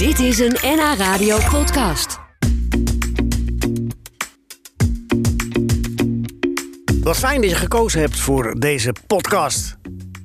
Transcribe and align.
Dit 0.00 0.18
is 0.18 0.38
een 0.38 0.56
NH 0.62 0.94
Radio 0.96 1.38
podcast. 1.50 2.18
Wat 7.02 7.16
fijn 7.16 7.40
dat 7.40 7.50
je 7.50 7.56
gekozen 7.56 8.00
hebt 8.00 8.20
voor 8.20 8.60
deze 8.60 8.94
podcast. 9.06 9.76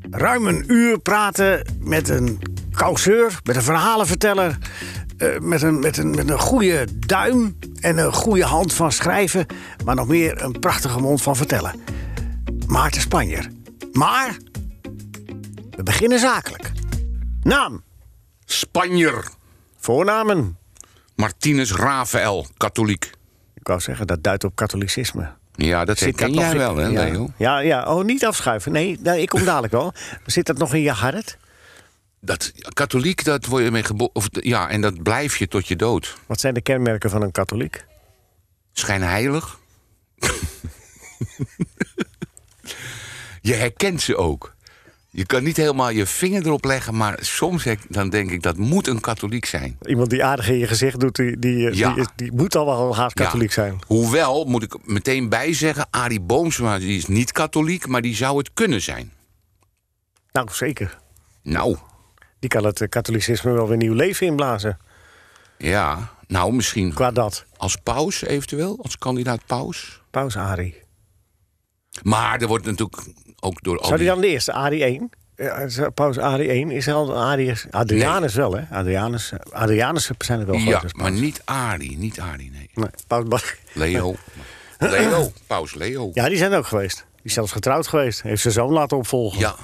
Ruim 0.10 0.48
een 0.48 0.64
uur 0.68 1.00
praten 1.00 1.76
met 1.80 2.10
een 2.10 2.40
causeur, 2.72 3.40
met 3.44 3.56
een 3.56 3.62
verhalenverteller, 3.62 4.58
eh, 5.18 5.40
met, 5.40 5.62
een, 5.62 5.80
met, 5.80 5.98
een, 5.98 6.10
met 6.10 6.30
een 6.30 6.40
goede 6.40 6.88
duim 7.00 7.58
en 7.80 7.98
een 7.98 8.14
goede 8.14 8.46
hand 8.46 8.74
van 8.74 8.92
schrijven, 8.92 9.46
maar 9.86 9.96
nog 9.96 10.08
meer 10.08 10.42
een 10.42 10.60
prachtige 10.60 11.00
mond 11.00 11.22
van 11.22 11.36
vertellen. 11.36 11.82
Maarten 12.68 13.02
Spanjer. 13.02 13.50
Maar 13.92 14.38
we 15.70 15.84
beginnen 15.84 16.20
zakelijk. 16.20 16.72
Naam, 17.42 17.84
Spanjer. 18.46 19.35
Voornamen. 19.86 20.58
Martinus 21.16 21.72
Rafael, 21.72 22.48
katholiek. 22.58 23.12
Ik 23.54 23.68
wou 23.68 23.80
zeggen, 23.80 24.08
dat 24.08 24.24
duidt 24.24 24.44
op 24.44 24.56
katholicisme. 24.56 25.34
Ja, 25.56 25.86
dat 25.86 25.98
Zit 25.98 26.16
ken 26.16 26.32
dat 26.32 26.42
jij 26.42 26.58
wel, 26.58 26.76
hè, 26.76 26.88
ja. 26.88 27.04
Leo? 27.04 27.30
Ja, 27.38 27.60
ja, 27.60 27.96
oh, 27.96 28.04
niet 28.04 28.26
afschuiven. 28.26 28.72
Nee, 28.72 29.00
nee, 29.02 29.22
ik 29.22 29.30
kom 29.30 29.46
dadelijk 29.46 29.74
wel. 29.74 29.94
Zit 30.26 30.46
dat 30.46 30.58
nog 30.58 30.74
in 30.74 30.82
je 30.82 30.92
hart? 30.92 31.38
Dat, 32.20 32.54
katholiek, 32.74 33.24
dat 33.24 33.46
word 33.46 33.64
je 33.64 33.72
mee 33.72 33.84
geboren. 33.84 34.12
Ja, 34.30 34.70
en 34.70 34.82
dat 34.82 35.04
blijf 35.04 35.38
je 35.38 35.48
tot 35.48 35.68
je 35.68 35.76
dood. 35.76 36.16
Wat 36.26 36.40
zijn 36.40 36.54
de 36.54 36.62
kenmerken 36.62 37.10
van 37.10 37.22
een 37.22 37.32
katholiek? 37.32 37.86
Schijnheilig. 38.74 39.60
je 43.42 43.54
herkent 43.54 44.02
ze 44.02 44.16
ook. 44.16 44.55
Je 45.18 45.26
kan 45.26 45.44
niet 45.44 45.58
helemaal 45.58 45.90
je 45.90 46.06
vinger 46.06 46.46
erop 46.46 46.66
leggen, 46.66 46.96
maar 46.98 47.18
soms 47.22 47.66
dan 47.90 48.10
denk 48.10 48.32
ik 48.32 48.42
dat 48.42 48.58
moet 48.58 48.88
een 48.88 49.00
katholiek 49.00 49.46
zijn. 49.46 49.78
Iemand 49.86 50.10
die 50.10 50.24
aardig 50.24 50.50
in 50.50 50.58
je 50.58 50.68
gezicht 50.68 51.00
doet, 51.00 51.16
die, 51.16 51.40
die, 51.40 51.76
Ja. 51.76 51.94
die, 51.94 52.06
die 52.16 52.32
moet 52.32 52.56
al 52.56 52.66
wel 52.66 52.96
haast 52.96 53.16
katholiek 53.16 53.48
Ja. 53.48 53.54
zijn. 53.54 53.80
Hoewel, 53.88 54.46
moet 54.46 54.64
ik 54.64 54.88
meteen 54.88 55.30
bijzeggen, 55.30 55.88
Arie 55.90 56.20
Boomsma 56.22 56.78
die 56.80 56.98
is 56.98 57.06
niet 57.08 57.32
katholiek, 57.32 57.88
maar 57.88 58.02
die 58.02 58.16
zou 58.16 58.38
het 58.38 58.50
kunnen 58.54 58.82
zijn. 58.82 59.12
Nou, 60.32 60.48
zeker. 60.52 60.98
Nou, 61.44 61.78
Die 62.40 62.50
kan 62.50 62.64
het 62.66 62.82
eh, 62.82 62.90
katholicisme 62.90 63.52
wel 63.52 63.68
weer 63.68 63.78
nieuw 63.78 63.94
leven 63.94 64.28
inblazen. 64.28 64.78
ja, 65.58 66.14
nou 66.28 66.54
misschien 66.54 66.94
Qua 66.94 67.12
dat. 67.12 67.46
als 67.58 67.76
paus 67.76 68.24
eventueel, 68.24 68.80
als 68.82 68.98
kandidaat 68.98 69.46
paus. 69.46 70.02
Paus 70.12 70.38
Ari. 70.38 70.76
Maar 72.04 72.42
er 72.42 72.48
wordt 72.48 72.66
natuurlijk 72.66 73.04
ook 73.46 73.64
door 73.64 73.86
Zou 73.86 73.98
die 73.98 74.08
dan 74.08 74.22
de 74.22 74.28
eerste, 74.28 74.54
Ari 74.54 74.84
1? 74.84 75.10
Ja, 75.36 75.90
Paus 75.94 76.18
Ari 76.18 76.50
1 76.50 76.72
is 76.72 76.88
al 76.88 77.18
Arius. 77.18 77.66
Adrianus 77.72 78.34
wel, 78.34 78.56
hè? 78.56 78.64
Adrianus, 78.72 79.32
Adrianus 79.52 80.10
zijn 80.18 80.40
er 80.40 80.46
wel 80.46 80.56
Ja, 80.56 80.82
maar 80.92 81.12
niet 81.12 81.42
Arie, 81.46 81.98
niet 81.98 82.20
Arie, 82.20 82.52
nee. 82.52 82.70
Nee, 82.74 82.90
paus 83.08 83.56
Leo. 83.74 84.16
Leo, 84.80 85.32
paus 85.48 85.74
Leo. 85.74 86.12
Ja, 86.14 86.28
die 86.28 86.38
zijn 86.38 86.54
ook 86.54 86.68
geweest. 86.68 86.96
Die 86.96 87.24
is 87.24 87.34
zelfs 87.34 87.52
getrouwd 87.52 87.88
geweest. 87.88 88.22
Heeft 88.22 88.42
zijn 88.42 88.54
zoon 88.54 88.72
laten 88.72 88.98
opvolgen. 88.98 89.40
Ja, 89.40 89.56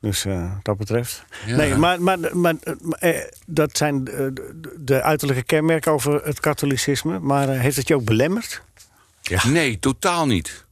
Dus 0.00 0.24
wat 0.24 0.34
dat 0.62 0.76
betreft. 0.76 1.24
Ja. 1.46 1.56
Nee, 1.56 1.74
maar, 1.74 2.02
maar, 2.02 2.18
maar, 2.18 2.54
maar, 2.80 2.98
eh, 2.98 3.20
dat 3.46 3.76
zijn 3.76 4.06
eh, 4.08 4.16
de, 4.16 4.74
de 4.78 5.02
uiterlijke 5.02 5.42
kenmerken 5.42 5.92
over 5.92 6.24
het 6.24 6.40
katholicisme. 6.40 7.18
Maar 7.18 7.48
eh, 7.48 7.60
heeft 7.60 7.76
het 7.76 7.88
je 7.88 7.94
ook 7.94 8.04
belemmerd? 8.04 8.62
nee, 9.46 9.78
totaal 9.78 10.26
niet. 10.26 10.64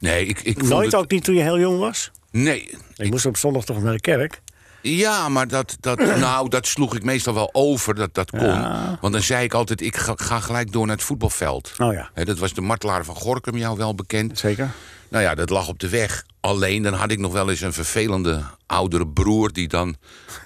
Nee, 0.00 0.26
ik, 0.26 0.40
ik 0.40 0.58
vond 0.58 0.68
Nooit 0.70 0.92
het... 0.92 0.94
ook 0.94 1.10
niet 1.10 1.24
toen 1.24 1.34
je 1.34 1.42
heel 1.42 1.58
jong 1.58 1.78
was? 1.78 2.10
Nee, 2.30 2.70
Ik 2.96 3.10
moest 3.10 3.26
op 3.26 3.36
zondag 3.36 3.64
toch 3.64 3.82
naar 3.82 3.92
de 3.92 4.00
kerk. 4.00 4.40
Ja, 4.82 5.28
maar 5.28 5.48
dat, 5.48 5.76
dat, 5.80 5.98
nou, 6.26 6.48
dat 6.48 6.66
sloeg 6.66 6.94
ik 6.96 7.02
meestal 7.02 7.34
wel 7.34 7.48
over, 7.52 7.94
dat 7.94 8.14
dat 8.14 8.30
kon. 8.30 8.40
Ja. 8.40 8.98
Want 9.00 9.12
dan 9.12 9.22
zei 9.22 9.44
ik 9.44 9.54
altijd, 9.54 9.80
ik 9.80 9.96
ga, 9.96 10.12
ga 10.16 10.40
gelijk 10.40 10.72
door 10.72 10.86
naar 10.86 10.96
het 10.96 11.04
voetbalveld. 11.04 11.72
Oh 11.78 11.92
ja, 11.92 12.10
dat 12.24 12.38
was 12.38 12.52
de 12.54 12.60
martelaar 12.60 13.04
van 13.04 13.14
Gorkum, 13.16 13.56
jou 13.56 13.76
wel 13.76 13.94
bekend. 13.94 14.38
zeker. 14.38 14.70
Nou 15.08 15.24
ja, 15.24 15.34
dat 15.34 15.50
lag 15.50 15.68
op 15.68 15.78
de 15.78 15.88
weg. 15.88 16.24
Alleen 16.40 16.82
dan 16.82 16.92
had 16.92 17.10
ik 17.10 17.18
nog 17.18 17.32
wel 17.32 17.50
eens 17.50 17.60
een 17.60 17.72
vervelende 17.72 18.42
oudere 18.66 19.06
broer... 19.08 19.52
die 19.52 19.68
dan 19.68 19.96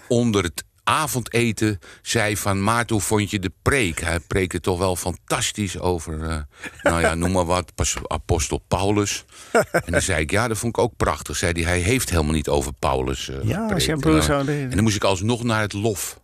onder 0.08 0.42
het 0.42 0.64
avondeten 0.84 1.78
zei 2.02 2.36
van... 2.36 2.62
Maarten, 2.62 2.96
hoe 2.96 3.04
vond 3.04 3.30
je 3.30 3.38
de 3.38 3.52
preek? 3.62 4.00
Hij 4.00 4.20
preekte 4.20 4.60
toch 4.60 4.78
wel 4.78 4.96
fantastisch 4.96 5.78
over... 5.78 6.22
eh, 6.30 6.36
nou 6.82 7.00
ja, 7.00 7.14
noem 7.14 7.32
maar 7.32 7.44
wat, 7.44 7.72
apostel 8.06 8.58
Paulus. 8.68 9.24
En 9.72 9.92
dan 9.92 10.02
zei 10.02 10.20
ik, 10.20 10.30
ja, 10.30 10.48
dat 10.48 10.58
vond 10.58 10.76
ik 10.76 10.82
ook 10.82 10.96
prachtig. 10.96 11.36
Zei 11.36 11.52
hij, 11.52 11.62
hij 11.62 11.78
heeft 11.80 12.10
helemaal 12.10 12.32
niet 12.32 12.48
over 12.48 12.72
Paulus 12.72 13.28
eh, 13.28 13.36
Ja, 13.42 13.66
als 13.72 13.86
broer 13.96 14.16
En 14.16 14.22
zo 14.22 14.36
dan- 14.36 14.46
deed. 14.46 14.62
En 14.62 14.70
dan 14.70 14.82
moest 14.82 14.96
ik 14.96 15.04
alsnog 15.04 15.42
naar 15.42 15.60
het 15.60 15.72
lof. 15.72 16.20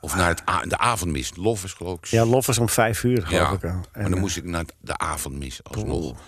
Of 0.00 0.16
naar 0.16 0.28
het 0.28 0.42
de 0.70 0.78
avondmis. 0.78 1.30
Lof 1.36 1.64
is 1.64 1.72
geloof 1.72 1.98
ik 1.98 2.04
Ja, 2.06 2.24
lof 2.24 2.48
is 2.48 2.58
om 2.58 2.68
vijf 2.68 3.02
uur, 3.04 3.26
geloof 3.26 3.48
ja, 3.48 3.52
ik. 3.54 3.60
wel. 3.60 3.72
maar 3.72 3.84
En, 3.92 4.02
dan 4.02 4.12
eh, 4.14 4.20
moest 4.20 4.36
ik 4.36 4.44
naar 4.44 4.64
de 4.80 4.96
avondmis 4.98 5.60
alsnog. 5.62 6.18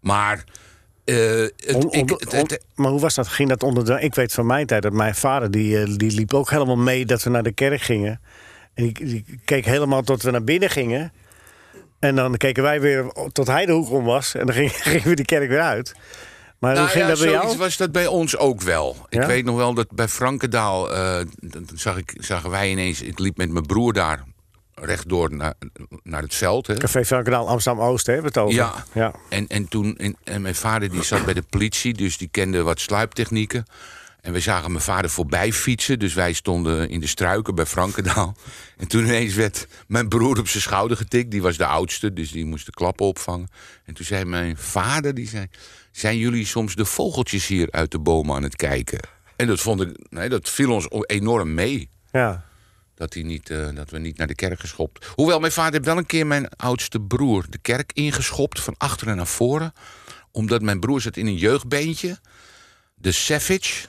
Maar... 0.00 0.44
eh, 1.08 1.48
het, 1.66 1.74
on- 1.84 1.92
ik, 1.92 2.08
het- 2.10 2.34
on- 2.34 2.58
maar 2.74 2.90
hoe 2.90 3.00
was 3.00 3.14
dat? 3.14 3.28
Ging 3.28 3.48
dat 3.48 3.62
onder 3.62 3.84
de... 3.84 4.00
Ik 4.00 4.14
weet 4.14 4.32
van 4.32 4.46
mijn 4.46 4.66
tijd 4.66 4.82
dat 4.82 4.92
mijn 4.92 5.14
vader, 5.14 5.50
die, 5.50 5.78
eh, 5.82 5.92
die 5.96 6.10
liep 6.12 6.34
ook 6.34 6.50
helemaal 6.50 6.76
mee 6.76 7.06
dat 7.06 7.22
we 7.22 7.30
naar 7.30 7.42
de 7.42 7.52
kerk 7.52 7.80
gingen. 7.80 8.20
En 8.74 8.84
die, 8.84 9.04
die 9.04 9.24
keek 9.44 9.64
helemaal 9.64 10.02
tot 10.02 10.22
we 10.22 10.30
naar 10.30 10.44
binnen 10.44 10.70
gingen. 10.70 11.12
En 11.98 12.14
dan 12.14 12.36
keken 12.36 12.62
wij 12.62 12.80
weer 12.80 13.12
tot 13.32 13.46
hij 13.46 13.66
de 13.66 13.72
hoek 13.72 13.90
om 13.90 14.04
was. 14.04 14.34
En 14.34 14.46
dan 14.46 14.54
ging- 14.54 14.72
gingen 14.82 15.08
we 15.08 15.14
de 15.14 15.24
kerk 15.24 15.48
weer 15.48 15.60
uit. 15.60 15.94
Maar 16.58 16.70
hoe 16.70 16.78
nou 16.80 16.90
ging 16.92 17.04
ja, 17.04 17.10
dat 17.10 17.18
bij 17.20 17.30
jou? 17.30 17.56
was 17.56 17.76
dat 17.76 17.92
bij 17.92 18.06
ons 18.06 18.36
ook 18.36 18.62
wel. 18.62 18.96
Ik 19.08 19.22
weet 19.22 19.44
nog 19.44 19.56
wel 19.56 19.74
dat 19.74 19.90
bij 19.90 20.08
Frankendaal 20.08 20.92
eh, 20.94 21.20
dan 21.40 21.66
zag 21.74 21.96
ik, 21.96 22.14
zagen 22.20 22.50
wij 22.50 22.70
ineens... 22.70 23.02
Ik 23.02 23.18
liep 23.18 23.36
met 23.36 23.50
mijn 23.50 23.66
broer 23.66 23.92
daar 23.92 24.24
rechtdoor 24.80 25.34
naar, 25.34 25.54
naar 26.02 26.22
het 26.22 26.34
veld. 26.34 26.66
Hè. 26.66 26.74
Café 26.74 27.04
Velkenaal 27.04 27.48
Amsterdam-Oost, 27.48 28.06
hebben 28.06 28.32
we 28.32 28.40
het 28.40 28.48
over. 28.48 28.54
Ja. 28.54 28.84
ja. 28.94 29.14
En, 29.28 29.46
en 29.46 29.68
toen, 29.68 29.96
en, 29.96 30.16
en 30.24 30.42
mijn 30.42 30.54
vader 30.54 30.90
die 30.90 31.02
zat 31.02 31.24
bij 31.24 31.34
de 31.34 31.42
politie, 31.42 31.94
dus 31.94 32.18
die 32.18 32.28
kende 32.28 32.62
wat 32.62 32.80
sluiptechnieken. 32.80 33.64
En 34.20 34.32
we 34.32 34.40
zagen 34.40 34.70
mijn 34.70 34.84
vader 34.84 35.10
voorbij 35.10 35.52
fietsen, 35.52 35.98
dus 35.98 36.14
wij 36.14 36.32
stonden 36.32 36.88
in 36.88 37.00
de 37.00 37.06
struiken 37.06 37.54
bij 37.54 37.66
Frankendaal. 37.66 38.36
En 38.76 38.88
toen 38.88 39.04
ineens 39.04 39.34
werd 39.34 39.66
mijn 39.86 40.08
broer 40.08 40.38
op 40.38 40.48
zijn 40.48 40.62
schouder 40.62 40.96
getikt, 40.96 41.30
die 41.30 41.42
was 41.42 41.56
de 41.56 41.66
oudste, 41.66 42.12
dus 42.12 42.30
die 42.30 42.44
moest 42.44 42.66
de 42.66 42.72
klappen 42.72 43.06
opvangen. 43.06 43.48
En 43.84 43.94
toen 43.94 44.04
zei 44.04 44.24
mijn 44.24 44.56
vader, 44.56 45.14
die 45.14 45.28
zei, 45.28 45.46
zijn 45.92 46.18
jullie 46.18 46.46
soms 46.46 46.74
de 46.74 46.84
vogeltjes 46.84 47.46
hier 47.46 47.68
uit 47.70 47.90
de 47.90 47.98
bomen 47.98 48.36
aan 48.36 48.42
het 48.42 48.56
kijken? 48.56 49.00
En 49.36 49.46
dat, 49.46 49.60
vond 49.60 49.80
ik, 49.80 49.96
nee, 50.10 50.28
dat 50.28 50.48
viel 50.48 50.72
ons 50.72 50.86
enorm 51.06 51.54
mee. 51.54 51.88
ja. 52.12 52.46
Dat, 52.98 53.14
hij 53.14 53.22
niet, 53.22 53.50
eh, 53.50 53.68
dat 53.74 53.90
we 53.90 53.98
niet 53.98 54.16
naar 54.16 54.26
de 54.26 54.34
kerk 54.34 54.60
geschopt. 54.60 55.06
Hoewel, 55.14 55.40
mijn 55.40 55.52
vader 55.52 55.82
wel 55.82 55.96
een 55.96 56.06
keer 56.06 56.26
mijn 56.26 56.48
oudste 56.56 57.00
broer 57.00 57.46
de 57.50 57.58
kerk 57.58 57.90
ingeschopt, 57.92 58.60
van 58.60 58.74
achteren 58.78 59.16
naar 59.16 59.26
voren. 59.26 59.72
Omdat 60.30 60.62
mijn 60.62 60.80
broer 60.80 61.00
zat 61.00 61.16
in 61.16 61.26
een 61.26 61.36
jeugdbeentje, 61.36 62.18
de 62.94 63.12
Savage. 63.12 63.86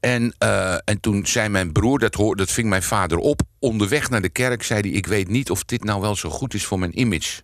En, 0.00 0.34
eh, 0.38 0.74
en 0.84 1.00
toen 1.00 1.26
zei 1.26 1.48
mijn 1.48 1.72
broer, 1.72 1.98
dat, 1.98 2.14
hoor, 2.14 2.36
dat 2.36 2.50
ving 2.50 2.68
mijn 2.68 2.82
vader 2.82 3.18
op. 3.18 3.40
Onderweg 3.58 4.10
naar 4.10 4.22
de 4.22 4.28
kerk 4.28 4.62
zei 4.62 4.80
hij: 4.80 4.90
Ik 4.90 5.06
weet 5.06 5.28
niet 5.28 5.50
of 5.50 5.64
dit 5.64 5.84
nou 5.84 6.00
wel 6.00 6.16
zo 6.16 6.30
goed 6.30 6.54
is 6.54 6.64
voor 6.66 6.78
mijn 6.78 6.98
image. 6.98 7.42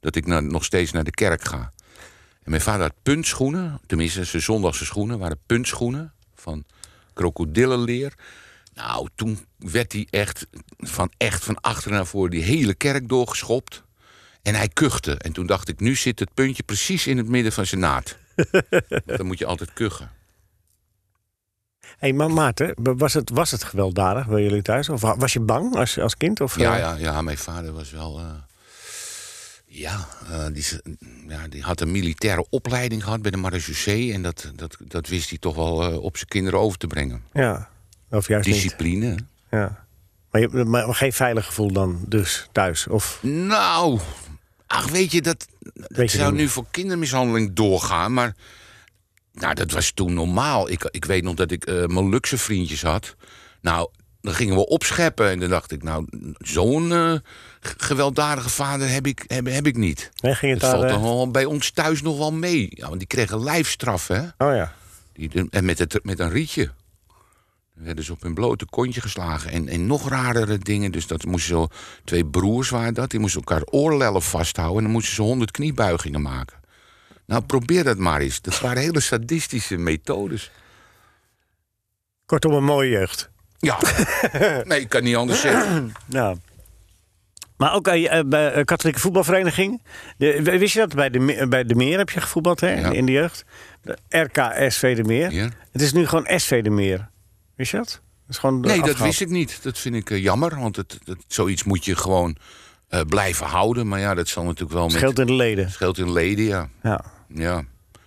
Dat 0.00 0.16
ik 0.16 0.26
nog 0.26 0.64
steeds 0.64 0.92
naar 0.92 1.04
de 1.04 1.10
kerk 1.10 1.44
ga. 1.44 1.72
En 2.42 2.50
mijn 2.50 2.62
vader 2.62 2.82
had 2.82 2.94
puntschoenen, 3.02 3.80
tenminste 3.86 4.24
zijn 4.24 4.42
zondagse 4.42 4.84
schoenen 4.84 5.18
waren 5.18 5.38
puntschoenen 5.46 6.12
van 6.34 6.64
krokodillenleer. 7.14 8.14
Nou, 8.74 9.08
toen 9.14 9.38
werd 9.58 9.92
hij 9.92 10.06
echt 10.10 10.46
van, 10.78 11.12
echt 11.16 11.44
van 11.44 11.60
achter 11.60 11.90
naar 11.90 12.06
voor 12.06 12.30
die 12.30 12.42
hele 12.42 12.74
kerk 12.74 13.08
doorgeschopt. 13.08 13.82
En 14.42 14.54
hij 14.54 14.68
kuchte. 14.68 15.14
En 15.16 15.32
toen 15.32 15.46
dacht 15.46 15.68
ik, 15.68 15.80
nu 15.80 15.94
zit 15.96 16.18
het 16.18 16.34
puntje 16.34 16.62
precies 16.62 17.06
in 17.06 17.16
het 17.16 17.28
midden 17.28 17.52
van 17.52 17.66
zijn 17.66 17.80
naad. 17.80 18.16
Dan 19.16 19.26
moet 19.26 19.38
je 19.38 19.46
altijd 19.46 19.72
kuchen. 19.72 20.10
hey, 21.98 22.12
maar 22.12 22.30
Maarten, 22.30 22.74
was 22.96 23.14
het, 23.14 23.30
was 23.30 23.50
het 23.50 23.64
gewelddadig 23.64 24.26
bij 24.26 24.42
jullie 24.42 24.62
thuis? 24.62 24.88
Of 24.88 25.00
wa- 25.00 25.16
was 25.16 25.32
je 25.32 25.40
bang 25.40 25.76
als, 25.76 25.98
als 25.98 26.16
kind? 26.16 26.40
Of, 26.40 26.58
Ja, 26.58 26.72
eh, 26.74 26.78
ja, 26.80 26.94
ja, 26.96 27.22
mijn 27.22 27.38
vader 27.38 27.72
was 27.72 27.90
wel... 27.90 28.18
eh, 28.18 28.26
ja, 29.66 30.08
eh, 30.30 30.46
die, 30.52 30.64
ja, 31.28 31.48
die 31.48 31.62
had 31.62 31.80
een 31.80 31.90
militaire 31.90 32.46
opleiding 32.50 33.04
gehad 33.04 33.22
bij 33.22 33.30
de 33.30 33.36
marechaussee. 33.36 34.12
En 34.12 34.22
dat, 34.22 34.52
dat, 34.54 34.76
dat 34.84 35.06
wist 35.08 35.28
hij 35.28 35.38
toch 35.38 35.54
wel 35.54 36.00
op 36.00 36.16
zijn 36.16 36.28
kinderen 36.28 36.58
over 36.60 36.78
te 36.78 36.86
brengen. 36.86 37.22
ja. 37.32 37.72
Of 38.10 38.28
juist 38.28 38.46
niet? 38.46 38.54
Discipline. 38.54 39.16
Ja. 39.50 39.84
Maar, 40.30 40.40
je, 40.40 40.48
maar 40.48 40.94
geen 40.94 41.12
veilig 41.12 41.46
gevoel 41.46 41.72
dan 41.72 42.04
dus 42.08 42.48
thuis? 42.52 42.86
Of, 42.86 43.18
Nou, 43.22 44.00
ach 44.66 44.88
weet 44.88 45.12
je, 45.12 45.22
dat, 45.22 45.46
dat 45.58 45.86
Weet 45.88 46.10
je 46.12 46.18
zou 46.18 46.30
niet. 46.32 46.40
nu 46.40 46.48
voor 46.48 46.64
kindermishandeling 46.70 47.52
doorgaan, 47.52 48.12
maar 48.12 48.34
nou, 49.32 49.54
dat 49.54 49.70
was 49.70 49.90
toen 49.90 50.14
normaal. 50.14 50.70
Ik, 50.70 50.88
ik 50.90 51.04
weet 51.04 51.22
nog 51.22 51.34
dat 51.34 51.50
ik 51.50 51.64
eh 51.64 51.84
Molukse 51.86 52.38
vriendjes 52.38 52.82
had. 52.82 53.16
Nou, 53.60 53.88
dan 54.20 54.34
gingen 54.34 54.54
we 54.54 54.66
opscheppen 54.66 55.30
en 55.30 55.40
dan 55.40 55.48
dacht 55.50 55.72
ik, 55.72 55.82
nou, 55.82 56.06
zo'n 56.38 56.92
eh, 56.92 57.14
gewelddadige 57.60 58.48
vader 58.50 58.88
heb 58.90 59.06
ik, 59.06 59.24
heb, 59.26 59.46
heb 59.46 59.66
ik 59.66 59.76
niet. 59.76 60.10
nee, 60.20 60.34
ging 60.34 60.52
het 60.52 60.60
Dat 60.60 60.70
daar... 60.70 60.80
valt 60.90 61.02
eh, 61.04 61.18
dan 61.18 61.32
bij 61.32 61.44
ons 61.44 61.70
thuis 61.70 62.02
nog 62.02 62.18
wel 62.18 62.32
mee. 62.32 62.68
Ja, 62.70 62.86
want 62.86 62.98
die 62.98 63.08
kregen 63.08 63.42
lijfstraf, 63.42 64.08
hè? 64.08 64.20
Oh 64.20 64.54
ja. 64.54 64.72
Die, 65.12 65.48
en 65.50 65.64
met, 65.64 65.78
het, 65.78 66.00
met 66.02 66.18
een 66.18 66.30
rietje. 66.30 66.70
Werden 67.74 68.04
ze 68.04 68.12
op 68.12 68.22
hun 68.22 68.34
blote 68.34 68.64
kontje 68.66 69.00
geslagen. 69.00 69.50
En, 69.50 69.68
en 69.68 69.86
nog 69.86 70.08
rarere 70.08 70.58
dingen. 70.58 70.92
Dus 70.92 71.06
dat 71.06 71.24
moesten 71.24 71.54
zo. 71.56 71.68
Twee 72.04 72.24
broers 72.26 72.70
waren 72.70 72.94
dat. 72.94 73.10
Die 73.10 73.20
moesten 73.20 73.40
elkaar 73.40 73.64
oorlellen 73.70 74.22
vasthouden. 74.22 74.76
En 74.76 74.82
dan 74.82 74.92
moesten 74.92 75.14
ze 75.14 75.22
honderd 75.22 75.50
kniebuigingen 75.50 76.22
maken. 76.22 76.56
Nou, 77.26 77.42
probeer 77.42 77.84
dat 77.84 77.98
maar 77.98 78.20
eens. 78.20 78.40
Dat 78.40 78.60
waren 78.60 78.82
hele 78.82 79.00
sadistische 79.00 79.76
methodes. 79.76 80.50
Kortom, 82.26 82.52
een 82.52 82.64
mooie 82.64 82.90
jeugd. 82.90 83.30
Ja, 83.58 83.78
nee, 84.64 84.80
ik 84.80 84.88
kan 84.88 85.02
niet 85.02 85.16
anders 85.16 85.40
zeggen. 85.40 85.92
Ja. 86.08 86.34
Maar 87.56 87.72
ook 87.74 87.88
eh, 87.88 88.20
bij 88.26 88.54
een 88.56 88.64
katholieke 88.64 89.00
voetbalvereniging. 89.00 89.82
De, 90.16 90.42
wist 90.42 90.74
je 90.74 90.78
dat? 90.80 90.94
Bij 90.94 91.10
de, 91.10 91.46
bij 91.48 91.64
de 91.64 91.74
Meer 91.74 91.98
heb 91.98 92.10
je 92.10 92.20
gevoetbald 92.20 92.60
hè, 92.60 92.72
Ja. 92.80 92.90
in 92.90 93.06
de 93.06 93.12
jeugd. 93.12 93.44
De 93.82 93.96
RKSV 94.08 94.96
de 94.96 95.04
Meer. 95.04 95.30
Ja. 95.32 95.48
Het 95.72 95.82
is 95.82 95.92
nu 95.92 96.06
gewoon 96.06 96.38
SV 96.40 96.62
de 96.62 96.70
Meer. 96.70 97.08
Wist 97.56 97.70
je 97.70 97.76
dat? 97.76 97.86
dat 97.86 98.00
is 98.28 98.38
gewoon 98.38 98.60
Nee, 98.60 98.82
dat 98.82 98.98
wist 98.98 99.20
ik 99.20 99.28
niet. 99.28 99.62
Dat 99.62 99.78
vind 99.78 99.94
ik 99.94 100.10
eh, 100.10 100.22
jammer. 100.22 100.60
Want 100.60 100.76
het, 100.76 100.98
zoiets 101.26 101.64
moet 101.64 101.84
je 101.84 101.96
gewoon 101.96 102.36
eh, 102.88 103.00
blijven 103.00 103.46
houden. 103.46 103.88
Maar 103.88 104.00
ja, 104.00 104.14
dat 104.14 104.28
zal 104.28 104.44
natuurlijk 104.44 104.72
wel 104.72 104.86
met... 104.86 104.92
Scheelt 104.96 105.18
in 105.18 105.26
de 105.26 105.32
leden. 105.32 105.70
Scheelt 105.70 105.98
in 105.98 106.12
leden, 106.12 106.44
ja. 106.44 106.68
Ja. 106.82 107.04
ja. 107.28 107.58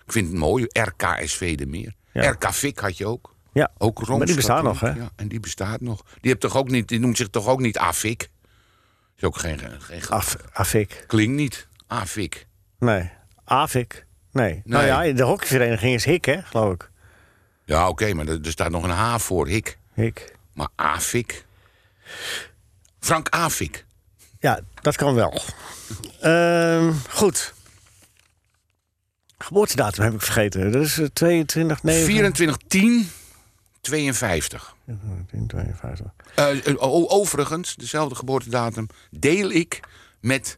Ik 0.05 0.11
vind 0.13 0.27
het 0.27 0.37
mooi. 0.37 0.65
RKSV 0.67 1.57
de 1.57 1.65
Meer. 1.65 1.93
Ja. 2.13 2.29
RK 2.29 2.53
Fik 2.53 2.79
had 2.79 2.97
je 2.97 3.05
ook. 3.05 3.35
ja. 3.53 3.71
Ook 3.77 3.97
Rooms 3.97 4.17
Maar 4.17 4.27
die 4.27 4.35
bestaan 4.35 4.63
nog, 4.63 4.79
hè? 4.79 4.89
Ja, 4.89 5.09
en 5.15 5.27
die 5.27 5.39
bestaat 5.39 5.81
nog. 5.81 6.03
Die, 6.21 6.31
hebt 6.31 6.41
toch 6.41 6.57
ook 6.57 6.69
niet, 6.69 6.87
die 6.87 6.99
noemt 6.99 7.17
zich 7.17 7.27
toch 7.27 7.47
ook 7.47 7.59
niet 7.59 7.77
AFIK? 7.77 8.29
Is 9.17 9.23
ook 9.23 9.37
geen... 9.37 9.59
geen 9.79 10.07
Af, 10.09 10.35
Afik. 10.53 11.03
Klinkt 11.07 11.35
niet. 11.35 11.67
AFIK. 11.87 12.47
Nee. 12.79 13.11
Afik. 13.43 14.05
Nee. 14.31 14.61
Nou 14.65 14.83
Nee. 14.85 15.07
ja, 15.07 15.15
de 15.15 15.23
hockeyvereniging 15.23 15.93
is 15.93 16.05
Hik, 16.05 16.25
hè, 16.25 16.41
geloof 16.41 16.73
ik. 16.73 16.91
Ja, 17.67 17.87
oké, 17.89 18.13
maar 18.13 18.27
er, 18.27 18.39
er 18.45 18.51
staat 18.51 18.71
nog 18.71 18.83
een 18.83 18.89
H 18.89 19.17
voor. 19.17 19.47
Hik. 19.47 19.77
Hik. 19.93 20.35
Maar 20.53 20.67
AFIK? 20.75 21.45
Frank 22.99 23.29
AFIK. 23.29 23.85
Ja, 24.39 24.59
dat 24.81 24.95
kan 24.95 25.13
wel. 25.13 25.41
Ehm, 26.21 26.93
goed. 27.09 27.53
Geboortedatum 29.37 30.03
heb 30.03 30.13
ik 30.13 30.21
vergeten. 30.21 30.71
Dat 30.71 30.83
is 30.83 30.97
eh, 30.97 31.05
22, 31.13 31.83
9... 31.83 32.05
24 32.05 32.57
10 32.67 33.09
52. 33.81 34.75
52. 35.47 36.05
Eh, 36.35 36.67
eh, 36.67 36.75
o- 36.83 37.07
overigens, 37.07 37.75
dezelfde 37.75 38.15
geboortedatum 38.15 38.87
deel 39.11 39.49
ik 39.51 39.79
met 40.19 40.57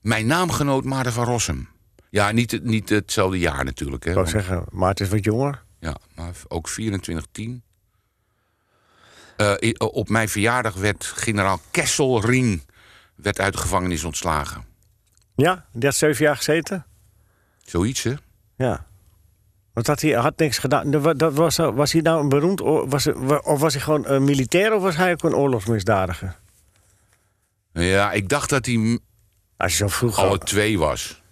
mijn 0.00 0.26
naamgenoot 0.26 0.84
Maarten 0.84 1.12
van 1.12 1.24
Rossum. 1.24 1.68
Ja, 2.10 2.30
niet, 2.30 2.62
niet 2.62 2.88
hetzelfde 2.88 3.38
jaar 3.38 3.64
natuurlijk. 3.64 4.04
Hè, 4.04 4.10
Ik 4.10 4.16
want- 4.16 4.28
zeggen, 4.28 4.64
Maarten 4.70 5.04
is 5.04 5.10
wat 5.10 5.24
jonger. 5.24 5.62
Ja, 5.84 5.96
maar 6.14 6.34
ook 6.48 6.68
24 6.68 7.26
10. 7.32 7.62
Eh, 9.36 9.72
op 9.78 10.08
mijn 10.08 10.28
verjaardag 10.28 10.74
werd 10.74 11.04
generaal 11.04 11.60
Kesselring 11.70 12.62
werd 13.14 13.40
uit 13.40 13.52
de 13.52 13.58
gevangenis 13.58 14.04
ontslagen. 14.04 14.64
Ja, 15.36 15.66
die 15.72 15.84
had 15.84 15.94
zeven 15.94 16.24
jaar 16.24 16.36
gezeten. 16.36 16.86
Zoiets, 17.64 18.02
hè? 18.02 18.14
Ja. 18.56 18.86
Want 19.72 19.86
had 19.86 20.00
hij 20.00 20.10
had 20.12 20.38
niks 20.38 20.58
gedaan. 20.58 20.90
Dat 20.90 21.02
wa- 21.02 21.14
Dat 21.14 21.34
was, 21.34 21.56
was 21.56 21.92
hij 21.92 22.00
nou 22.00 22.20
een 22.22 22.28
beroemd... 22.28 22.60
Was, 22.90 23.06
of 23.42 23.60
was 23.60 23.72
hij 23.74 23.82
gewoon 23.82 24.06
een 24.06 24.24
militair 24.24 24.72
of 24.74 24.82
was 24.82 24.96
hij 24.96 25.12
ook 25.12 25.22
een 25.22 25.34
oorlogsmisdadiger? 25.34 26.36
Ja, 27.72 28.12
ik 28.12 28.28
dacht 28.28 28.50
dat 28.50 28.66
hij 28.66 28.98
Als 29.56 29.72
je 29.72 29.76
zo 29.78 29.88
vroeg... 29.88 30.18
alle 30.18 30.38
twee 30.38 30.78
was. 30.78 31.22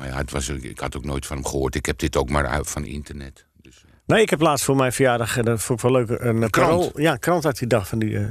Maar 0.00 0.08
ja, 0.08 0.16
het 0.16 0.30
was, 0.30 0.48
ik 0.48 0.78
had 0.78 0.96
ook 0.96 1.04
nooit 1.04 1.26
van 1.26 1.36
hem 1.36 1.46
gehoord. 1.46 1.74
Ik 1.74 1.86
heb 1.86 1.98
dit 1.98 2.16
ook 2.16 2.28
maar 2.30 2.46
uit 2.46 2.70
van 2.70 2.84
internet. 2.84 3.44
Dus, 3.62 3.76
eh. 3.86 3.90
Nee, 4.06 4.22
ik 4.22 4.30
heb 4.30 4.40
laatst 4.40 4.64
voor 4.64 4.76
mijn 4.76 4.92
verjaardag... 4.92 5.36
eh, 5.36 5.44
Dat 5.44 5.62
vond 5.62 5.82
ik 5.82 5.90
wel 5.90 6.04
leuk. 6.04 6.20
Een, 6.20 6.42
een 6.42 6.50
krant? 6.50 6.68
parool- 6.70 7.00
Ja, 7.00 7.12
een 7.12 7.18
krant 7.18 7.46
uit 7.46 7.58
die 7.58 7.68
dag 7.68 7.88
van 7.88 7.98
die... 7.98 8.18
eh, 8.18 8.24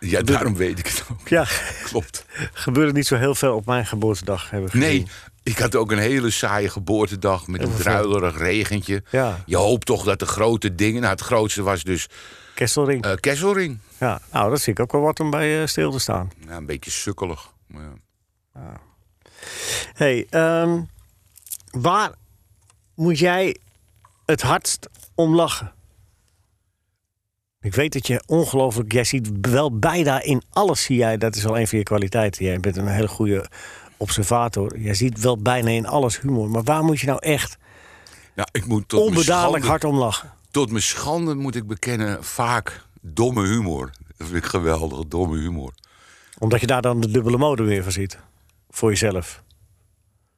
ja, 0.00 0.20
daarom 0.22 0.54
weet 0.56 0.78
ik 0.78 0.86
het 0.86 1.04
ook. 1.12 1.28
ja, 1.28 1.46
Klopt. 1.90 2.24
gebeurde 2.52 2.92
niet 2.92 3.06
zo 3.06 3.16
heel 3.16 3.34
veel 3.34 3.54
op 3.54 3.66
mijn 3.66 3.86
geboortedag. 3.86 4.50
Hebben 4.50 4.70
we 4.70 4.78
Nee, 4.78 5.06
ik 5.42 5.58
had 5.58 5.74
ook 5.74 5.92
een 5.92 5.98
hele 5.98 6.30
saaie 6.30 6.68
geboortedag 6.68 7.46
met 7.46 7.62
een 7.62 7.74
druilerig 7.74 8.38
regentje. 8.38 9.02
Ja. 9.10 9.42
Je 9.46 9.56
hoopt 9.56 9.86
toch 9.86 10.04
dat 10.04 10.18
de 10.18 10.26
grote 10.26 10.74
dingen... 10.74 11.00
Nou, 11.00 11.12
het 11.12 11.22
grootste 11.22 11.62
was 11.62 11.82
dus 11.82 12.06
Kesselring. 12.54 13.04
eh 13.04 13.12
Kesselring. 13.20 13.78
ja, 13.98 14.20
nou, 14.32 14.50
dat 14.50 14.62
vind 14.62 14.78
ik 14.78 14.84
ook 14.84 14.92
wel 14.92 15.00
wat 15.00 15.20
om 15.20 15.30
bij 15.30 15.60
eh, 15.60 15.66
stil 15.66 15.90
te 15.90 15.98
staan. 15.98 16.30
Ja, 16.48 16.56
een 16.56 16.66
beetje 16.66 16.90
sukkelig. 16.90 17.52
Maar 17.66 17.82
ja. 18.54 18.80
hey, 19.94 20.26
ehm, 20.30 20.80
waar 21.74 22.14
moet 22.94 23.18
jij 23.18 23.56
het 24.26 24.42
hardst 24.42 24.88
om 25.14 25.34
lachen? 25.34 25.72
Ik 27.60 27.74
weet 27.74 27.92
dat 27.92 28.06
je 28.06 28.22
ongelooflijk... 28.26 28.92
Jij 28.92 29.04
ziet 29.04 29.30
wel 29.40 29.78
bijna 29.78 30.22
in 30.22 30.42
alles 30.50 30.82
zie 30.82 30.96
jij... 30.96 31.18
Dat 31.18 31.36
is 31.36 31.46
al 31.46 31.58
een 31.58 31.68
van 31.68 31.78
je 31.78 31.84
kwaliteiten. 31.84 32.44
Jij 32.44 32.60
bent 32.60 32.76
een 32.76 32.86
hele 32.86 33.08
goede 33.08 33.48
observator. 33.96 34.78
Jij 34.78 34.94
ziet 34.94 35.20
wel 35.20 35.38
bijna 35.38 35.70
in 35.70 35.86
alles 35.86 36.20
humor. 36.20 36.50
Maar 36.50 36.62
waar 36.62 36.84
moet 36.84 37.00
je 37.00 37.06
nou 37.06 37.18
echt 37.18 37.56
Ja, 38.34 38.48
ik 38.52 38.66
moet 38.66 38.88
tot 38.88 38.98
mijn, 38.98 39.10
onbedadelijk 39.10 39.64
schande, 39.64 39.66
hard 39.66 39.84
om 39.84 39.98
lachen? 39.98 40.32
tot 40.50 40.70
mijn 40.70 40.82
schande 40.82 41.34
moet 41.34 41.54
ik 41.54 41.66
bekennen 41.66 42.24
vaak 42.24 42.86
domme 43.00 43.46
humor. 43.46 43.90
Dat 44.16 44.26
vind 44.26 44.44
ik 44.44 44.50
geweldig, 44.50 45.06
domme 45.08 45.38
humor. 45.38 45.74
Omdat 46.38 46.60
je 46.60 46.66
daar 46.66 46.82
dan 46.82 47.00
de 47.00 47.10
dubbele 47.10 47.36
mode 47.36 47.62
weer 47.62 47.82
van 47.82 47.92
ziet. 47.92 48.18
Voor 48.70 48.90
jezelf. 48.90 49.42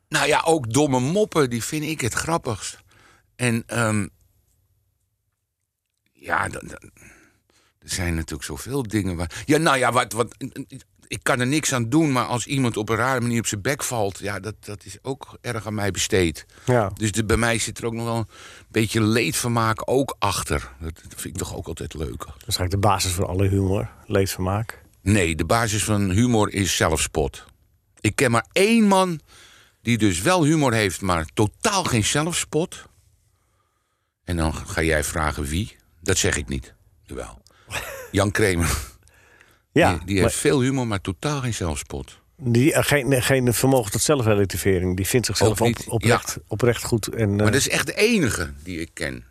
Nou 0.09 0.27
ja, 0.27 0.43
ook 0.45 0.73
domme 0.73 1.01
moppen, 1.01 1.51
die 1.51 1.65
vind 1.65 1.85
ik 1.85 2.01
het 2.01 2.13
grappigst. 2.13 2.79
En 3.37 3.63
ehm, 3.67 4.07
ja, 6.13 6.49
dan- 6.49 6.67
dan- 6.67 6.91
er 7.79 7.93
zijn 7.93 8.15
natuurlijk 8.15 8.45
zoveel 8.45 8.83
dingen 8.83 9.17
waar. 9.17 9.43
Ja, 9.45 9.59
nou 9.59 9.77
ja, 9.79 9.93
wat, 9.93 10.13
wat, 10.13 10.35
ik 11.07 11.19
kan 11.23 11.41
er 11.41 11.47
niks 11.47 11.73
aan 11.73 11.89
doen, 11.89 12.13
maar 12.13 12.25
als 12.25 12.47
iemand 12.47 12.77
op 12.77 12.89
een 12.89 12.97
rare 12.97 13.21
manier 13.21 13.39
op 13.39 13.47
zijn 13.47 13.61
bek 13.63 13.83
valt, 13.83 14.19
ja, 14.19 14.41
dat, 14.41 14.55
dat 14.65 14.85
is 14.85 14.99
ook 15.03 15.39
erg 15.41 15.67
aan 15.67 15.75
mij 15.75 15.91
besteed. 15.91 16.47
Ja. 16.65 16.91
Dus 16.95 17.13
de, 17.13 17.25
bij 17.25 17.37
mij 17.37 17.59
zit 17.59 17.79
er 17.79 17.87
ook 17.87 17.93
nog 17.93 18.05
wel 18.05 18.17
een 18.17 18.27
beetje 18.69 19.01
leedvermaak 19.03 19.83
ook 19.85 20.17
achter. 20.19 20.73
Dat, 20.81 20.95
dat 20.95 21.21
vind 21.21 21.25
ik 21.25 21.37
toch 21.37 21.57
ook 21.57 21.67
altijd 21.67 21.95
leuk. 21.95 22.19
Dat 22.19 22.29
is 22.37 22.57
eigenlijk 22.57 22.71
de 22.71 22.79
basis 22.89 23.13
voor 23.13 23.27
alle 23.27 23.49
humor. 23.49 23.91
Leedvermaak. 24.07 24.83
Nee, 25.03 25.35
de 25.37 25.45
basis 25.45 25.85
van 25.85 26.11
humor 26.11 26.53
is 26.53 26.77
zelfspot. 26.77 27.45
Ik 28.01 28.17
ken 28.17 28.31
maar 28.31 28.47
één 28.53 28.85
man 28.85 29.21
die 29.87 29.99
dus 29.99 30.21
wel 30.21 30.45
humor 30.45 30.73
heeft, 30.73 31.01
maar 31.01 31.27
totaal 31.35 31.85
geen 31.85 32.05
zelfspot. 32.05 32.85
En 34.25 34.37
dan 34.37 34.55
ga 34.55 34.83
jij 34.83 35.05
vragen 35.05 35.45
wie. 35.45 35.77
Dat 36.01 36.19
zeg 36.19 36.37
ik 36.37 36.49
niet. 36.49 36.75
Jawel. 37.03 37.43
Jan 38.11 38.31
Kramer. 38.31 38.77
Ja, 39.73 39.93
die 39.93 40.05
die 40.05 40.15
maar 40.15 40.25
heeft 40.25 40.37
veel 40.37 40.61
humor, 40.61 40.87
maar 40.87 41.01
totaal 41.01 41.41
geen 41.41 41.55
zelfspot. 41.55 42.19
die, 42.37 42.73
eh, 42.73 42.85
geen, 42.85 43.23
geen 43.23 43.55
vermogen 43.55 43.93
tot 43.93 44.03
zelfrelativering. 44.03 44.97
Die 44.97 45.07
vindt 45.07 45.27
zichzelf 45.27 45.61
op, 45.61 45.77
oprecht, 45.87 46.39
oprecht 46.47 46.85
goed. 46.85 47.09
En, 47.09 47.31
eh, 47.31 47.37
Maar 47.37 47.53
dat 47.53 47.55
is 47.61 47.69
echt 47.69 47.87
de 47.87 47.95
enige 47.95 48.53
die 48.63 48.81
ik 48.81 48.91
ken. 48.93 49.25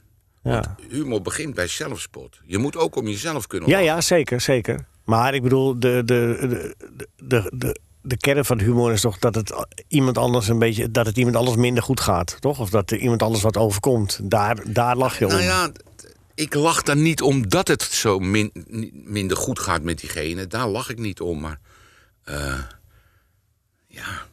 ja. 0.43 0.75
Humor 0.89 1.21
begint 1.21 1.53
bij 1.55 1.67
zelfspot. 1.67 2.39
Je 2.45 2.57
moet 2.57 2.77
ook 2.77 2.95
om 2.95 3.07
jezelf 3.07 3.47
kunnen 3.47 3.69
ja, 3.69 3.75
lachen. 3.75 3.93
ja, 3.93 4.01
zeker, 4.01 4.41
zeker. 4.41 4.85
Maar 5.05 5.33
ik 5.33 5.41
bedoel, 5.41 5.79
de, 5.79 6.01
de, 6.05 6.75
de, 7.17 7.51
de, 7.53 7.79
de, 8.05 8.17
kern 8.17 8.45
van 8.45 8.59
humor 8.59 8.91
is 8.91 9.01
toch 9.01 9.17
dat 9.19 9.35
het 9.35 9.65
iemand 9.87 10.17
anders 10.17 10.47
een 10.47 10.59
beetje, 10.59 10.91
dat 10.91 11.05
het 11.05 11.17
iemand 11.17 11.35
anders 11.35 11.57
minder 11.57 11.83
goed 11.83 11.99
gaat, 11.99 12.37
toch? 12.39 12.59
Of 12.59 12.69
dat 12.69 12.91
er 12.91 12.97
iemand 12.97 13.23
anders 13.23 13.43
wat 13.43 13.57
overkomt. 13.57 14.19
Daar, 14.23 14.57
daar 14.65 14.95
lach 14.97 15.19
je 15.19 15.25
om. 15.25 15.31
Nou 15.31 15.43
ja, 15.43 15.69
t- 15.69 15.83
ik 16.35 16.53
lach 16.53 16.81
dan 16.81 17.01
niet 17.01 17.21
omdat 17.21 17.67
het 17.67 17.81
zo 17.81 18.19
min- 18.19 18.51
minder 19.05 19.37
goed 19.37 19.59
gaat 19.59 19.81
met 19.81 19.99
diegene. 19.99 20.47
Daar 20.47 20.67
lach 20.67 20.89
ik 20.89 20.99
niet 20.99 21.21
om. 21.21 21.39
Maar 21.39 21.59
eh, 22.23 22.59
ja. 23.87 24.25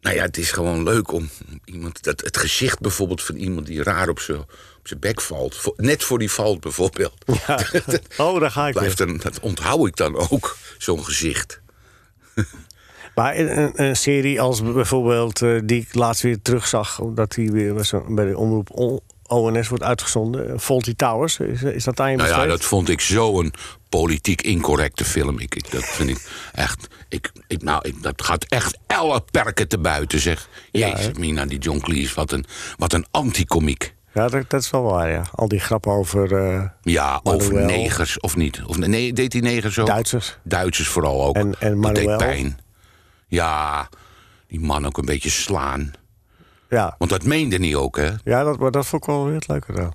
Nou 0.00 0.16
ja, 0.16 0.22
het 0.22 0.36
is 0.36 0.50
gewoon 0.52 0.82
leuk 0.82 1.12
om 1.12 1.28
om 1.50 1.60
iemand. 1.64 2.02
Dat, 2.02 2.20
het 2.20 2.36
gezicht 2.36 2.80
bijvoorbeeld 2.80 3.22
van 3.22 3.34
iemand 3.34 3.66
die 3.66 3.82
raar 3.82 4.08
op 4.08 4.20
zijn 4.20 4.38
op 4.38 4.88
zijn 4.88 5.00
bek 5.00 5.20
valt. 5.20 5.56
Voor- 5.56 5.74
net 5.76 6.04
voor 6.04 6.18
die 6.18 6.30
valt 6.30 6.60
bijvoorbeeld. 6.60 7.14
Ja. 7.46 7.58
Oh, 8.16 8.40
daar 8.40 8.50
ga 8.50 8.66
ik 8.68 8.74
Blijft 8.74 8.98
dan, 8.98 9.16
dat 9.16 9.40
onthoud 9.40 9.86
ik 9.86 9.96
dan 9.96 10.16
ook, 10.30 10.56
zo'n 10.78 11.04
gezicht. 11.04 11.60
Maar 13.14 13.36
een, 13.36 13.58
een- 13.58 13.72
een 13.84 13.96
serie 13.96 14.40
als 14.40 14.62
bijvoorbeeld 14.62 15.42
eh, 15.42 15.60
die 15.64 15.80
ik 15.80 15.94
laatst 15.94 16.22
weer 16.22 16.42
terugzag, 16.42 17.00
omdat 17.00 17.32
die 17.32 17.50
weer 17.50 17.74
was 17.74 17.92
een- 17.92 18.14
bij 18.14 18.24
de 18.24 18.38
omroep 18.38 19.00
ONS 19.26 19.68
wordt 19.68 19.84
uitgezonden, 19.84 20.48
eh, 20.52 20.58
Fawlty 20.58 20.94
Towers, 20.96 21.38
is, 21.38 21.62
is 21.62 21.84
dat 21.84 22.00
aan 22.00 22.10
je 22.10 22.16
Nou 22.16 22.28
ja, 22.28 22.46
dat 22.46 22.64
vond 22.64 22.88
ik 22.88 23.00
zo'n 23.00 23.52
politiek 23.88 24.42
incorrecte 24.42 25.04
film. 25.04 25.38
Ik, 25.38 25.54
ik, 25.54 25.70
dat 25.70 25.84
vind 25.84 26.08
ik 26.10 26.28
echt. 26.52 26.86
Ik, 27.08 27.32
ik, 27.46 27.62
nou, 27.62 27.88
ik, 27.88 28.02
dat 28.02 28.22
gaat 28.22 28.44
echt 28.44 28.78
elle 28.86 29.22
perken 29.30 29.68
te 29.68 29.78
buiten, 29.78 30.20
zeg. 30.20 30.48
Ja, 30.70 30.86
Jezus, 30.88 31.04
hè? 31.06 31.10
Mina, 31.18 31.44
die 31.46 31.58
John 31.58 31.78
Cleese, 31.80 32.14
wat 32.14 32.32
een, 32.32 32.44
wat 32.76 32.92
een 32.92 33.06
anticomiek. 33.10 33.94
Ja, 34.14 34.28
dat, 34.28 34.50
dat 34.50 34.60
is 34.60 34.70
wel 34.70 34.82
waar, 34.82 35.10
ja. 35.10 35.22
Al 35.34 35.48
die 35.48 35.60
grappen 35.60 35.92
over 35.92 36.36
eh, 36.36 36.62
Ja, 36.82 37.20
over 37.22 37.54
negers 37.64 38.20
of 38.20 38.36
niet? 38.36 38.62
Of 38.66 38.76
nee, 38.78 39.12
deed 39.12 39.30
die 39.30 39.42
negers 39.42 39.78
ook? 39.78 39.86
Duitsers. 39.86 40.38
Duitsers 40.42 40.88
vooral 40.88 41.24
ook. 41.24 41.36
En- 41.36 41.54
en 41.58 41.80
dat 41.80 41.94
deed 41.94 42.16
pijn. 42.16 42.58
Ja, 43.34 43.88
die 44.46 44.60
man 44.60 44.86
ook 44.86 44.98
een 44.98 45.04
beetje 45.04 45.30
slaan. 45.30 45.92
Ja, 46.68 46.94
Want 46.98 47.10
dat 47.10 47.24
meende 47.24 47.58
niet 47.58 47.74
ook, 47.74 47.96
hè? 47.96 48.10
ja 48.24 48.42
dat, 48.44 48.58
maar 48.58 48.70
dat 48.70 48.86
vond 48.86 49.02
ik 49.02 49.08
wel 49.08 49.24
weer 49.24 49.34
het 49.34 49.48
leuke 49.48 49.72
dan. 49.72 49.92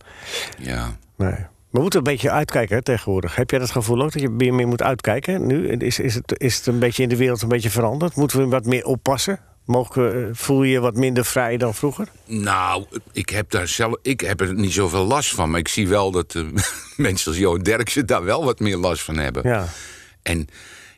Ja. 0.57 0.97
Nee. 1.17 1.35
We 1.69 1.79
moeten 1.79 1.99
een 1.99 2.05
beetje 2.05 2.31
uitkijken 2.31 2.75
hè, 2.75 2.81
tegenwoordig. 2.81 3.35
Heb 3.35 3.49
jij 3.49 3.59
dat 3.59 3.71
gevoel 3.71 4.01
ook 4.01 4.11
dat 4.11 4.21
je 4.21 4.29
meer, 4.29 4.53
meer 4.53 4.67
moet 4.67 4.81
uitkijken 4.81 5.47
nu? 5.47 5.67
Is, 5.67 5.99
is, 5.99 6.15
het, 6.15 6.39
is 6.39 6.55
het 6.55 6.65
een 6.65 6.79
beetje 6.79 7.03
in 7.03 7.09
de 7.09 7.15
wereld 7.15 7.41
een 7.41 7.47
beetje 7.47 7.69
veranderd? 7.69 8.15
Moeten 8.15 8.39
we 8.39 8.47
wat 8.47 8.65
meer 8.65 8.85
oppassen? 8.85 9.39
Mogen 9.65 10.13
eh, 10.13 10.29
voel 10.31 10.63
je 10.63 10.71
je 10.71 10.79
wat 10.79 10.95
minder 10.95 11.25
vrij 11.25 11.57
dan 11.57 11.73
vroeger? 11.73 12.07
Nou, 12.25 12.85
ik 13.11 13.29
heb 13.29 13.49
daar 13.49 13.67
zelf. 13.67 13.95
Ik 14.01 14.19
heb 14.19 14.41
er 14.41 14.53
niet 14.53 14.73
zoveel 14.73 15.05
last 15.05 15.33
van. 15.33 15.49
Maar 15.49 15.59
ik 15.59 15.67
zie 15.67 15.87
wel 15.87 16.11
dat 16.11 16.35
eh, 16.35 16.43
mensen 16.97 17.31
als 17.31 17.39
Johan 17.39 17.61
Derksen 17.63 18.05
daar 18.05 18.23
wel 18.23 18.45
wat 18.45 18.59
meer 18.59 18.77
last 18.77 19.03
van 19.03 19.17
hebben. 19.17 19.49
Ja. 19.49 19.67
En 20.21 20.47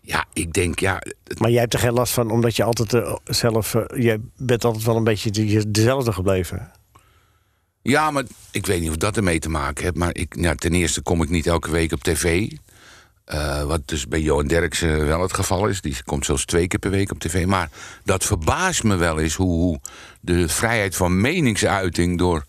ja, 0.01 0.25
ik 0.33 0.53
denk, 0.53 0.79
ja. 0.79 1.01
Maar 1.37 1.49
jij 1.51 1.59
hebt 1.59 1.73
er 1.73 1.79
geen 1.79 1.93
last 1.93 2.13
van, 2.13 2.31
omdat 2.31 2.55
je 2.55 2.63
altijd 2.63 2.93
eh, 2.93 3.15
zelf... 3.23 3.73
eh, 3.75 4.03
jij 4.03 4.17
bent 4.37 4.65
altijd 4.65 4.83
wel 4.83 4.95
een 4.95 5.03
beetje 5.03 5.31
de- 5.31 5.71
dezelfde 5.71 6.13
gebleven. 6.13 6.71
Ja, 7.81 8.11
maar 8.11 8.23
ik 8.51 8.65
weet 8.65 8.81
niet 8.81 8.89
of 8.89 8.97
dat 8.97 9.17
ermee 9.17 9.39
te 9.39 9.49
maken 9.49 9.83
heeft. 9.83 9.95
Maar 9.95 10.15
ik, 10.15 10.35
nou, 10.35 10.55
ten 10.55 10.73
eerste 10.73 11.01
kom 11.01 11.21
ik 11.21 11.29
niet 11.29 11.47
elke 11.47 11.71
week 11.71 11.91
op 11.91 12.03
tv. 12.03 12.51
Eh, 13.25 13.63
wat 13.63 13.81
dus 13.87 14.07
bij 14.07 14.21
Johan 14.21 14.47
Derksen 14.47 15.05
wel 15.05 15.21
het 15.21 15.33
geval 15.33 15.67
is. 15.67 15.81
Die 15.81 16.03
komt 16.03 16.25
zelfs 16.25 16.45
twee 16.45 16.67
keer 16.67 16.79
per 16.79 16.89
week 16.91 17.11
op 17.11 17.19
tv. 17.19 17.45
Maar 17.45 17.69
dat 18.03 18.23
verbaast 18.25 18.83
me 18.83 18.95
wel 18.95 19.19
eens 19.19 19.35
hoe, 19.35 19.51
hoe 19.51 19.79
de 20.21 20.49
vrijheid 20.49 20.95
van 20.95 21.21
meningsuiting 21.21 22.17
door 22.17 22.43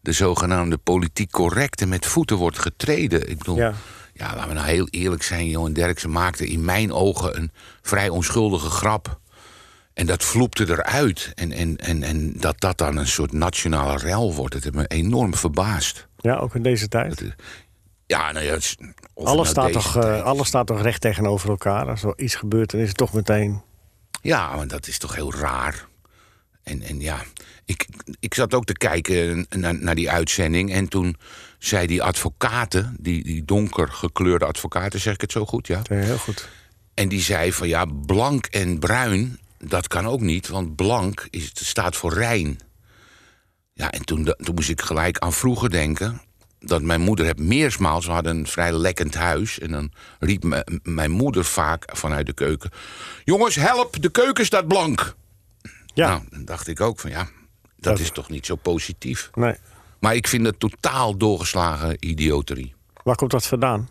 de 0.00 0.12
zogenaamde 0.12 0.76
politiek 0.78 1.30
correcte 1.30 1.86
met 1.86 2.06
voeten 2.06 2.36
wordt 2.36 2.58
getreden. 2.58 3.30
Ik 3.30 3.38
bedoel, 3.38 3.56
Ja. 3.56 3.74
Ja. 4.14 4.34
laten 4.34 4.48
we 4.48 4.54
nou 4.54 4.66
heel 4.66 4.88
eerlijk 4.90 5.22
zijn. 5.22 5.48
Johan 5.48 5.72
Derksen 5.72 6.10
maakte 6.10 6.46
in 6.46 6.64
mijn 6.64 6.92
ogen 6.92 7.36
een 7.36 7.50
vrij 7.82 8.08
onschuldige 8.08 8.70
grap. 8.70 9.20
En 9.94 10.06
dat 10.06 10.24
vloepte 10.24 10.68
eruit. 10.68 11.32
En, 11.34 11.52
en, 11.52 11.76
en, 11.76 12.02
en 12.02 12.32
dat 12.36 12.60
dat 12.60 12.78
dan 12.78 12.96
een 12.96 13.06
soort 13.06 13.32
nationale 13.32 13.98
rel 13.98 14.34
wordt, 14.34 14.52
dat 14.52 14.62
heeft 14.62 14.74
me 14.74 14.86
enorm 14.86 15.34
verbaasd. 15.34 16.06
Ja, 16.16 16.36
ook 16.36 16.54
in 16.54 16.62
deze 16.62 16.88
tijd. 16.88 17.34
Ja, 18.06 18.32
nou 18.32 18.44
ja, 18.44 18.52
het 18.52 18.76
Alles, 19.14 19.32
nou 19.34 19.46
staat 19.46 19.72
toch, 19.72 19.96
eh, 19.96 20.22
alles 20.22 20.48
staat 20.48 20.66
toch 20.66 20.82
recht 20.82 21.00
tegenover 21.00 21.48
elkaar. 21.48 21.88
Als 21.88 22.02
er 22.02 22.14
iets 22.16 22.34
gebeurt, 22.34 22.70
dan 22.70 22.80
is 22.80 22.88
het 22.88 22.96
toch 22.96 23.12
meteen... 23.12 23.62
Ja, 24.22 24.56
maar 24.56 24.68
dat 24.68 24.86
is 24.86 24.98
toch 24.98 25.14
heel 25.14 25.34
raar. 25.34 25.86
En, 26.62 26.82
en 26.82 27.00
ja, 27.00 27.22
ik, 27.64 27.86
ik 28.20 28.34
zat 28.34 28.54
ook 28.54 28.64
te 28.64 28.72
kijken 28.72 29.46
naar, 29.48 29.74
naar 29.74 29.94
die 29.94 30.10
uitzending. 30.10 30.72
En 30.72 30.88
toen 30.88 31.16
zei 31.66 31.86
die 31.86 32.02
advocaten, 32.02 32.96
die, 33.00 33.22
die 33.24 33.44
donker 33.44 33.88
gekleurde 33.88 34.44
advocaten, 34.44 35.00
zeg 35.00 35.14
ik 35.14 35.20
het 35.20 35.32
zo 35.32 35.46
goed, 35.46 35.66
ja? 35.66 35.82
eh, 35.88 35.98
heel 36.02 36.18
goed. 36.18 36.48
En 36.94 37.08
die 37.08 37.20
zei 37.20 37.52
van 37.52 37.68
ja, 37.68 37.84
blank 37.84 38.46
en 38.46 38.78
bruin, 38.78 39.38
dat 39.58 39.88
kan 39.88 40.06
ook 40.06 40.20
niet, 40.20 40.48
want 40.48 40.76
blank 40.76 41.26
is, 41.30 41.50
staat 41.54 41.96
voor 41.96 42.12
rein. 42.12 42.58
Ja, 43.72 43.90
en 43.90 44.04
toen, 44.04 44.24
toen 44.24 44.54
moest 44.54 44.68
ik 44.68 44.80
gelijk 44.80 45.18
aan 45.18 45.32
vroeger 45.32 45.70
denken. 45.70 46.20
Dat 46.58 46.82
mijn 46.82 47.00
moeder 47.00 47.26
heb 47.26 47.38
meersmaals, 47.38 48.06
we 48.06 48.12
hadden 48.12 48.36
een 48.36 48.46
vrij 48.46 48.72
lekkend 48.72 49.14
huis. 49.14 49.58
En 49.58 49.70
dan 49.70 49.92
riep 50.18 50.64
mijn 50.82 51.10
moeder 51.10 51.44
vaak 51.44 51.84
vanuit 51.96 52.26
de 52.26 52.32
keuken: 52.32 52.70
Jongens, 53.24 53.54
help, 53.54 54.02
de 54.02 54.10
keuken 54.10 54.44
staat 54.44 54.68
blank. 54.68 55.14
Ja, 55.94 56.08
Nou, 56.08 56.22
dan 56.30 56.44
dacht 56.44 56.68
ik 56.68 56.80
ook 56.80 57.00
van 57.00 57.10
ja, 57.10 57.22
dat 57.62 57.72
Dat- 57.76 57.98
is 58.00 58.10
toch 58.10 58.28
niet 58.28 58.46
zo 58.46 58.54
positief. 58.56 59.30
nee. 59.34 59.54
Maar 60.04 60.14
ik 60.14 60.28
vind 60.28 60.46
het 60.46 60.60
totaal 60.60 61.16
doorgeslagen 61.16 61.96
idioterie. 62.00 62.74
Waar 63.04 63.14
komt 63.14 63.30
dat 63.30 63.46
vandaan? 63.46 63.88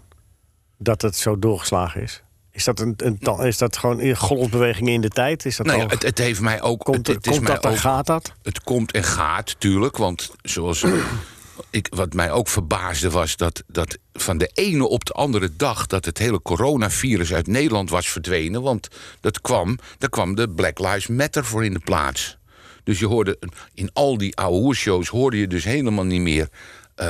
Dat 0.78 1.02
het 1.02 1.16
zo 1.16 1.40
doorgeslagen 1.40 2.02
is? 2.02 2.24
Is 2.52 2.64
dat, 2.64 2.80
een, 2.80 2.94
een, 2.98 3.20
is 3.40 3.58
dat 3.58 3.78
gewoon 3.78 4.00
een 4.00 4.16
golfbeweging 4.16 4.90
in 4.90 5.02
de 5.02 5.10
tijd? 5.10 5.46
Is 5.46 5.56
dat 5.56 5.66
Nou 5.66 5.80
ja, 5.80 5.86
het, 5.86 6.04
het 6.04 6.18
heeft 6.18 6.42
mij 6.42 6.62
ook. 6.62 6.80
komt 6.80 7.08
het, 7.08 7.16
het 7.16 7.26
is 7.26 7.32
komt 7.32 7.44
mij 7.44 7.54
dat 7.54 7.66
en 7.66 7.72
ook- 7.72 7.78
gaat 7.78 8.06
dat? 8.06 8.34
Het 8.44 8.64
komt 8.64 8.92
en 8.92 9.04
gaat, 9.04 9.56
tuurlijk. 9.60 9.98
Want 9.98 10.32
zoals 10.42 10.86
ik, 11.70 11.88
wat 11.96 12.14
mij 12.14 12.32
ook 12.32 12.48
verbaasde 12.48 13.10
was 13.10 13.38
dat, 13.38 13.64
dat 13.68 13.98
van 14.14 14.38
de 14.38 14.50
ene 14.54 14.88
op 14.88 15.06
de 15.06 15.14
andere 15.14 15.56
dag... 15.56 15.88
dat 15.88 16.06
het 16.06 16.18
hele 16.18 16.42
coronavirus 16.42 17.34
uit 17.34 17.48
Nederland 17.48 17.90
was 17.90 18.10
verdwenen. 18.10 18.62
Want 18.62 18.88
dat 19.20 19.42
kwam, 19.42 19.78
daar 19.98 20.10
kwam 20.10 20.36
de 20.36 20.50
Black 20.50 20.80
Lives 20.80 21.08
Matter 21.08 21.46
voor 21.46 21.66
in 21.66 21.74
de 21.74 21.82
plaats. 21.84 22.38
Dus 22.84 23.00
je 23.00 23.06
hoorde 23.08 23.40
in 23.74 23.90
al 23.94 24.18
die 24.18 24.36
oude 24.36 24.76
shows 24.76 25.08
hoorde 25.08 25.38
je 25.40 25.48
dus 25.48 25.64
helemaal 25.64 26.06
niet 26.06 26.22
meer... 26.22 26.48
eh, 26.96 27.08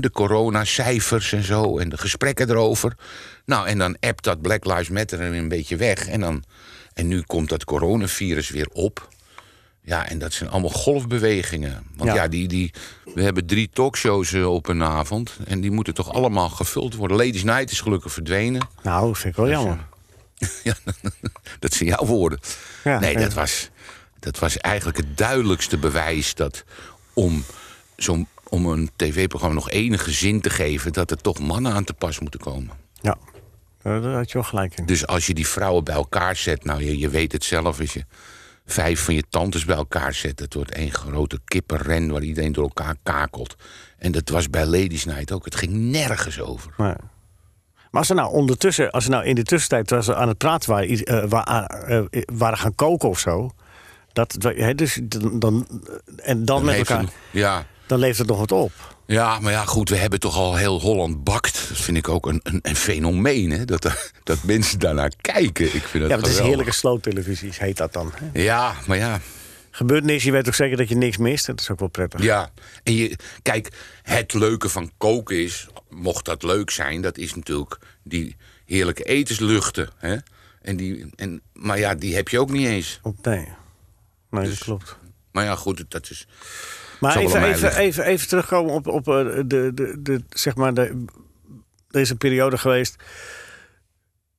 de 0.00 0.10
coronacijfers 0.12 1.32
en 1.32 1.42
zo 1.42 1.78
en 1.78 1.88
de 1.88 1.98
gesprekken 1.98 2.50
erover. 2.50 2.96
Nou, 3.44 3.66
en 3.66 3.78
dan 3.78 3.96
appt 4.00 4.24
dat 4.24 4.40
Black 4.42 4.64
Lives 4.64 4.88
Matter 4.88 5.20
er 5.20 5.34
een 5.34 5.48
beetje 5.48 5.76
weg. 5.76 6.06
En, 6.08 6.20
dan, 6.20 6.44
en 6.94 7.08
nu 7.08 7.20
komt 7.22 7.48
dat 7.48 7.64
coronavirus 7.64 8.50
weer 8.50 8.68
op. 8.72 9.08
Ja, 9.84 10.08
en 10.08 10.18
dat 10.18 10.32
zijn 10.32 10.50
allemaal 10.50 10.70
golfbewegingen. 10.70 11.82
Want 11.96 12.10
Ja. 12.10 12.16
ja, 12.16 12.28
die, 12.28 12.48
die, 12.48 12.72
we 13.14 13.22
hebben 13.22 13.46
drie 13.46 13.70
talkshows 13.72 14.32
eh, 14.32 14.52
op 14.52 14.68
een 14.68 14.82
avond. 14.82 15.38
En 15.46 15.60
die 15.60 15.70
moeten 15.70 15.94
toch 15.94 16.12
allemaal 16.12 16.48
gevuld 16.48 16.94
worden. 16.94 17.16
Ladies 17.16 17.42
Night 17.44 17.70
is 17.70 17.80
gelukkig 17.80 18.12
verdwenen. 18.12 18.68
Nou, 18.82 19.14
vind 19.16 19.28
ik 19.28 19.36
wel 19.36 19.48
jammer. 19.48 19.78
Ja, 20.62 20.74
dat 21.58 21.72
zijn 21.72 21.88
jouw 21.88 22.06
woorden. 22.06 22.38
Ja, 22.84 22.98
nee, 23.00 23.16
dat 23.16 23.32
was, 23.32 23.70
dat 24.22 24.38
was 24.38 24.56
eigenlijk 24.58 24.96
het 24.96 25.18
duidelijkste 25.18 25.78
bewijs 25.78 26.34
dat 26.34 26.64
om, 27.12 27.44
zo'n 27.96 28.28
om 28.48 28.66
een 28.66 28.90
tv-programma 28.96 29.54
nog 29.54 29.70
enige 29.70 30.10
zin 30.10 30.40
te 30.40 30.50
geven, 30.50 30.92
dat 30.92 31.10
er 31.10 31.16
toch 31.20 31.38
mannen 31.38 31.72
aan 31.72 31.84
te 31.84 31.94
pas 31.94 32.18
moeten 32.18 32.40
komen. 32.40 32.76
Ja, 33.00 33.16
Eh, 33.82 34.02
daar 34.02 34.14
had 34.14 34.28
je 34.28 34.34
wel 34.34 34.42
gelijk 34.42 34.78
in. 34.78 34.86
Dus 34.86 35.06
als 35.06 35.26
je 35.26 35.34
die 35.34 35.46
vrouwen 35.46 35.84
bij 35.84 35.94
elkaar 35.94 36.36
zet, 36.36 36.64
nou 36.64 36.84
je, 36.84 36.98
je 36.98 37.08
weet 37.08 37.32
het 37.32 37.44
zelf, 37.44 37.80
als 37.80 37.92
je 37.92 38.04
vijf 38.66 39.00
van 39.04 39.14
je 39.14 39.24
tantes 39.28 39.64
bij 39.64 39.76
elkaar 39.76 40.14
zet, 40.14 40.38
het 40.38 40.54
wordt 40.54 40.70
één 40.70 40.92
grote 40.92 41.40
kippenren 41.44 42.10
waar 42.10 42.22
iedereen 42.22 42.52
door 42.52 42.64
elkaar 42.64 42.96
kakelt. 43.02 43.56
En 43.98 44.12
dat 44.12 44.28
was 44.28 44.50
bij 44.50 44.64
Ladies 44.64 45.04
Night 45.04 45.32
ook. 45.32 45.44
Het 45.44 45.54
ging 45.56 45.72
nergens 45.72 46.40
over. 46.40 46.72
Nee. 46.76 46.94
Maar 47.90 48.00
als 48.00 48.06
ze 48.06 48.14
nou 48.14 48.32
ondertussen, 48.32 48.90
als 48.90 49.04
ze 49.04 49.10
nou 49.10 49.24
in 49.24 49.34
de 49.34 49.42
tussentijd 49.42 49.86
terwijl 49.86 50.06
ze 50.06 50.14
aan 50.14 50.28
het 50.28 50.38
praten 50.38 50.70
waren, 50.70 50.88
eh, 50.88 51.98
eh, 51.98 52.22
waren 52.32 52.58
gaan 52.58 52.74
koken 52.74 53.08
of 53.08 53.18
zo. 53.18 53.50
Dat, 54.12 54.36
dus 54.74 54.98
dan, 55.02 55.38
dan, 55.38 55.66
en 56.16 56.44
dan 56.44 56.64
met 56.64 56.76
elkaar, 56.76 57.04
ja, 57.30 57.66
dan 57.86 57.98
leeft 57.98 58.18
het 58.18 58.26
nog 58.26 58.38
wat 58.38 58.52
op. 58.52 58.72
Ja, 59.06 59.40
maar 59.40 59.52
ja, 59.52 59.64
goed, 59.64 59.88
we 59.88 59.96
hebben 59.96 60.20
toch 60.20 60.36
al 60.36 60.56
heel 60.56 60.80
Holland 60.80 61.24
bakt. 61.24 61.68
Dat 61.68 61.78
vind 61.78 61.96
ik 61.96 62.08
ook 62.08 62.26
een, 62.26 62.40
een, 62.42 62.58
een 62.62 62.76
fenomeen, 62.76 63.50
hè? 63.50 63.64
Dat, 63.64 64.12
dat 64.24 64.42
mensen 64.42 64.78
daarnaar 64.78 65.12
kijken. 65.20 65.64
Ik 65.64 65.82
vind 65.82 65.92
dat 65.92 66.02
Ja, 66.02 66.08
maar 66.08 66.18
het 66.18 66.26
is 66.26 66.38
heerlijke 66.38 66.72
sloottelevisie, 66.72 67.52
heet 67.54 67.76
dat 67.76 67.92
dan. 67.92 68.12
hè. 68.14 68.42
Ja, 68.42 68.74
maar 68.86 68.96
ja, 68.96 69.20
Gebeurt 69.74 70.04
niks, 70.04 70.24
je 70.24 70.32
weet 70.32 70.46
ook 70.46 70.54
zeker 70.54 70.76
dat 70.76 70.88
je 70.88 70.94
niks 70.94 71.16
mist. 71.16 71.46
Dat 71.46 71.60
is 71.60 71.70
ook 71.70 71.78
wel 71.78 71.88
prettig. 71.88 72.22
ja. 72.22 72.50
En 72.82 72.94
je, 72.94 73.18
kijk, 73.42 73.68
het 74.02 74.34
leuke 74.34 74.68
van 74.68 74.90
koken 74.96 75.42
is, 75.42 75.68
mocht 75.90 76.24
dat 76.24 76.42
leuk 76.42 76.70
zijn, 76.70 77.02
dat 77.02 77.18
is 77.18 77.34
natuurlijk 77.34 77.78
die 78.02 78.36
heerlijke 78.66 79.02
etensluchten. 79.02 79.88
Hè? 79.96 80.16
En 80.62 80.76
die, 80.76 81.06
en, 81.16 81.40
maar 81.52 81.78
ja, 81.78 81.94
die 81.94 82.14
heb 82.14 82.28
je 82.28 82.40
ook 82.40 82.50
niet 82.50 82.66
eens. 82.66 83.00
Nee, 83.22 83.48
nee 84.40 84.44
Dus- 84.44 84.58
dat 84.58 84.64
klopt. 84.64 84.96
Maar 85.32 85.44
ja, 85.44 85.54
goed, 85.54 85.84
dat 85.88 86.10
is. 86.10 86.26
Maar 87.00 87.16
even, 87.16 87.42
even, 87.42 87.76
even, 87.76 88.04
even 88.04 88.28
terugkomen 88.28 88.74
op, 88.74 88.86
op 88.86 89.08
eh, 89.08 89.14
de, 89.46 89.70
de, 89.74 89.96
de, 90.02 90.22
zeg 90.28 90.54
maar, 90.54 90.74
de, 90.74 91.04
een 91.90 92.18
periode 92.18 92.58
geweest, 92.58 92.96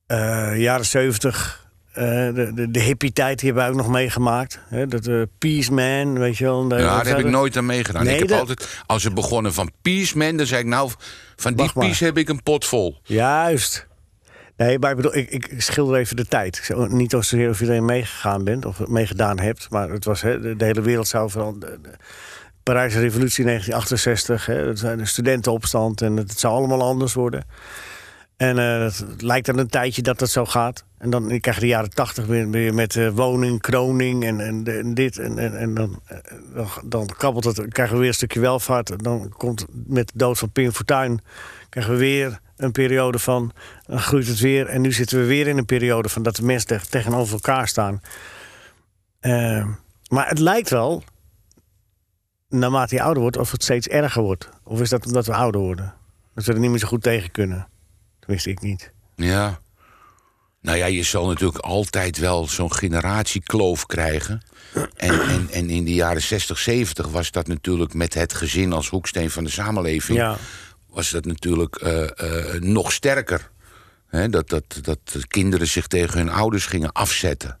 eh, 0.06 0.60
jaren 0.60 0.86
zeventig, 0.86 1.66
eh, 1.92 2.04
de, 2.34 2.50
de, 2.54 2.70
de 2.70 2.80
hippie-tijd, 2.80 3.38
die 3.38 3.48
hebben 3.52 3.66
we 3.66 3.72
ook 3.72 3.84
nog 3.84 3.94
meegemaakt. 3.94 4.60
Hè, 4.68 4.86
dat 4.86 5.06
uh, 5.06 5.22
Peace 5.38 5.72
Man, 5.72 6.18
weet 6.18 6.36
je 6.36 6.44
wel. 6.44 6.62
Ja, 6.62 6.76
daar 6.78 7.06
heb 7.06 7.18
ik 7.18 7.26
nooit 7.26 7.56
aan 7.56 7.66
meegedaan. 7.66 8.04
Nee, 8.04 8.12
ik 8.14 8.18
heb 8.18 8.28
dat- 8.28 8.38
altijd, 8.38 8.82
als 8.86 9.02
ze 9.02 9.10
begonnen 9.10 9.54
van 9.54 9.70
Peaceman, 9.82 10.36
dan 10.36 10.46
zei 10.46 10.60
ik 10.60 10.66
nou, 10.66 10.90
van 11.36 11.54
die 11.54 11.70
maar. 11.74 11.84
Peace 11.84 12.04
heb 12.04 12.18
ik 12.18 12.28
een 12.28 12.42
pot 12.42 12.64
vol. 12.64 13.00
Juist. 13.02 13.86
Nee, 14.56 14.78
maar 14.78 14.90
ik 14.90 14.96
bedoel, 14.96 15.16
ik, 15.16 15.30
ik 15.30 15.62
schilder 15.62 15.96
even 15.96 16.16
de 16.16 16.26
tijd. 16.26 16.60
Zeg 16.64 16.88
niet 16.88 17.10
zozeer 17.10 17.50
of 17.50 17.58
je 17.58 17.66
erin 17.66 17.84
meegegaan 17.84 18.44
bent 18.44 18.64
of 18.64 18.86
meegedaan 18.86 19.38
hebt, 19.38 19.70
maar 19.70 19.90
het 19.90 20.04
was 20.04 20.22
hè, 20.22 20.56
de, 20.56 20.64
hele 20.64 20.80
wereld 20.80 21.08
zou 21.08 21.30
vooral. 21.30 21.58
De, 21.58 21.78
Parijse 22.62 23.00
Revolutie 23.00 23.44
1968, 23.44 24.46
hè, 24.46 24.96
de 24.96 25.06
studentenopstand 25.06 26.02
en 26.02 26.16
het 26.16 26.38
zou 26.38 26.54
allemaal 26.54 26.82
anders 26.82 27.14
worden. 27.14 27.44
En 28.36 28.58
eh, 28.58 28.82
het, 28.82 28.98
het 28.98 29.22
lijkt 29.22 29.46
dan 29.46 29.58
een 29.58 29.68
tijdje 29.68 30.02
dat 30.02 30.18
dat 30.18 30.30
zo 30.30 30.44
gaat. 30.44 30.84
En 30.98 31.10
dan 31.10 31.40
krijg 31.40 31.56
je 31.56 31.62
de 31.62 31.68
jaren 31.68 31.90
tachtig 31.90 32.26
weer, 32.26 32.50
weer 32.50 32.74
met 32.74 32.96
eh, 32.96 33.08
woning, 33.08 33.60
kroning 33.60 34.24
en, 34.24 34.66
en, 34.66 34.94
dit. 34.94 35.18
En, 35.18 35.38
en, 35.38 35.58
en 35.58 35.74
dan, 35.74 36.00
eh, 36.06 36.18
dan, 36.54 36.68
dan 36.84 37.06
kabbelt 37.16 37.44
het, 37.44 37.68
krijgen 37.68 37.94
we 37.94 38.00
weer 38.00 38.08
een 38.08 38.14
stukje 38.14 38.40
welvaart. 38.40 38.90
En 38.90 38.98
dan 38.98 39.28
komt 39.36 39.66
met 39.70 40.06
de 40.06 40.18
dood 40.18 40.38
van 40.38 40.50
Pim 40.50 40.72
Fortuyn... 40.72 41.20
krijgen 41.68 41.92
we 41.92 41.98
weer 41.98 42.40
een 42.56 42.72
periode 42.72 43.18
van... 43.18 43.52
dan 43.86 43.98
groeit 43.98 44.26
het 44.26 44.40
weer. 44.40 44.66
En 44.66 44.80
nu 44.80 44.92
zitten 44.92 45.18
we 45.18 45.24
weer 45.24 45.48
in 45.48 45.58
een 45.58 45.64
periode 45.64 46.08
van 46.08 46.22
dat 46.22 46.36
de 46.36 46.44
mensen 46.44 46.68
teg- 46.68 46.86
tegenover 46.86 47.34
elkaar 47.34 47.68
staan. 47.68 48.00
Eh, 49.20 49.66
maar 50.08 50.28
het 50.28 50.38
lijkt 50.38 50.70
wel, 50.70 51.02
naarmate 52.48 52.94
je 52.94 53.02
ouder 53.02 53.22
wordt... 53.22 53.36
of 53.36 53.50
het 53.50 53.62
steeds 53.62 53.88
erger 53.88 54.22
wordt. 54.22 54.48
Of 54.62 54.80
is 54.80 54.88
dat 54.88 55.06
omdat 55.06 55.26
we 55.26 55.34
ouder 55.34 55.60
worden? 55.60 55.94
Dat 56.34 56.44
we 56.44 56.52
er 56.52 56.58
niet 56.58 56.70
meer 56.70 56.78
zo 56.78 56.88
goed 56.88 57.02
tegen 57.02 57.30
kunnen. 57.30 57.68
Wist 58.26 58.46
ik 58.46 58.60
niet. 58.60 58.92
Ja. 59.16 59.62
Nou 60.60 60.78
ja, 60.78 60.86
je 60.86 61.02
zal 61.02 61.26
natuurlijk 61.26 61.58
altijd 61.58 62.18
wel 62.18 62.46
zo'n 62.48 62.72
generatiekloof 62.72 63.86
krijgen. 63.86 64.42
En, 64.96 65.20
en, 65.20 65.48
en 65.50 65.70
in 65.70 65.84
de 65.84 65.94
jaren 65.94 66.22
60, 66.22 66.58
70 66.58 67.08
was 67.08 67.30
dat 67.30 67.46
natuurlijk 67.46 67.94
met 67.94 68.14
het 68.14 68.34
gezin 68.34 68.72
als 68.72 68.88
hoeksteen 68.88 69.30
van 69.30 69.44
de 69.44 69.50
samenleving. 69.50 70.18
Ja, 70.18 70.36
was 70.88 71.10
dat 71.10 71.24
natuurlijk 71.24 71.76
eh, 71.76 72.02
eh, 72.02 72.60
nog 72.62 72.92
sterker. 72.92 73.52
Dat, 74.30 74.48
dat, 74.48 74.64
dat 74.82 74.98
de 75.12 75.26
kinderen 75.26 75.66
zich 75.66 75.86
tegen 75.86 76.18
hun 76.18 76.30
ouders 76.30 76.66
gingen 76.66 76.92
afzetten. 76.92 77.58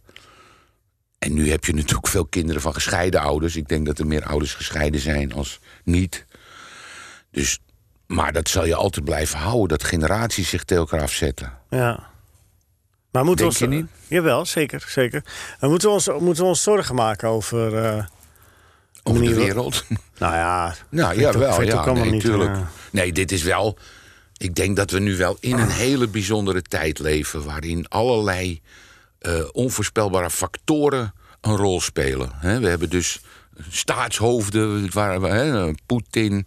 En 1.18 1.34
nu 1.34 1.50
heb 1.50 1.64
je 1.64 1.74
natuurlijk 1.74 2.06
veel 2.06 2.26
kinderen 2.26 2.62
van 2.62 2.74
gescheiden 2.74 3.20
ouders. 3.20 3.56
Ik 3.56 3.68
denk 3.68 3.86
dat 3.86 3.98
er 3.98 4.06
meer 4.06 4.24
ouders 4.24 4.54
gescheiden 4.54 5.00
zijn 5.00 5.32
als 5.32 5.60
niet. 5.84 6.24
Dus, 7.30 7.58
maar 8.14 8.32
dat 8.32 8.48
zal 8.48 8.64
je 8.66 8.74
altijd 8.74 9.04
blijven 9.04 9.38
houden, 9.38 9.68
dat 9.78 9.84
generaties 9.88 10.48
zich 10.48 10.64
tegen 10.64 10.82
elkaar 10.82 11.02
afzetten. 11.02 11.52
Ja. 11.70 12.12
Maar 13.10 13.24
moeten 13.24 13.44
Denk 13.46 13.58
we 13.58 13.64
ons, 13.66 13.74
je 13.74 13.80
niet? 13.80 13.90
Jawel, 14.08 14.46
zeker. 14.46 14.84
zeker. 14.88 15.24
En 15.60 15.68
moeten 15.68 15.88
we 15.88 15.94
ons, 15.94 16.08
moeten 16.18 16.42
we 16.42 16.48
ons 16.48 16.62
zorgen 16.62 16.94
maken 16.94 17.28
over. 17.28 17.76
eh, 17.84 18.04
Over 19.02 19.22
de 19.22 19.34
wereld. 19.34 19.84
nou 20.18 20.34
ja. 20.34 20.74
Nou, 20.90 21.14
vind 21.14 21.26
ik 21.58 21.66
ja, 21.66 21.74
allemaal 21.74 21.94
nee, 21.94 22.10
niet, 22.10 22.28
eh, 22.28 22.58
Nee, 22.90 23.12
dit 23.12 23.32
is 23.32 23.42
wel... 23.42 23.78
Ik 24.36 24.54
denk 24.54 24.76
dat 24.76 24.90
we 24.90 24.98
nu 24.98 25.16
wel 25.16 25.36
in 25.40 25.58
een 25.58 25.70
hele 25.86 26.08
bijzondere 26.08 26.62
tijd 26.62 26.98
leven... 26.98 27.44
waarin 27.44 27.88
allerlei 27.88 28.60
eh, 29.18 29.44
onvoorspelbare 29.52 30.30
factoren 30.30 31.14
een 31.40 31.56
rol 31.56 31.80
spelen. 31.80 32.32
We 32.40 32.68
hebben 32.68 32.90
dus 32.90 33.20
staatshoofden, 33.70 34.92
waar, 34.92 35.74
Poetin, 35.86 36.46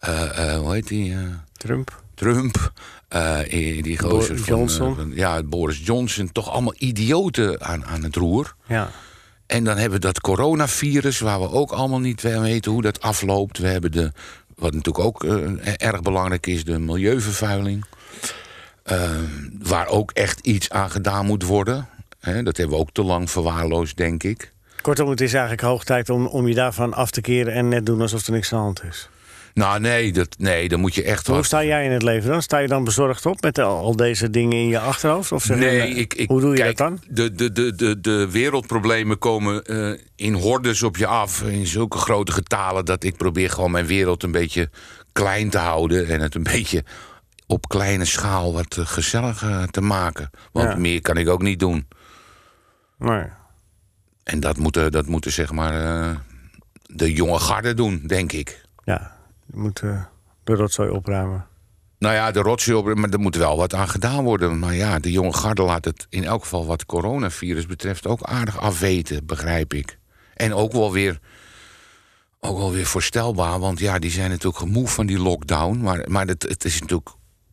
hoe 0.00 0.72
heet 0.72 0.88
die... 0.88 1.12
eh, 1.12 1.18
Trump. 1.52 2.02
Trump, 2.14 2.72
eh, 3.08 3.38
die 3.82 3.98
gozer 3.98 4.40
Boris 4.46 4.74
van, 4.74 5.10
eh, 5.10 5.16
ja, 5.16 5.42
Boris 5.42 5.80
Johnson. 5.84 6.32
Toch 6.32 6.50
allemaal 6.50 6.74
idioten 6.78 7.62
aan, 7.62 7.84
aan 7.84 8.02
het 8.02 8.16
roer. 8.16 8.54
Ja. 8.66 8.90
En 9.46 9.64
dan 9.64 9.76
hebben 9.76 10.00
we 10.00 10.06
dat 10.06 10.20
coronavirus, 10.20 11.18
waar 11.18 11.40
we 11.40 11.50
ook 11.50 11.70
allemaal 11.70 12.00
niet 12.00 12.22
weten 12.22 12.72
hoe 12.72 12.82
dat 12.82 13.00
afloopt. 13.00 13.58
We 13.58 13.66
hebben 13.66 13.92
de, 13.92 14.12
wat 14.56 14.74
natuurlijk 14.74 15.04
ook 15.04 15.24
eh, 15.24 15.72
erg 15.76 16.02
belangrijk 16.02 16.46
is, 16.46 16.64
de 16.64 16.78
milieuvervuiling. 16.78 17.84
Eh, 18.82 19.10
waar 19.62 19.86
ook 19.86 20.10
echt 20.10 20.40
iets 20.46 20.70
aan 20.70 20.90
gedaan 20.90 21.26
moet 21.26 21.42
worden. 21.42 21.88
Dat 22.20 22.56
hebben 22.56 22.76
we 22.76 22.82
ook 22.82 22.92
te 22.92 23.02
lang 23.02 23.30
verwaarloosd, 23.30 23.96
denk 23.96 24.22
ik. 24.22 24.52
Kortom, 24.82 25.10
het 25.10 25.20
is 25.20 25.32
eigenlijk 25.32 25.62
hoog 25.62 25.84
tijd 25.84 26.10
om, 26.10 26.26
om 26.26 26.48
je 26.48 26.54
daarvan 26.54 26.94
af 26.94 27.10
te 27.10 27.20
keren 27.20 27.52
en 27.52 27.68
net 27.68 27.86
doen 27.86 28.00
alsof 28.00 28.26
er 28.26 28.32
niks 28.32 28.52
aan 28.52 28.58
de 28.58 28.64
hand 28.64 28.82
is. 28.84 29.08
Nou, 29.54 29.80
nee, 29.80 30.12
dat, 30.12 30.36
nee 30.38 30.68
dan 30.68 30.80
moet 30.80 30.94
je 30.94 31.02
echt 31.02 31.26
Hoe 31.26 31.36
wat... 31.36 31.44
sta 31.44 31.64
jij 31.64 31.84
in 31.84 31.90
het 31.90 32.02
leven 32.02 32.30
dan? 32.30 32.42
Sta 32.42 32.58
je 32.58 32.68
dan 32.68 32.84
bezorgd 32.84 33.26
op 33.26 33.42
met 33.42 33.58
al, 33.58 33.96
deze 33.96 34.30
dingen 34.30 34.56
in 34.56 34.68
je 34.68 34.78
achterhoofd? 34.78 35.32
Of 35.32 35.48
Nee, 35.48 35.80
eh, 35.80 35.96
ik, 35.96 36.14
ik, 36.14 36.28
hoe 36.28 36.40
doe 36.40 36.50
je 36.50 36.56
kijk, 36.56 36.76
dat 36.76 36.88
dan? 36.88 37.00
De, 37.08 37.32
de, 37.32 37.52
de, 37.52 37.74
de, 37.74 38.00
de 38.00 38.30
wereldproblemen 38.30 39.18
komen 39.18 39.64
eh, 39.64 40.00
in 40.16 40.34
hordes 40.34 40.82
op 40.82 40.96
je 40.96 41.06
af. 41.06 41.42
In 41.42 41.66
zulke 41.66 41.98
grote 41.98 42.32
getalen 42.32 42.84
dat 42.84 43.04
ik 43.04 43.16
probeer 43.16 43.50
gewoon 43.50 43.70
mijn 43.70 43.86
wereld 43.86 44.22
een 44.22 44.32
beetje 44.32 44.70
klein 45.12 45.50
te 45.50 45.58
houden. 45.58 46.06
En 46.08 46.20
het 46.20 46.34
een 46.34 46.42
beetje 46.56 46.84
op 47.46 47.68
kleine 47.68 48.04
schaal 48.04 48.52
wat 48.52 48.76
eh, 48.76 48.86
gezelliger 48.86 49.70
te 49.70 49.80
maken. 49.80 50.30
Want 50.52 50.68
Ja. 50.68 50.76
meer 50.76 51.00
kan 51.00 51.16
ik 51.16 51.28
ook 51.28 51.42
niet 51.42 51.58
doen. 51.58 51.86
Nee. 52.98 53.24
En 54.24 54.40
dat 54.40 54.56
moeten, 54.56 54.92
dat 54.92 55.06
moeten 55.06 55.32
zeg 55.32 55.52
maar 55.52 56.00
eh, 56.00 56.16
de 56.82 57.12
jonge 57.12 57.38
garde 57.38 57.74
doen, 57.74 58.02
denk 58.06 58.32
ik. 58.32 58.62
Ja, 58.84 59.16
je 59.52 59.58
moet 59.58 59.80
eh, 59.80 60.04
de 60.44 60.54
rotzooi 60.54 60.90
opruimen. 60.90 61.46
Nou 61.98 62.14
ja, 62.14 62.30
de 62.30 62.40
rotzooi 62.40 62.78
op, 62.78 62.94
maar 62.98 63.10
er 63.10 63.20
moet 63.20 63.36
wel 63.36 63.56
wat 63.56 63.74
aan 63.74 63.88
gedaan 63.88 64.24
worden. 64.24 64.58
Maar 64.58 64.74
ja, 64.74 64.98
de 64.98 65.10
jonge 65.10 65.32
garde 65.32 65.62
laat 65.62 65.84
het 65.84 66.06
in 66.10 66.24
elk 66.24 66.42
geval 66.42 66.66
wat 66.66 66.86
coronavirus 66.86 67.66
betreft 67.66 68.06
ook 68.06 68.22
aardig 68.22 68.58
afweten, 68.58 69.26
begrijp 69.26 69.74
ik. 69.74 69.98
En 70.34 70.54
ook 70.54 70.72
wel 70.72 70.92
weer, 70.92 71.18
ook 72.40 72.58
wel 72.58 72.72
weer 72.72 72.86
voorstelbaar, 72.86 73.58
want 73.58 73.78
ja, 73.78 73.98
die 73.98 74.10
zijn 74.10 74.30
natuurlijk 74.30 74.58
gemoe 74.58 74.88
van 74.88 75.06
die 75.06 75.18
lockdown. 75.18 75.78
Maar, 75.78 76.04
maar 76.10 76.26
het, 76.26 76.42
het 76.42 76.64
is 76.64 76.80
natuurlijk 76.80 77.10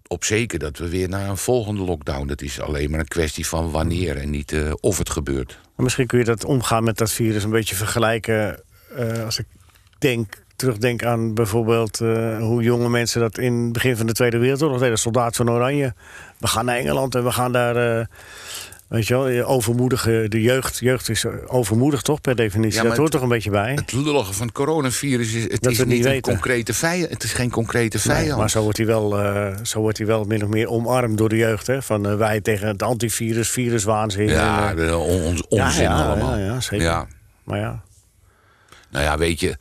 op 0.08 0.24
zeker 0.24 0.60
dat 0.60 0.78
we 0.78 0.90
weer 0.90 1.10
naar 1.10 1.30
een 1.30 1.38
volgende 1.38 1.82
lockdown. 1.82 2.28
Dat 2.28 2.42
is 2.42 2.60
alleen 2.62 2.90
maar 2.92 3.00
een 3.00 3.08
kwestie 3.08 3.48
van 3.48 3.72
wanneer 3.72 4.18
en 4.18 4.30
niet 4.30 4.52
eh, 4.52 4.74
of 4.80 4.98
het 4.98 5.10
gebeurt. 5.10 5.60
Misschien 5.76 6.08
kun 6.08 6.20
je 6.20 6.26
dat 6.26 6.46
omgaan 6.46 6.84
met 6.84 6.98
dat 6.98 7.12
virus 7.12 7.44
een 7.44 7.50
beetje 7.50 7.76
vergelijken. 7.76 8.64
eh, 8.96 9.24
als 9.24 9.40
ik 9.40 9.46
denk, 9.98 10.44
terugdenk 10.56 11.04
aan 11.04 11.34
bijvoorbeeld 11.34 12.02
eh, 12.02 12.38
hoe 12.38 12.64
jonge 12.64 12.90
mensen 12.90 13.22
dat 13.22 13.38
in 13.38 13.54
het 13.54 13.74
begin 13.74 13.98
van 13.98 14.06
de 14.06 14.14
Tweede 14.14 14.38
Wereldoorlog 14.38 14.80
deden. 14.80 14.98
Soldaat 14.98 15.36
van 15.36 15.50
Oranje. 15.52 15.94
We 16.40 16.48
gaan 16.48 16.66
naar 16.66 16.78
Engeland 16.78 17.16
en 17.16 17.24
we 17.24 17.32
gaan 17.32 17.52
daar. 17.52 18.00
eh, 18.00 18.06
Weet 18.88 19.08
je 19.08 19.14
wel, 19.14 19.28
je 19.28 19.46
overmoedigen, 19.46 20.30
de 20.30 20.42
jeugd, 20.42 20.80
jeugd 20.80 21.10
is 21.10 21.26
overmoedig 21.48 22.02
toch 22.02 22.22
per 22.22 22.36
definitie. 22.36 22.82
Ja, 22.82 22.88
dat 22.88 22.98
hoort 22.98 23.12
toch 23.12 23.22
een 23.22 23.28
beetje 23.28 23.50
bij. 23.50 23.72
Het 23.74 23.92
lullige 23.92 24.34
van 24.34 24.46
het 24.46 24.56
coronavirus 24.56 25.34
is, 25.34 25.44
het 25.44 25.62
Dat 25.64 25.72
is 25.72 25.78
niet 25.78 25.88
niet 25.88 26.06
een 26.06 26.12
weten. 26.12 26.32
concrete 26.32 26.74
vijand. 26.74 27.10
Het 27.12 27.24
is 27.24 27.34
geen 27.34 27.50
concrete 27.52 28.00
Nee, 28.08 28.16
vijand. 28.18 28.40
maar 28.40 28.50
zo 28.50 28.62
wordt, 28.62 28.78
hij 28.78 28.88
wel, 28.88 29.20
eh, 29.20 29.56
zo 29.64 29.80
wordt 29.80 29.98
hij 29.98 30.08
wel 30.08 30.24
min 30.24 30.44
of 30.44 30.50
meer 30.50 30.70
omarmd 30.70 31.18
door 31.18 31.30
de 31.30 31.38
jeugd. 31.38 31.68
Hè? 31.68 31.82
Van 31.82 32.18
wij 32.18 32.42
tegen 32.42 32.68
het 32.68 32.84
antivirus, 32.84 33.50
viruswaanzin. 33.50 34.28
ja, 34.28 34.70
en, 34.72 34.80
eh, 34.80 34.86
de 34.88 34.98
on- 34.98 35.22
on- 35.24 35.44
ja, 35.50 35.66
onzin 35.66 35.84
ja, 35.84 36.04
allemaal. 36.06 36.38
Ja, 36.38 36.46
ja, 36.46 36.62
zeker. 36.62 36.86
Ja. 36.86 37.08
Maar 37.44 37.60
ja, 37.60 37.82
Nou 38.90 39.04
ja, 39.06 39.18
weet 39.18 39.40
je, 39.40 39.56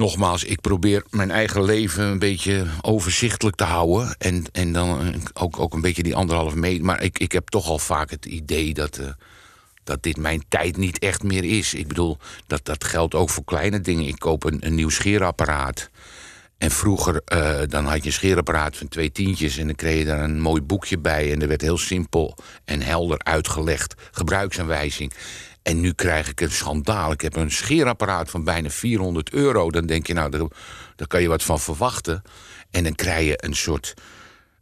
nogmaals, 0.00 0.44
ik 0.44 0.60
probeer 0.60 1.04
mijn 1.10 1.30
eigen 1.30 1.64
leven 1.64 2.04
een 2.04 2.18
beetje 2.18 2.66
overzichtelijk 2.80 3.56
te 3.56 3.64
houden. 3.64 4.14
En, 4.18 4.44
en 4.52 4.72
dan 4.72 5.14
ook, 5.32 5.58
ook 5.58 5.74
een 5.74 5.80
beetje 5.80 6.02
die 6.02 6.14
anderhalve 6.14 6.56
meter. 6.56 6.84
Maar 6.84 7.02
ik, 7.02 7.18
ik 7.18 7.32
heb 7.32 7.48
toch 7.48 7.68
al 7.68 7.78
vaak 7.78 8.10
het 8.10 8.26
idee 8.26 8.74
dat, 8.74 8.98
eh, 8.98 9.06
dat 9.84 10.02
dit 10.02 10.16
mijn 10.16 10.44
tijd 10.48 10.76
niet 10.76 10.98
echt 10.98 11.22
meer 11.22 11.44
is. 11.44 11.74
Ik 11.74 11.88
bedoel, 11.88 12.18
dat, 12.46 12.64
dat 12.64 12.84
geldt 12.84 13.14
ook 13.14 13.30
voor 13.30 13.44
kleine 13.44 13.80
dingen. 13.80 14.06
Ik 14.06 14.18
koop 14.18 14.44
een, 14.44 14.66
een 14.66 14.74
nieuw 14.74 14.88
scheerapparaat. 14.88 15.90
En 16.58 16.70
vroeger, 16.70 17.22
eh, 17.24 17.60
dan 17.66 17.86
had 17.86 18.00
je 18.00 18.06
een 18.06 18.12
scheerapparaat 18.12 18.76
van 18.76 18.88
twee 18.88 19.12
tientjes... 19.12 19.56
en 19.56 19.66
dan 19.66 19.74
kreeg 19.74 19.98
je 19.98 20.04
daar 20.04 20.22
een 20.22 20.40
mooi 20.40 20.62
boekje 20.62 20.98
bij... 20.98 21.32
en 21.32 21.42
er 21.42 21.48
werd 21.48 21.60
heel 21.60 21.78
simpel 21.78 22.36
en 22.64 22.82
helder 22.82 23.18
uitgelegd, 23.18 23.94
gebruiksaanwijzing. 24.10 25.12
En 25.62 25.80
nu 25.80 25.92
krijg 25.92 26.28
ik 26.28 26.40
een 26.40 26.50
schandaal. 26.50 27.12
Ik 27.12 27.20
heb 27.20 27.36
een 27.36 27.50
scheerapparaat 27.50 28.30
van 28.30 28.44
bijna 28.44 28.70
400 28.70 29.30
euro. 29.30 29.70
Dan 29.70 29.86
denk 29.86 30.06
je, 30.06 30.12
nou, 30.12 30.30
daar, 30.30 30.46
daar 30.96 31.06
kan 31.06 31.22
je 31.22 31.28
wat 31.28 31.42
van 31.42 31.60
verwachten. 31.60 32.22
En 32.70 32.84
dan 32.84 32.94
krijg 32.94 33.26
je 33.26 33.44
een 33.44 33.54
soort... 33.54 33.94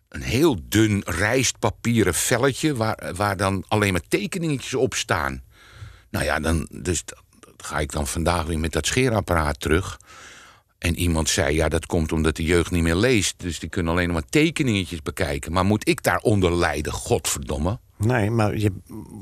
een 0.09 0.23
heel 0.23 0.57
dun 0.63 1.03
rijstpapieren 1.07 2.15
velletje... 2.15 2.75
waar, 2.75 3.13
waar 3.15 3.37
dan 3.37 3.65
alleen 3.69 3.93
maar 3.93 4.09
tekeningetjes 4.09 4.75
op 4.75 4.95
staan. 4.95 5.43
Nou 6.11 6.25
ja, 6.25 6.41
dan, 6.41 6.69
dus 6.73 7.05
ga 7.57 7.79
ik 7.79 7.93
dan 7.93 8.07
vandaag 8.07 8.45
weer 8.45 8.59
met 8.59 8.73
dat 8.73 8.87
scheerapparaat 8.87 9.61
terug... 9.61 9.99
En 10.79 10.99
iemand 10.99 11.29
zei, 11.29 11.55
ja, 11.55 11.69
dat 11.69 11.87
komt 11.87 12.13
omdat 12.13 12.37
de 12.37 12.43
jeugd 12.43 12.71
niet 12.71 12.83
meer 12.83 12.95
leest. 12.95 13.35
Dus 13.37 13.59
die 13.59 13.69
kunnen 13.69 13.93
alleen 13.93 14.13
maar 14.13 14.29
tekeningetjes 14.29 15.03
bekijken. 15.03 15.53
Maar 15.53 15.65
moet 15.65 15.89
ik 15.89 16.03
daaronder 16.03 16.57
lijden? 16.57 16.93
Godverdomme. 16.93 17.79
Nee, 17.99 18.31
maar 18.31 18.57
je, 18.57 18.73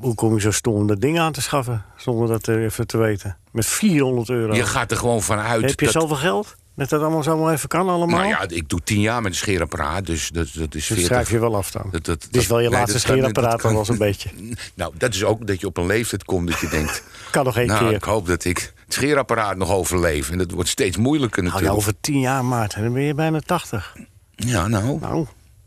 hoe 0.01 0.15
kom 0.15 0.35
je 0.35 0.41
zo 0.41 0.51
stom 0.51 0.75
om 0.75 0.87
dat 0.87 1.01
ding 1.01 1.19
aan 1.19 1.33
te 1.33 1.41
schaffen? 1.43 1.85
Zonder 1.97 2.29
dat 2.29 2.49
even 2.49 2.87
te 2.87 2.97
weten. 2.99 3.37
Met 3.51 3.67
400 3.67 4.29
euro. 4.29 4.55
Je 4.55 4.67
gaat 4.67 4.91
er 4.91 4.97
gewoon 4.97 5.23
van 5.23 5.39
uit 5.39 5.71
Heb 5.71 5.81
je 5.81 5.87
dat... 5.87 5.95
zoveel 5.95 6.17
geld? 6.17 6.57
Dat 6.77 6.89
dat 6.89 7.01
allemaal 7.01 7.23
zomaar 7.23 7.53
even 7.53 7.69
kan 7.69 7.89
allemaal? 7.89 8.19
Nou 8.19 8.29
ja, 8.29 8.49
ik 8.49 8.69
doe 8.69 8.81
tien 8.85 9.01
jaar 9.01 9.23
met 9.23 9.31
een 9.33 9.37
scheerapparaat, 9.39 10.07
dus 10.07 10.29
dat, 10.29 10.49
dat 10.55 10.75
is 10.75 10.87
dat 10.89 10.97
40. 10.97 11.05
schrijf 11.05 11.31
je 11.31 11.39
wel 11.39 11.57
af 11.57 11.71
dan. 11.71 11.93
Dat- 12.03 12.29
is 12.31 12.47
wel 12.47 12.61
je 12.61 12.69
nee, 12.69 12.79
laatste 12.79 12.99
scheerapparaat 12.99 13.65
al 13.65 13.73
wel 13.73 13.85
een 13.89 13.99
beetje. 13.99 14.31
Nou, 14.75 14.93
dat 14.99 15.15
is 15.15 15.25
ook 15.25 15.47
dat 15.47 15.61
je 15.61 15.67
op 15.67 15.77
een 15.77 15.87
leeftijd 15.87 16.25
komt 16.25 16.51
dat 16.51 16.59
je 16.59 16.69
denkt... 16.69 17.03
Kan 17.31 17.45
nog 17.45 17.57
één 17.57 17.67
nou, 17.67 17.85
keer. 17.85 17.93
ik 17.93 18.05
hoop 18.05 18.27
dat 18.27 18.45
ik 18.45 18.73
het 18.85 18.95
scheerapparaat 18.95 19.57
nog 19.57 19.71
overleef. 19.71 20.31
En 20.31 20.39
dat 20.39 20.51
wordt 20.51 20.69
steeds 20.69 20.97
moeilijker 20.97 21.43
Nou 21.43 21.55
ja, 21.55 21.61
natuurlijk. 21.61 21.89
over 21.89 22.01
tien 22.01 22.21
jaar, 22.21 22.45
Maarten, 22.45 22.83
dan 22.83 22.93
ben 22.93 23.03
je 23.03 23.15
bijna 23.15 23.41
80. 23.41 23.97
Ja, 24.35 24.69
nou, 24.69 24.99
Nou, 25.01 25.27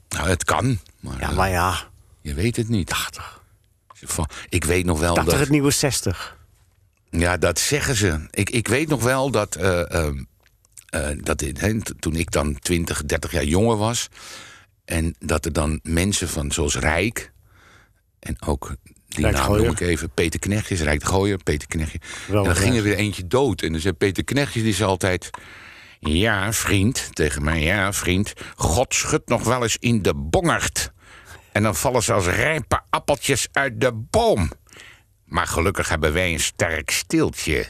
nou, 0.09 0.29
het 0.29 0.43
kan. 0.43 0.79
Maar, 0.99 1.19
ja, 1.19 1.31
maar 1.31 1.49
ja, 1.49 1.75
je 2.29 2.35
weet 2.35 2.55
het 2.55 2.69
niet. 2.69 2.87
80. 2.87 3.43
Van- 3.93 4.29
Ik 4.49 4.63
weet 4.63 4.85
nog 4.85 4.99
wel 4.99 5.13
80 5.13 5.31
dat... 5.33 5.41
het 5.41 5.49
nieuwe 5.49 5.71
60. 5.71 6.37
Ja, 7.09 7.37
dat 7.37 7.59
zeggen 7.59 7.95
ze. 7.95 8.27
Ik, 8.31 8.49
ik 8.49 8.67
weet 8.67 8.87
nog 8.87 9.03
wel 9.03 9.31
dat, 9.31 9.55
eh, 9.55 9.93
ehm, 9.93 10.23
eh, 10.89 11.07
dat 11.17 11.43
toen 11.99 12.15
ik 12.15 12.31
dan 12.31 12.59
20, 12.59 13.05
30 13.05 13.31
jaar 13.31 13.43
jonger 13.43 13.77
was. 13.77 14.07
En 14.85 15.15
dat 15.19 15.45
er 15.45 15.53
dan 15.53 15.79
mensen 15.83 16.29
van 16.29 16.51
zoals 16.51 16.75
Rijk. 16.75 17.31
En 18.19 18.41
ook 18.41 18.75
die 19.07 19.21
Rijk 19.23 19.35
naam 19.35 19.45
Gooier. 19.45 19.63
noem 19.63 19.71
ik 19.71 19.79
even. 19.79 20.09
Peter 20.09 20.39
Knechtjes, 20.39 20.81
Rijk 20.81 20.99
de 20.99 21.05
Gooier, 21.05 21.43
Peter 21.43 21.67
Knechtje. 21.67 21.99
Wel, 22.27 22.39
en 22.39 22.43
dan 22.43 22.55
ging 22.55 22.75
er 22.75 22.83
weer 22.83 22.95
eentje 22.95 23.27
dood. 23.27 23.61
En 23.61 23.71
dan 23.71 23.81
zei 23.81 23.93
Peter 23.93 24.23
Knechtjes 24.23 24.63
die 24.63 24.73
zei 24.73 24.89
altijd... 24.89 25.29
Ja, 25.99 26.53
vriend, 26.53 27.09
tegen 27.11 27.43
mij, 27.43 27.63
ja, 27.63 27.93
vriend. 27.93 28.33
God 28.55 28.93
schudt 28.93 29.29
nog 29.29 29.43
wel 29.43 29.63
eens 29.63 29.77
in 29.79 30.01
de 30.01 30.13
bongert. 30.15 30.91
En 31.59 31.65
dan 31.65 31.75
vallen 31.75 32.03
ze 32.03 32.13
als 32.13 32.25
rijpe 32.27 32.79
appeltjes 32.89 33.47
uit 33.51 33.81
de 33.81 33.91
boom. 33.93 34.51
Maar 35.25 35.47
gelukkig 35.47 35.89
hebben 35.89 36.13
wij 36.13 36.33
een 36.33 36.39
sterk 36.39 36.89
stiltje. 36.89 37.65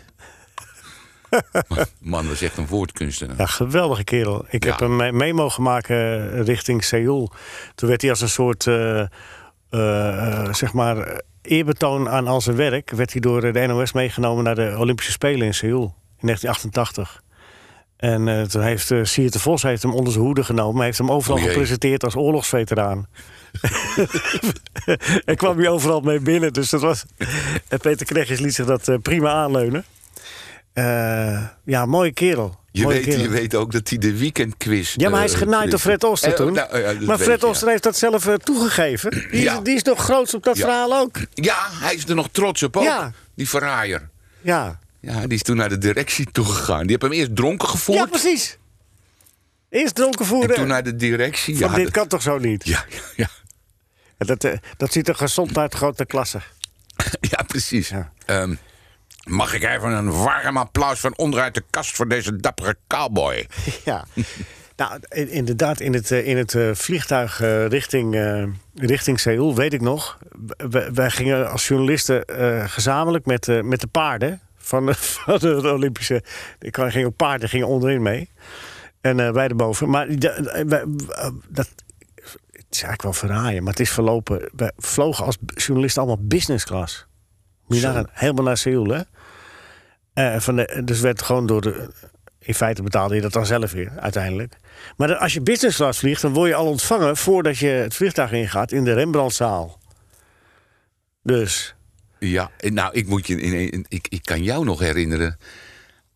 Man, 2.00 2.24
dat 2.24 2.34
is 2.34 2.42
echt 2.42 2.58
een 2.58 2.68
woordkunstenaar. 2.68 3.38
Ja, 3.38 3.46
geweldige 3.46 4.04
kerel. 4.04 4.46
Ik 4.50 4.64
Ja. 4.64 4.70
heb 4.70 4.80
hem 4.80 5.18
mee, 5.18 5.34
mogen 5.34 5.64
maken 5.64 5.96
eh, 6.34 6.42
richting 6.42 6.84
Seoul. 6.84 7.32
Toen 7.76 7.90
werd 7.90 8.02
hij 8.02 8.10
als 8.10 8.22
een 8.22 8.30
soort, 8.30 8.68
eh, 8.68 9.00
eh, 9.70 10.54
zeg 10.54 10.74
maar, 10.74 11.22
eerbetoon 11.42 12.10
aan 12.10 12.28
al 12.28 12.42
zijn 12.42 12.56
werk... 12.56 12.90
werd 12.90 13.12
hij 13.12 13.22
door 13.22 13.42
de 13.54 13.66
NOS 13.68 13.92
meegenomen 13.94 14.44
naar 14.44 14.56
de 14.56 14.76
Olympische 14.78 15.12
Spelen 15.12 15.46
in 15.48 15.54
Seoul 15.54 15.96
in 16.18 16.26
1988. 16.28 17.22
En 17.98 18.28
eh, 18.28 18.42
toen 18.42 18.62
heeft 18.62 18.90
uh, 18.90 19.30
Vos 19.30 19.64
heeft 19.64 19.84
hem 19.84 19.94
onder 19.94 20.14
zijn 20.14 20.26
hoede 20.26 20.44
genomen. 20.44 20.76
Hij 20.76 20.86
heeft 20.86 20.98
hem 20.98 21.12
overal 21.12 21.38
gepresenteerd 21.38 22.04
als 22.04 22.16
oorlogsveteraan. 22.16 23.08
En 25.26 25.36
kwam 25.36 25.58
hij 25.58 25.68
overal 25.68 26.02
mee 26.02 26.20
binnen. 26.20 26.54
Dus 26.54 26.70
dat 26.70 26.82
was... 26.82 27.04
en 27.68 27.80
Peter 27.80 28.06
Knechtjes 28.06 28.40
liet 28.40 28.54
zich 28.56 28.66
dat 28.66 28.88
eh, 28.88 28.96
prima 29.02 29.32
aanleunen. 29.32 29.86
Eh, 30.74 31.44
ja, 31.66 31.86
mooie 31.86 32.14
kerel. 32.14 32.58
Je 32.72 32.88
weet, 32.88 33.04
kerel. 33.04 33.20
je 33.22 33.30
weet 33.30 33.56
ook 33.56 33.72
dat 33.72 33.90
hij 33.90 33.98
de 33.98 34.18
weekendquiz... 34.18 34.94
Ja, 34.98 35.10
maar 35.10 35.18
hij 35.20 35.28
is 35.28 35.34
eh, 35.34 35.40
genaaid 35.40 35.70
door 35.72 35.80
Fred 35.80 36.04
Oster 36.04 36.36
toen. 36.36 36.54
nou, 36.54 37.06
maar 37.06 37.18
Fred 37.20 37.44
Oster 37.44 37.68
heeft 37.68 37.84
dat 37.84 37.98
zelf 37.98 38.28
toegegeven. 38.44 39.12
Die, 39.32 39.42
Ja. 39.42 39.54
is, 39.58 39.64
die 39.64 39.76
is 39.76 39.84
nog 39.84 40.00
groots 40.04 40.34
op 40.34 40.44
dat 40.44 40.58
Ja. 40.58 40.64
verhaal 40.64 40.94
ook. 40.98 41.16
Ja, 41.34 41.58
hij 41.72 41.96
is 41.96 42.06
er 42.08 42.16
nog 42.16 42.28
trots 42.32 42.64
op 42.64 42.78
ook. 42.78 42.84
Ja. 42.84 43.12
Die 43.36 43.50
verraaier. 43.50 44.10
Ja, 44.42 44.80
Ja, 45.02 45.20
die 45.22 45.34
is 45.34 45.42
toen 45.44 45.56
naar 45.56 45.70
de 45.70 45.78
directie 45.78 46.28
toegegaan. 46.32 46.80
Die 46.82 46.90
heeft 46.90 47.02
hem 47.02 47.12
eerst 47.12 47.36
dronken 47.36 47.68
ja 47.68 47.74
gevoerd. 47.74 48.10
precies. 48.10 48.58
Eerst 49.70 49.96
dronken 49.96 50.20
en 50.20 50.26
voeren. 50.26 50.56
toen 50.56 50.68
naar 50.68 50.84
de 50.84 50.96
directie. 50.96 51.58
Van 51.58 51.70
Ja, 51.70 51.76
dit 51.76 51.84
dat- 51.84 51.94
kan 51.94 52.08
toch 52.08 52.22
zo 52.22 52.38
niet? 52.38 52.66
ja, 52.66 52.86
ja, 52.90 53.00
ja. 53.16 53.28
En 54.18 54.28
Dat, 54.28 54.44
eh, 54.44 54.54
dat 54.78 54.92
ziet 54.92 55.08
er 55.08 55.16
gezond 55.16 55.58
uit, 55.58 55.74
grote 55.74 56.06
klasse. 56.06 56.40
Ja, 57.32 57.44
precies. 57.48 57.90
Ja. 57.90 58.12
Ehm, 58.26 58.56
mag 59.24 59.54
ik 59.54 59.64
even 59.64 59.92
een 59.92 60.12
warm 60.12 60.58
applaus 60.58 61.00
van 61.00 61.18
onderuit 61.18 61.54
de 61.54 61.64
kast 61.70 61.96
voor 61.96 62.08
deze 62.08 62.36
dappere 62.36 62.78
cowboy? 62.88 63.48
Ja. 63.86 64.06
Nou, 64.76 65.00
in- 65.10 65.30
inderdaad, 65.30 65.80
in 65.80 65.94
het, 65.94 66.12
eh, 66.12 66.28
in 66.28 66.38
het 66.38 66.54
eh, 66.56 66.70
vliegtuig 66.74 67.40
richting, 67.70 68.38
richting 68.76 69.20
Seoul, 69.20 69.56
weet 69.56 69.74
ik 69.74 69.82
nog. 69.82 70.18
Wij 70.94 71.10
gingen 71.10 71.52
als 71.52 71.68
journalisten 71.68 72.24
gezamenlijk 72.70 73.26
met, 73.26 73.64
met 73.64 73.82
de 73.82 73.88
paarden 73.88 74.42
van 74.58 74.96
van 74.96 75.38
de 75.40 75.72
Olympische. 75.74 76.24
Ik 76.60 76.78
ging 76.80 77.06
ook 77.06 77.16
paarden 77.16 77.50
gingen 77.50 77.68
onderin 77.68 78.02
mee. 78.02 78.30
En 79.02 79.20
eh, 79.20 79.32
wij 79.32 79.48
erboven. 79.48 79.90
Maar 79.90 80.08
eh, 80.08 80.64
wij- 80.66 80.86
eh, 81.10 81.30
dat 81.50 81.70
het 82.52 82.78
is 82.78 82.84
eigenlijk 82.84 83.02
wel 83.02 83.14
verraaien, 83.14 83.64
maar 83.64 83.72
het 83.72 83.82
is 83.82 83.92
verlopen. 83.92 84.50
Wij 84.56 84.72
vlogen 84.78 85.26
als 85.26 85.38
journalisten 85.56 86.02
allemaal 86.02 86.26
business 86.28 86.66
class. 86.66 87.08
Moet 87.68 87.80
je 87.80 88.06
helemaal 88.12 88.44
naar 88.44 88.58
Seoul, 88.58 88.88
hè? 90.14 90.42
Van 90.42 90.56
de, 90.56 90.82
dus 90.86 91.00
werd 91.00 91.22
gewoon 91.22 91.46
door 91.46 91.62
de. 91.62 91.90
In 92.40 92.54
feite 92.54 92.84
betaalde 92.84 93.16
je 93.16 93.22
dat 93.22 93.34
dan 93.34 93.46
zelf 93.46 93.72
weer, 93.72 93.92
uiteindelijk. 94.00 94.56
Maar 94.98 95.08
dan- 95.08 95.20
als 95.20 95.34
je 95.34 95.42
business 95.42 95.78
class 95.78 96.00
vliegt, 96.00 96.22
dan 96.22 96.34
word 96.34 96.50
je 96.50 96.56
al 96.56 96.66
ontvangen 96.68 97.18
voordat 97.18 97.58
je 97.58 97.68
het 97.68 97.96
vliegtuig 97.96 98.32
ingaat 98.32 98.72
in 98.72 98.84
de 98.84 98.94
Rembrandtzaal. 98.94 99.80
Dus. 101.24 101.76
Ja, 102.20 102.50
nou, 102.60 102.94
ik, 102.94 103.08
moet 103.08 103.28
je, 103.28 103.42
in, 103.42 103.72
in- 103.72 103.86
ik, 103.90 104.08
ik 104.10 104.24
kan 104.24 104.44
jou 104.44 104.66
nog 104.66 104.80
herinneren. 104.80 105.38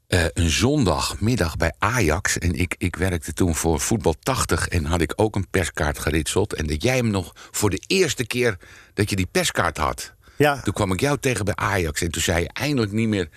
Eh, 0.08 0.26
een 0.34 0.50
zondagmiddag 0.50 1.58
bij 1.58 1.74
Ajax. 1.80 2.38
En 2.38 2.54
ik, 2.56 2.76
ik 2.78 2.96
werkte 2.96 3.34
toen 3.34 3.56
voor 3.56 3.80
Voetbal 3.80 4.16
80. 4.20 4.68
En 4.68 4.86
had 4.86 5.02
ik 5.02 5.14
ook 5.16 5.36
een 5.36 5.50
perskaart 5.50 6.00
geritseld. 6.00 6.54
En 6.54 6.68
dat 6.68 6.84
jij 6.84 6.96
hem 6.96 7.10
nog 7.10 7.32
voor 7.52 7.70
de 7.70 7.84
eerste 7.88 8.26
keer 8.28 8.58
dat 8.94 9.10
je 9.10 9.16
die 9.16 9.28
perskaart 9.32 9.78
had. 9.78 10.14
Ja, 10.36 10.62
Toen 10.62 10.74
kwam 10.74 10.92
ik 10.92 11.00
jou 11.00 11.18
tegen 11.20 11.46
bij 11.46 11.56
Ajax. 11.56 12.02
En 12.02 12.12
toen 12.12 12.22
zei 12.22 12.42
je 12.42 12.50
eindelijk 12.54 12.92
niet 12.92 13.08
meer. 13.08 13.30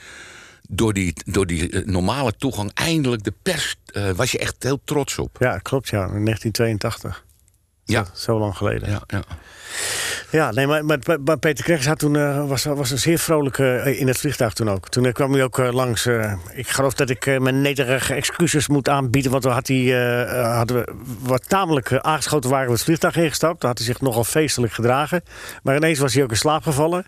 Door 0.69 0.93
die, 0.93 1.13
door 1.25 1.47
die 1.47 1.71
eh, 1.71 1.85
normale 1.85 2.33
toegang, 2.37 2.71
eindelijk 2.75 3.23
de 3.25 3.33
pers. 3.43 3.77
eh, 3.87 4.11
was 4.11 4.33
je 4.33 4.39
echt 4.39 4.63
heel 4.63 4.81
trots 4.85 5.19
op. 5.19 5.37
ja 5.41 5.59
klopt, 5.59 5.89
ja. 5.89 5.99
In 5.99 6.25
1982. 6.25 7.25
Ja. 7.87 8.05
Zo, 8.05 8.11
zo 8.15 8.39
lang 8.39 8.57
geleden. 8.57 8.91
Ja, 8.91 9.03
Ja, 9.07 9.23
ja. 10.31 10.51
nee, 10.51 10.67
maar, 10.67 10.85
maar, 11.25 11.39
Peter 11.39 11.89
had 11.89 11.99
toen, 11.99 12.17
eh, 12.17 12.49
was, 12.49 12.65
was 12.65 12.91
een 12.91 12.99
zeer 12.99 13.19
vrolijk 13.19 13.59
eh, 13.59 14.01
in 14.01 14.07
het 14.09 14.19
vliegtuig 14.19 14.53
toen 14.53 14.71
ook. 14.71 14.89
Toen 14.89 15.07
eh, 15.07 15.13
kwam 15.13 15.33
hij 15.33 15.43
ook 15.43 15.59
langs. 15.59 16.07
ik 16.55 16.69
geloof 16.69 16.95
dat 16.95 17.11
ik 17.11 17.41
mijn 17.41 17.61
nederige 17.61 18.15
excuses 18.15 18.69
moet 18.69 18.89
aanbieden. 18.89 19.31
Want 19.31 19.45
we 19.45 19.51
had 19.51 19.67
hij, 19.67 19.85
hadden 20.57 20.77
we 20.77 20.95
wat 21.21 21.49
tamelijk 21.49 21.93
aangeschoten 21.93 22.51
waren 22.51 22.67
we 22.67 22.73
het 22.73 22.83
vliegtuig 22.83 23.17
ingestapt. 23.17 23.61
Daar 23.61 23.71
had 23.71 23.79
hij 23.79 23.87
zich 23.87 24.01
nogal 24.01 24.25
feestelijk 24.25 24.73
gedragen. 24.73 25.23
Maar 25.63 25.77
ineens 25.77 25.99
was 25.99 26.15
hij 26.15 26.23
ook 26.23 26.31
in 26.31 26.37
slaap 26.37 26.63
gevallen. 26.63 27.05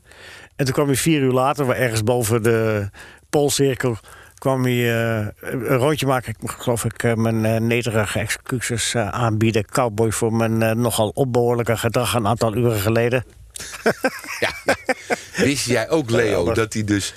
En 0.57 0.65
toen 0.65 0.75
kwam 0.75 0.87
hij 0.87 0.97
vier 0.97 1.21
uur 1.21 1.33
later, 1.33 1.71
ergens 1.71 2.03
boven 2.05 2.43
de 2.43 2.89
Poolcirkel 3.31 3.99
kwam 4.39 4.63
hij 4.63 5.19
eh, 5.21 5.27
een 5.41 5.67
rondje 5.67 6.07
maken. 6.07 6.35
Ik 6.41 6.51
geloof 6.51 6.85
ik, 6.85 7.03
eh, 7.03 7.15
mijn 7.15 7.45
eh, 7.45 7.61
nederige 7.61 8.19
excuses 8.19 8.97
aanbieden. 8.97 9.65
Cowboy 9.65 10.13
voor 10.13 10.33
mijn 10.33 10.81
nogal 10.81 11.09
opbehoorlijke 11.09 11.77
gedrag 11.77 12.15
een 12.15 12.27
aantal 12.27 12.57
uren 12.57 12.81
geleden. 12.81 13.25
Ja. 14.41 14.75
Wist 15.37 15.67
jij 15.67 15.91
ook, 15.91 16.11
Leo, 16.11 16.53
dat 16.53 16.73
hij 16.73 16.85
dus 16.85 17.15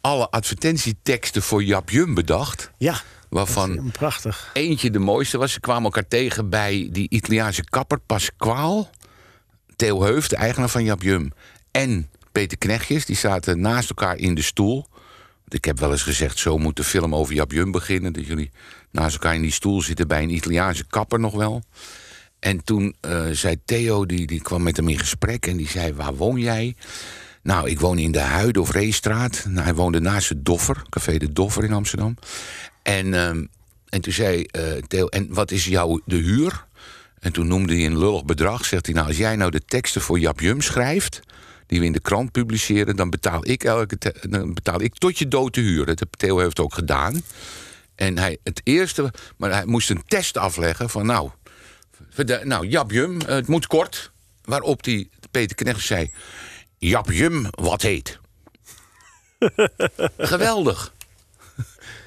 alle 0.00 0.30
advertentieteksten 0.30 1.42
voor 1.42 1.62
Jap 1.62 1.90
Jum 1.90 2.14
bedacht? 2.14 2.70
Ja, 2.78 2.94
Waarvan 3.28 3.90
prachtig. 3.92 4.50
eentje 4.52 4.90
de 4.90 4.98
mooiste 4.98 5.38
was. 5.38 5.52
Ze 5.52 5.60
kwamen 5.60 5.84
elkaar 5.84 6.08
tegen 6.08 6.48
bij 6.48 6.88
die 6.92 7.06
Italiaanse 7.10 7.64
kapper 7.64 7.98
Pasquale. 8.06 8.86
Theo 9.76 10.02
Heuft, 10.02 10.30
de 10.30 10.36
eigenaar 10.36 10.68
van 10.68 10.84
Jap 10.84 11.02
Jum. 11.02 11.32
En 11.70 12.10
Peter 12.32 12.58
Knechtjes, 12.58 13.06
die 13.06 13.16
zaten 13.16 13.60
naast 13.60 13.88
elkaar 13.88 14.16
in 14.16 14.34
de 14.34 14.42
stoel. 14.42 14.86
Ik 15.52 15.64
heb 15.64 15.78
wel 15.78 15.90
eens 15.90 16.02
gezegd, 16.02 16.38
zo 16.38 16.58
moet 16.58 16.76
de 16.76 16.84
film 16.84 17.14
over 17.14 17.34
Jap 17.34 17.52
Jum 17.52 17.70
beginnen. 17.70 18.12
Dat 18.12 18.26
jullie 18.26 18.50
naast 18.90 19.12
elkaar 19.12 19.34
in 19.34 19.42
die 19.42 19.52
stoel 19.52 19.82
zitten 19.82 20.08
bij 20.08 20.22
een 20.22 20.34
Italiaanse 20.34 20.86
kapper 20.86 21.20
nog 21.20 21.34
wel. 21.34 21.62
En 22.38 22.64
toen 22.64 22.94
eh, 23.00 23.26
zei 23.30 23.56
Theo, 23.64 24.06
die, 24.06 24.26
die 24.26 24.42
kwam 24.42 24.62
met 24.62 24.76
hem 24.76 24.88
in 24.88 24.98
gesprek 24.98 25.46
en 25.46 25.56
die 25.56 25.68
zei: 25.68 25.92
Waar 25.92 26.14
woon 26.14 26.38
jij? 26.38 26.76
Nou, 27.42 27.68
ik 27.68 27.80
woon 27.80 27.98
in 27.98 28.12
de 28.12 28.20
Huide 28.20 28.60
of 28.60 28.70
Reestraat. 28.70 29.44
Nou, 29.48 29.64
hij 29.64 29.74
woonde 29.74 30.00
naast 30.00 30.28
het 30.28 30.44
Doffer, 30.44 30.82
Café 30.88 31.18
de 31.18 31.32
Doffer 31.32 31.64
in 31.64 31.72
Amsterdam. 31.72 32.16
En, 32.82 33.14
ehm, 33.14 33.44
en 33.88 34.00
toen 34.00 34.12
zei 34.12 34.42
eh, 34.42 34.62
Theo: 34.88 35.06
En 35.06 35.34
wat 35.34 35.50
is 35.50 35.64
jouw 35.64 36.00
de 36.04 36.16
huur? 36.16 36.66
En 37.20 37.32
toen 37.32 37.46
noemde 37.46 37.74
hij 37.74 37.86
een 37.86 37.98
lullig 37.98 38.24
bedrag. 38.24 38.64
Zegt 38.64 38.86
hij: 38.86 38.94
Nou, 38.94 39.06
als 39.06 39.16
jij 39.16 39.36
nou 39.36 39.50
de 39.50 39.64
teksten 39.64 40.00
voor 40.00 40.18
Jap 40.18 40.40
Jum 40.40 40.60
schrijft. 40.60 41.20
Die 41.72 41.80
we 41.80 41.86
in 41.86 41.92
de 41.92 42.00
krant 42.00 42.32
publiceren. 42.32 42.96
dan 42.96 43.10
betaal 43.10 43.48
ik, 43.48 43.64
elke 43.64 43.98
te- 43.98 44.14
dan 44.28 44.54
betaal 44.54 44.80
ik 44.82 44.94
tot 44.94 45.18
je 45.18 45.28
dood 45.28 45.54
de 45.54 45.60
huur. 45.60 45.86
Dat 45.86 45.98
heeft 45.98 46.18
Theo 46.18 46.38
heeft 46.38 46.60
ook 46.60 46.74
gedaan. 46.74 47.22
En 47.94 48.18
hij, 48.18 48.38
het 48.42 48.60
eerste, 48.64 49.12
maar 49.36 49.50
hij 49.50 49.66
moest 49.66 49.90
een 49.90 50.02
test 50.06 50.36
afleggen 50.36 50.90
van 50.90 51.06
nou, 51.06 51.30
nou 52.42 52.66
Jap 52.66 52.90
Jum, 52.90 53.20
eh, 53.20 53.34
het 53.34 53.46
moet 53.46 53.66
kort. 53.66 54.12
Waarop 54.44 54.82
die 54.82 55.10
Peter 55.30 55.56
Knecht 55.56 55.80
zei, 55.86 56.10
Jap 56.78 57.10
Jum, 57.12 57.46
wat 57.50 57.82
heet. 57.82 58.18
Geweldig. 60.18 60.92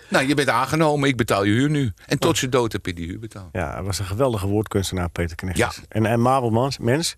Nou, 0.07 0.27
je 0.27 0.33
bent 0.33 0.49
aangenomen, 0.49 1.09
ik 1.09 1.17
betaal 1.17 1.43
je 1.43 1.51
huur 1.51 1.69
nu. 1.69 1.93
En 2.05 2.19
tot 2.19 2.37
zijn 2.37 2.51
dood 2.51 2.71
heb 2.71 2.85
je 2.85 2.93
die 2.93 3.07
huur 3.07 3.19
betaald. 3.19 3.49
Ja, 3.51 3.73
hij 3.73 3.83
was 3.83 3.99
een 3.99 4.05
geweldige 4.05 4.47
woordkunstenaar, 4.47 5.09
Peter 5.09 5.35
Knechtjes. 5.35 5.75
Ja. 5.75 5.83
En 5.87 6.05
een 6.05 6.21
mans- 6.21 6.77
mens. 6.77 7.15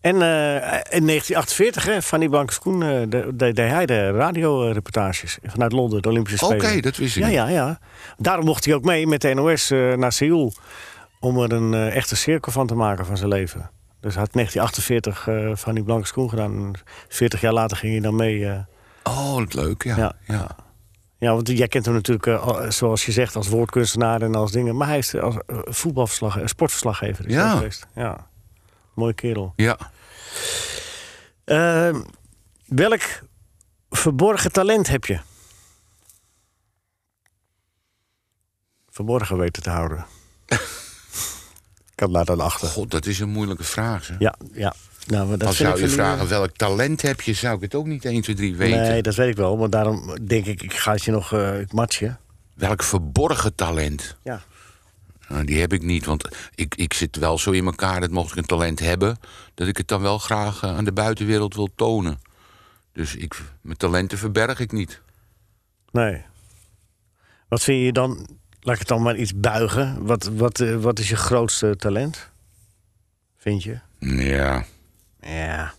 En 0.00 0.14
eh, 0.14 0.18
in 0.98 1.04
1948, 1.06 1.84
hè, 1.84 2.02
Fanny 2.02 2.28
Blankers-Koen, 2.28 2.82
eh, 2.82 2.88
de- 2.88 3.06
de- 3.08 3.52
deed 3.52 3.56
hij 3.58 3.86
de 3.86 4.10
radioreportages 4.10 5.38
vanuit 5.42 5.72
Londen, 5.72 6.02
de 6.02 6.08
Olympische 6.08 6.44
Oké, 6.46 6.58
Spelen. 6.58 6.82
dat 6.82 6.96
wist 6.96 7.16
ik 7.16 7.22
Ja, 7.22 7.28
ja, 7.28 7.48
ja. 7.48 7.78
Daarom 8.18 8.44
mocht 8.44 8.64
hij 8.64 8.74
ook 8.74 8.84
mee 8.84 9.06
met 9.06 9.20
de 9.20 9.34
NOS 9.34 9.70
eh, 9.70 9.92
naar 9.94 10.12
Seoul. 10.12 10.52
Om 11.20 11.38
er 11.40 11.52
een 11.52 11.74
echte 11.74 12.16
cirkel 12.16 12.52
van 12.52 12.66
te 12.66 12.74
maken 12.74 13.06
van 13.06 13.16
zijn 13.16 13.28
leven. 13.28 13.70
Dus 14.00 14.14
hij 14.14 14.22
had 14.22 14.32
1948 14.32 15.28
eh 15.28 15.56
Fanny 15.56 15.82
Blankers-Koen 15.82 16.28
gedaan. 16.28 16.52
En 16.52 16.72
40 17.08 17.40
jaar 17.40 17.52
later 17.52 17.76
ging 17.76 17.92
hij 17.92 18.00
dan 18.02 18.16
mee. 18.16 18.46
Oh, 19.02 19.40
leuk, 19.48 19.82
ja. 19.82 19.96
Ja. 19.96 20.12
ja. 20.26 20.56
Ja, 21.20 21.32
want 21.34 21.48
jij 21.48 21.68
kent 21.68 21.84
hem 21.84 21.94
natuurlijk, 21.94 22.26
eh, 22.26 22.46
al- 22.46 22.72
zoals 22.72 23.06
je 23.06 23.12
zegt, 23.12 23.36
als 23.36 23.48
woordkunstenaar 23.48 24.22
en 24.22 24.34
als 24.34 24.52
dingen. 24.52 24.76
Maar 24.76 24.88
hij 24.88 24.98
is 24.98 25.14
als 25.14 25.36
eh, 25.46 25.58
voetbalverslag, 25.64 26.38
eh, 26.38 26.46
sportverslaggever. 26.46 27.26
is 27.26 27.32
Ja. 27.34 27.56
geweest. 27.56 27.86
ja. 27.94 28.28
Mooie 28.94 29.14
kerel. 29.14 29.52
ja. 29.56 29.78
Eh, 31.44 32.00
welk 32.66 33.02
verborgen 33.90 34.52
talent 34.52 34.88
heb 34.88 35.04
je? 35.04 35.20
Verborgen 38.90 39.38
weten 39.38 39.62
te 39.62 39.70
houden. 39.70 40.06
Ik 40.46 40.60
kan 41.94 42.12
daar 42.12 42.24
dan 42.24 42.40
achter. 42.40 42.68
God, 42.68 42.90
dat 42.90 43.06
is 43.06 43.18
een 43.20 43.28
moeilijke 43.28 43.64
vraag. 43.64 44.04
Zeg. 44.04 44.18
Ja, 44.18 44.34
ja. 44.52 44.74
Nou, 45.06 45.36
dat 45.36 45.48
Als 45.48 45.56
zou 45.56 45.80
je 45.80 45.88
vragen 45.88 46.28
welk 46.28 46.56
talent 46.56 47.02
heb 47.02 47.20
je, 47.20 47.32
zou 47.32 47.56
ik 47.56 47.62
het 47.62 47.74
ook 47.74 47.86
niet 47.86 48.04
1, 48.04 48.22
2, 48.22 48.36
3 48.36 48.56
weten. 48.56 48.80
Nee, 48.80 49.02
dat 49.02 49.14
weet 49.14 49.28
ik 49.28 49.36
wel. 49.36 49.56
Maar 49.56 49.70
daarom 49.70 50.16
denk 50.26 50.46
ik, 50.46 50.62
ik 50.62 50.74
ga 50.74 50.92
het 50.92 51.04
je 51.04 51.10
nog 51.10 51.32
eh 51.32 51.54
matchen. 51.70 52.18
Welk 52.54 52.82
verborgen 52.82 53.54
talent? 53.54 54.16
Ja. 54.22 54.42
Nou, 55.30 55.44
die 55.44 55.60
heb 55.60 55.72
ik 55.72 55.82
niet, 55.82 56.04
want 56.04 56.28
ik, 56.54 56.74
ik 56.74 56.92
zit 56.92 57.16
wel 57.16 57.38
zo 57.38 57.50
in 57.50 57.64
elkaar 57.64 58.00
dat 58.00 58.10
mocht 58.10 58.30
ik 58.30 58.36
een 58.36 58.44
talent 58.44 58.80
hebben, 58.80 59.18
dat 59.54 59.68
ik 59.68 59.76
het 59.76 59.88
dan 59.88 60.00
wel 60.00 60.18
graag 60.18 60.62
eh, 60.62 60.76
aan 60.76 60.84
de 60.84 60.92
buitenwereld 60.92 61.54
wil 61.54 61.68
tonen. 61.74 62.20
Dus 62.92 63.16
ik, 63.16 63.40
mijn 63.60 63.76
talenten 63.76 64.18
verberg 64.18 64.60
ik 64.60 64.72
niet. 64.72 65.00
Nee. 65.90 66.22
Wat 67.48 67.62
vind 67.62 67.84
je 67.84 67.92
dan, 67.92 68.28
laat 68.60 68.74
ik 68.74 68.78
het 68.78 68.88
dan 68.88 69.02
maar 69.02 69.16
iets 69.16 69.36
buigen. 69.36 70.06
Wat, 70.06 70.24
wat, 70.24 70.60
eh, 70.60 70.76
wat 70.76 70.98
is 70.98 71.08
je 71.08 71.16
grootste 71.16 71.76
talent? 71.76 72.30
Vind 73.36 73.62
je? 73.62 73.78
Ja, 73.98 74.64
Ja. 75.20 75.72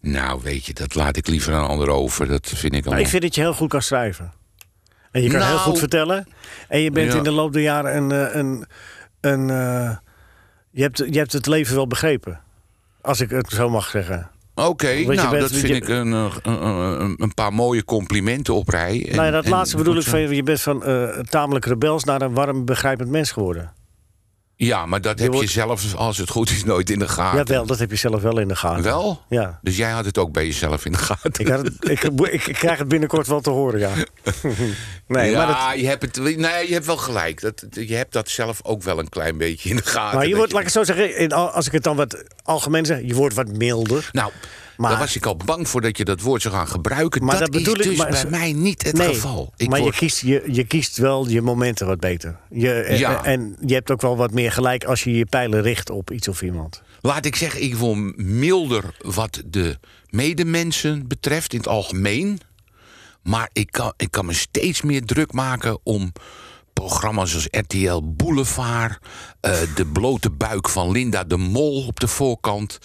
nou 0.00 0.40
weet 0.42 0.64
je, 0.66 0.74
dat 0.74 0.94
laat 0.94 1.16
ik 1.16 1.26
liever 1.26 1.54
aan 1.54 1.62
een 1.62 1.68
ander 1.68 1.88
over. 1.88 2.26
Dat 2.28 2.46
vind 2.48 2.62
ik 2.64 2.70
Nou, 2.70 2.84
allemaal... 2.84 3.02
ik 3.04 3.08
vind 3.08 3.22
dat 3.22 3.34
je 3.34 3.40
heel 3.40 3.54
goed 3.54 3.68
kan 3.68 3.82
schrijven. 3.82 4.32
En 5.10 5.22
je 5.22 5.28
kan 5.30 5.40
heel 5.40 5.48
Nou. 5.48 5.58
goed 5.60 5.78
vertellen. 5.78 6.26
En 6.68 6.80
je 6.80 6.90
bent 6.90 7.12
Ja. 7.12 7.18
in 7.18 7.24
de 7.24 7.30
loop 7.30 7.52
der 7.52 7.62
jaren 7.62 7.96
een... 7.96 8.12
eh, 8.12 8.34
een, 8.34 8.66
een 9.20 9.50
eh, 9.50 9.96
je, 10.70 10.82
hebt, 10.82 10.98
je 10.98 11.18
hebt 11.18 11.32
het 11.32 11.46
leven 11.46 11.74
wel 11.74 11.86
begrepen. 11.86 12.40
Als 13.00 13.20
ik 13.20 13.30
het 13.30 13.50
zo 13.50 13.70
mag 13.70 13.88
zeggen. 13.90 14.30
Oké, 14.54 14.94
nou, 14.94 15.06
bent- 15.28 15.40
dat 15.40 15.50
vind 15.52 15.66
je- 15.68 15.74
ik 15.74 15.88
een, 15.88 16.12
eh, 16.12 16.34
een, 16.42 16.62
een, 16.66 17.14
een 17.18 17.34
paar 17.34 17.52
mooie 17.52 17.84
complimenten 17.84 18.54
op 18.54 18.68
rij. 18.68 19.06
En- 19.08 19.14
nou 19.14 19.24
ja, 19.26 19.30
dat 19.32 19.44
en 19.44 19.50
laatste 19.50 19.76
bedoel 19.76 19.96
ik 19.96 20.02
van 20.02 20.20
je. 20.20 20.28
Je 20.34 20.42
bent 20.42 20.60
van 20.60 20.84
eh, 20.84 21.18
tamelijk 21.18 21.64
rebels 21.64 22.04
naar 22.04 22.22
een 22.22 22.34
warm, 22.34 22.64
begrijpend 22.64 23.08
mens 23.10 23.30
geworden. 23.32 23.72
Ja, 24.56 24.86
maar 24.86 25.00
dat 25.00 25.16
Je 25.18 25.22
heb 25.24 25.32
wordt- 25.32 25.48
je 25.48 25.52
zelf, 25.54 25.94
als 25.94 26.18
het 26.18 26.30
goed 26.30 26.50
is, 26.50 26.64
nooit 26.64 26.90
in 26.90 26.98
de 26.98 27.08
gaten. 27.08 27.38
Jawel, 27.38 27.66
dat 27.66 27.78
heb 27.78 27.90
je 27.90 27.96
zelf 27.96 28.22
wel 28.22 28.38
in 28.38 28.48
de 28.48 28.56
gaten. 28.56 28.82
Wel? 28.82 29.22
Ja. 29.28 29.58
Dus 29.62 29.76
jij 29.76 29.90
had 29.90 30.04
het 30.04 30.18
ook 30.18 30.32
bij 30.32 30.46
jezelf 30.46 30.84
in 30.84 30.92
de 30.92 30.98
gaten. 30.98 31.32
Ik, 31.44 31.48
had 31.48 31.64
het, 31.64 31.90
ik, 31.90 32.02
ik, 32.32 32.46
ik 32.46 32.54
krijg 32.54 32.78
het 32.78 32.88
binnenkort 32.88 33.26
wel 33.26 33.40
te 33.40 33.50
horen, 33.50 33.80
ja. 33.80 33.90
nee, 35.06 35.30
ja, 35.30 35.46
maar, 35.46 35.70
dat, 35.70 35.80
je, 35.80 35.86
hebt 35.86 36.02
het, 36.02 36.16
nee, 36.36 36.66
je 36.66 36.72
hebt 36.72 36.86
wel 36.86 36.96
gelijk. 36.96 37.40
Dat, 37.40 37.66
je 37.70 37.94
hebt 37.94 38.12
dat 38.12 38.28
zelf 38.28 38.60
ook 38.62 38.82
wel 38.82 38.98
een 38.98 39.08
klein 39.08 39.38
beetje 39.38 39.68
in 39.68 39.76
de 39.76 39.82
gaten. 39.84 40.18
maar 40.18 40.26
je 40.28 40.36
wordt, 40.36 40.52
laat 40.52 40.60
ik 40.60 40.66
het 40.66 40.76
zo 40.76 40.84
zeggen, 40.84 41.16
in, 41.16 41.32
als 41.32 41.66
ik 41.66 41.72
het 41.72 41.82
dan 41.82 41.96
wat 41.96 42.24
algemeen 42.42 42.84
zeg, 42.84 43.00
je 43.00 43.14
wordt 43.14 43.34
wat 43.34 43.48
milder. 43.48 44.08
Nou, 44.12 44.32
Maar- 44.76 44.90
daar 44.90 44.98
was 44.98 45.16
ik 45.16 45.26
al 45.26 45.36
bang 45.36 45.68
voor 45.68 45.80
dat 45.80 45.98
je 45.98 46.04
dat 46.04 46.20
woord 46.20 46.42
zou 46.42 46.54
gaan 46.54 46.68
gebruiken. 46.68 47.24
Maar 47.24 47.38
dat, 47.38 47.52
dat 47.52 47.62
bedoel 47.62 47.74
is 47.74 47.80
ik, 47.84 47.88
dus 47.90 47.98
maar- 47.98 48.10
bij 48.10 48.30
mij 48.30 48.52
niet 48.52 48.82
het 48.82 48.96
nee, 48.96 49.08
geval. 49.14 49.52
Ik 49.56 49.68
maar 49.68 49.80
word- 49.80 49.94
je, 49.94 50.00
kiest, 50.00 50.20
je, 50.20 50.42
je 50.46 50.64
kiest 50.64 50.96
wel 50.96 51.28
je 51.28 51.42
momenten 51.42 51.86
wat 51.86 52.00
beter. 52.00 52.36
Je, 52.50 52.72
en- 52.72 52.98
Ja. 52.98 53.24
En 53.24 53.56
je 53.66 53.74
hebt 53.74 53.90
ook 53.90 54.00
wel 54.00 54.16
wat 54.16 54.32
meer 54.32 54.52
gelijk 54.52 54.84
als 54.84 55.04
je 55.04 55.12
je 55.12 55.26
pijlen 55.26 55.62
richt 55.62 55.90
op 55.90 56.10
iets 56.10 56.28
of 56.28 56.42
iemand. 56.42 56.82
Laat 57.00 57.24
ik 57.24 57.36
zeggen, 57.36 57.62
ik 57.62 57.76
word 57.76 58.16
milder 58.16 58.84
wat 58.98 59.42
de 59.46 59.78
medemensen 60.10 61.08
betreft 61.08 61.52
in 61.52 61.58
het 61.58 61.68
algemeen. 61.68 62.40
Maar 63.22 63.48
ik 63.52 63.72
kan, 63.72 63.92
ik 63.96 64.10
kan 64.10 64.26
me 64.26 64.32
steeds 64.32 64.82
meer 64.82 65.04
druk 65.04 65.32
maken 65.32 65.78
om 65.82 66.12
programma's 66.72 67.34
als 67.34 67.48
RTL 67.50 68.00
Boulevard... 68.04 68.98
eh, 69.40 69.56
de 69.74 69.86
blote 69.86 70.30
buik 70.30 70.68
van 70.68 70.90
Linda 70.90 71.24
de 71.24 71.36
Mol 71.36 71.86
op 71.86 72.00
de 72.00 72.08
voorkant... 72.08 72.78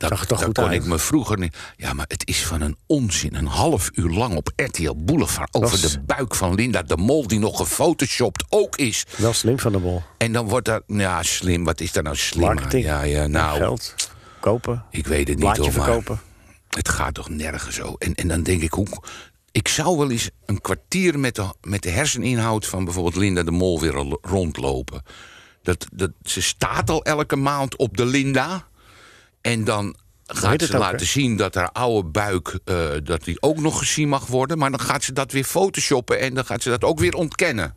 Dat, 0.00 0.08
Zag 0.08 0.26
toch 0.26 0.42
goed 0.42 0.54
kon 0.54 0.64
uit? 0.64 0.82
ik 0.82 0.84
me 0.84 0.98
vroeger 0.98 1.38
niet... 1.38 1.56
Ja, 1.76 1.92
maar 1.92 2.04
het 2.08 2.28
is 2.28 2.46
van 2.46 2.60
een 2.60 2.76
onzin. 2.86 3.34
Een 3.34 3.46
half 3.46 3.90
uur 3.94 4.10
lang 4.10 4.36
op 4.36 4.50
RTL 4.56 4.94
Boulevard... 4.96 5.54
over 5.54 5.80
de 5.80 6.00
buik 6.06 6.34
van 6.34 6.54
Linda 6.54 6.82
de 6.82 6.96
Mol... 6.96 7.26
die 7.26 7.38
nog 7.38 7.56
gefotoshopt 7.56 8.44
ook 8.48 8.76
is. 8.76 9.06
Wel 9.16 9.32
slim 9.32 9.58
van 9.58 9.72
de 9.72 9.78
bol. 9.78 10.02
En 10.18 10.32
dan 10.32 10.48
wordt 10.48 10.66
dat... 10.66 10.82
Ja, 10.86 11.22
slim. 11.22 11.64
Wat 11.64 11.80
is 11.80 11.92
daar 11.92 12.02
nou 12.02 12.16
slim? 12.16 12.44
Marketing. 12.44 12.84
Ja, 12.84 13.02
ja, 13.02 13.26
nou... 13.26 13.56
Geld, 13.56 13.94
kopen, 14.40 14.84
Ik 14.90 15.06
weet 15.06 15.28
het 15.28 15.38
niet 15.38 15.56
hoor, 15.56 15.72
verkopen. 15.72 16.20
het 16.68 16.88
gaat 16.88 17.14
toch 17.14 17.28
nergens 17.28 17.74
zo. 17.74 17.94
En, 17.98 18.14
en 18.14 18.28
dan 18.28 18.42
denk 18.42 18.62
ik, 18.62 18.72
hoe, 18.72 18.86
ik 19.52 19.68
zou 19.68 19.96
wel 19.98 20.10
eens 20.10 20.30
een 20.46 20.60
kwartier 20.60 21.18
met 21.18 21.34
de, 21.34 21.54
met 21.60 21.82
de 21.82 21.90
herseninhoud 21.90 22.66
van 22.66 22.84
bijvoorbeeld 22.84 23.16
Linda 23.16 23.42
de 23.42 23.50
Mol 23.50 23.80
weer 23.80 24.18
rondlopen. 24.22 25.02
Dat, 25.62 25.86
dat, 25.92 26.10
ze 26.22 26.42
staat 26.42 26.90
al 26.90 27.04
elke 27.04 27.36
maand 27.36 27.76
op 27.76 27.96
de 27.96 28.04
Linda. 28.04 28.68
En 29.40 29.64
dan 29.64 29.96
gaat 30.26 30.62
ze 30.62 30.72
ook, 30.74 30.80
laten 30.80 31.06
zien 31.06 31.36
dat 31.36 31.54
haar 31.54 31.70
oude 31.72 32.08
buik 32.08 32.58
eh, 32.64 32.88
dat 33.04 33.24
die 33.24 33.42
ook 33.42 33.60
nog 33.60 33.78
gezien 33.78 34.08
mag 34.08 34.26
worden. 34.26 34.58
Maar 34.58 34.70
dan 34.70 34.80
gaat 34.80 35.02
ze 35.02 35.12
dat 35.12 35.32
weer 35.32 35.44
photoshoppen 35.44 36.20
en 36.20 36.34
dan 36.34 36.44
gaat 36.44 36.62
ze 36.62 36.68
dat 36.68 36.84
ook 36.84 36.98
weer 36.98 37.14
ontkennen. 37.14 37.74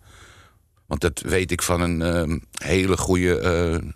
Want 0.86 1.02
dat 1.02 1.20
weet 1.20 1.52
ik 1.52 1.62
van 1.62 1.82
een 1.82 2.02
ehm, 2.02 2.40
hele 2.52 2.98
goede 2.98 3.40
eh 3.40 3.90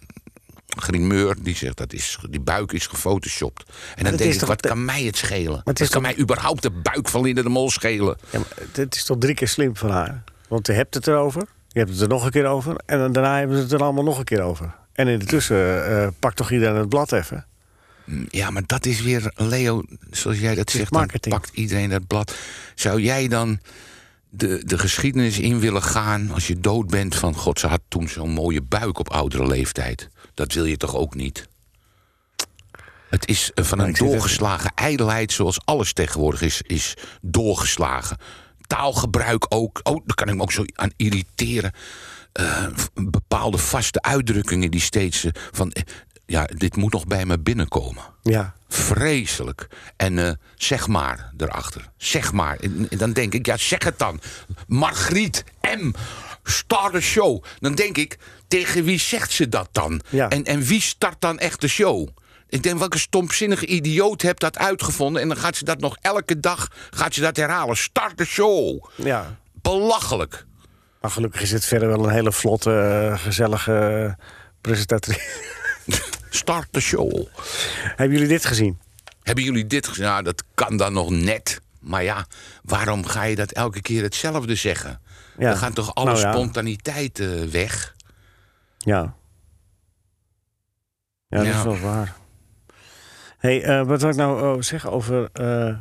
grimeur. 0.79 1.35
Die 1.39 1.55
zegt 1.55 1.77
dat 1.77 1.93
is, 1.93 2.17
die 2.29 2.39
buik 2.39 2.71
is 2.71 2.87
gefotoshopt. 2.87 3.71
En 3.95 4.03
dan 4.03 4.15
denk 4.15 4.33
ik, 4.33 4.41
wat 4.41 4.61
de- 4.61 4.67
kan 4.67 4.85
mij 4.85 5.03
het 5.03 5.17
schelen? 5.17 5.61
het 5.63 5.79
is 5.79 5.85
Wat 5.85 5.89
kan 5.89 6.01
mij 6.01 6.17
überhaupt 6.19 6.61
de 6.61 6.71
buik 6.71 7.09
van 7.09 7.21
Linda 7.21 7.41
de 7.41 7.49
Mol 7.49 7.69
schelen? 7.69 8.17
Ja, 8.29 8.39
maar 8.39 8.47
het 8.71 8.95
is 8.95 9.03
toch 9.03 9.17
drie 9.17 9.33
keer 9.33 9.47
slim 9.47 9.75
van 9.75 9.89
haar. 9.89 10.23
Want 10.47 10.67
je 10.67 10.73
hebt 10.73 10.93
het 10.93 11.07
erover, 11.07 11.47
je 11.67 11.79
hebt 11.79 11.91
het 11.91 12.01
er 12.01 12.07
nog 12.07 12.25
een 12.25 12.31
keer 12.31 12.45
over... 12.45 12.75
en 12.85 12.97
dan 12.97 13.11
daarna 13.11 13.37
hebben 13.37 13.57
ze 13.57 13.63
het 13.63 13.71
er 13.71 13.83
allemaal 13.83 14.03
nog 14.03 14.17
een 14.17 14.23
keer 14.23 14.41
over. 14.41 14.75
En 14.93 15.07
in 15.07 15.19
de 15.19 15.25
tussen 15.25 15.87
eh, 15.87 16.07
pakt 16.19 16.35
toch 16.35 16.51
iedereen 16.51 16.75
het 16.75 16.89
blad 16.89 17.11
even. 17.11 17.45
Ja, 18.29 18.49
maar 18.49 18.63
dat 18.65 18.85
is 18.85 19.01
weer, 19.01 19.31
Leo, 19.35 19.83
zoals 20.11 20.39
jij 20.39 20.55
dat 20.55 20.71
zegt, 20.71 20.91
dan 20.91 21.09
pakt 21.29 21.51
iedereen 21.53 21.89
dat 21.89 22.07
blad. 22.07 22.35
Zou 22.75 23.01
jij 23.01 23.27
dan 23.27 23.59
de, 24.29 24.61
de 24.65 24.77
geschiedenis 24.77 25.39
in 25.39 25.59
willen 25.59 25.83
gaan 25.83 26.31
als 26.31 26.47
je 26.47 26.59
dood 26.59 26.87
bent 26.87 27.15
van... 27.15 27.35
God, 27.35 27.59
ze 27.59 27.67
had 27.67 27.81
toen 27.87 28.09
zo'n 28.09 28.29
mooie 28.29 28.61
buik 28.61 28.99
op 28.99 29.09
oudere 29.09 29.47
leeftijd. 29.47 30.09
Dat 30.33 30.53
wil 30.53 30.65
je 30.65 30.77
toch 30.77 30.95
ook 30.95 31.15
niet? 31.15 31.47
Het 33.09 33.27
is 33.27 33.51
eh, 33.53 33.63
van 33.63 33.79
een 33.79 33.93
doorgeslagen 33.93 34.71
ijdelheid 34.75 35.31
zoals 35.31 35.65
alles 35.65 35.93
tegenwoordig 35.93 36.41
is, 36.41 36.61
is 36.61 36.93
doorgeslagen. 37.21 38.17
Taalgebruik 38.67 39.45
ook. 39.49 39.79
Oh, 39.83 40.01
daar 40.05 40.15
kan 40.15 40.27
ik 40.27 40.35
me 40.35 40.41
ook 40.41 40.51
zo 40.51 40.63
aan 40.75 40.91
irriteren. 40.95 41.71
Eh, 42.31 42.67
bepaalde 42.93 43.57
vaste 43.57 44.01
uitdrukkingen 44.01 44.71
die 44.71 44.81
steeds 44.81 45.23
eh, 45.23 45.31
van... 45.51 45.73
ja, 46.27 46.45
dit 46.55 46.75
moet 46.75 46.93
nog 46.93 47.07
bij 47.07 47.25
me 47.25 47.39
binnenkomen. 47.39 48.03
Ja, 48.21 48.55
Vreselijk. 48.69 49.67
En 49.95 50.19
eh, 50.19 50.31
zeg 50.55 50.87
maar 50.87 51.31
erachter. 51.37 51.89
Zeg 51.97 52.31
maar. 52.31 52.57
En, 52.59 52.87
en 52.89 52.97
dan 52.97 53.13
denk 53.13 53.33
ik, 53.33 53.45
ja, 53.45 53.57
zeg 53.57 53.83
het 53.83 53.99
dan. 53.99 54.19
Margriet 54.67 55.43
M. 55.61 55.91
Start 56.43 56.93
the 56.93 57.01
show. 57.01 57.43
Dan 57.59 57.75
denk 57.75 57.97
ik, 57.97 58.17
tegen 58.47 58.83
wie 58.83 58.99
zegt 58.99 59.31
ze 59.31 59.49
dat 59.49 59.69
dan? 59.71 60.01
Ja. 60.09 60.29
En, 60.29 60.43
en 60.43 60.61
wie 60.61 60.81
start 60.81 61.21
dan 61.21 61.39
echt 61.39 61.61
de 61.61 61.67
show? 61.67 62.07
Ik 62.49 62.63
denk, 62.63 62.79
welke 62.79 62.97
stomzinnige 62.97 63.65
idioot 63.65 64.21
heeft 64.21 64.39
dat 64.39 64.57
uitgevonden? 64.57 65.21
En 65.21 65.27
dan 65.27 65.37
gaat 65.37 65.55
ze 65.55 65.63
dat 65.63 65.79
nog 65.79 65.97
elke 66.01 66.39
dag 66.39 66.71
gaat 66.89 67.13
ze 67.13 67.21
dat 67.21 67.37
herhalen. 67.37 67.77
Start 67.77 68.17
the 68.17 68.25
show. 68.25 68.85
ja. 68.95 69.37
Belachelijk. 69.61 70.45
Maar 71.01 71.11
gelukkig 71.11 71.41
is 71.41 71.51
het 71.51 71.65
verder 71.65 71.87
wel 71.87 72.03
een 72.03 72.13
hele 72.13 72.31
vlotte, 72.31 72.71
eh, 72.71 73.19
gezellige 73.19 73.73
eh, 73.73 74.25
presentatrice. 74.61 75.19
Start 76.29 76.67
the 76.71 76.79
show. 76.79 77.25
Hebben 77.95 78.11
jullie 78.17 78.27
dit 78.31 78.45
gezien? 78.45 78.79
Hebben 79.23 79.43
jullie 79.43 79.67
dit 79.67 79.87
gezien? 79.87 80.05
Ja, 80.05 80.21
dat 80.21 80.43
kan 80.53 80.77
dan 80.77 80.93
nog 80.93 81.09
net. 81.09 81.61
Maar 81.79 82.03
ja, 82.03 82.25
waarom 82.63 83.05
ga 83.05 83.23
je 83.23 83.35
dat 83.35 83.51
elke 83.51 83.81
keer 83.81 84.03
hetzelfde 84.03 84.55
zeggen? 84.55 85.01
Ja. 85.37 85.49
Dan 85.49 85.57
gaat 85.57 85.75
toch 85.75 85.95
alle 85.95 86.11
Nou 86.11 86.19
ja. 86.19 86.31
spontaniteit 86.31 87.49
weg? 87.51 87.95
Ja. 88.77 89.15
Ja, 91.27 91.37
dat 91.37 91.45
Ja. 91.45 91.57
is 91.57 91.63
wel 91.63 91.79
waar. 91.79 92.15
hey, 93.37 93.63
eh, 93.63 93.85
wat 93.87 94.01
wil 94.01 94.09
ik 94.09 94.15
nou 94.15 94.55
oh, 94.55 94.61
zeggen 94.61 94.91
over... 94.91 95.29
eh, 95.33 95.75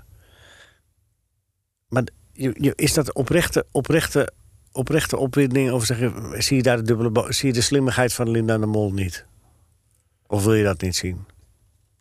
maar 1.88 2.04
is 2.74 2.94
dat 2.94 3.12
oprechte, 3.14 3.66
oprechte, 3.70 4.32
oprechte 4.72 5.16
opwinding? 5.16 5.72
Of 5.72 5.84
zeg 5.84 5.98
je, 5.98 6.34
zie 6.38 6.56
je 6.56 6.62
daar 6.62 6.76
de 6.76 6.82
dubbele... 6.82 7.32
Zie 7.32 7.48
je 7.48 7.54
de 7.54 7.60
slimmigheid 7.60 8.12
van 8.12 8.30
Linda 8.30 8.58
de 8.58 8.66
Mol 8.66 8.92
niet? 8.92 9.24
Of 10.26 10.44
wil 10.44 10.54
je 10.54 10.64
dat 10.64 10.80
niet 10.80 10.96
zien? 10.96 11.24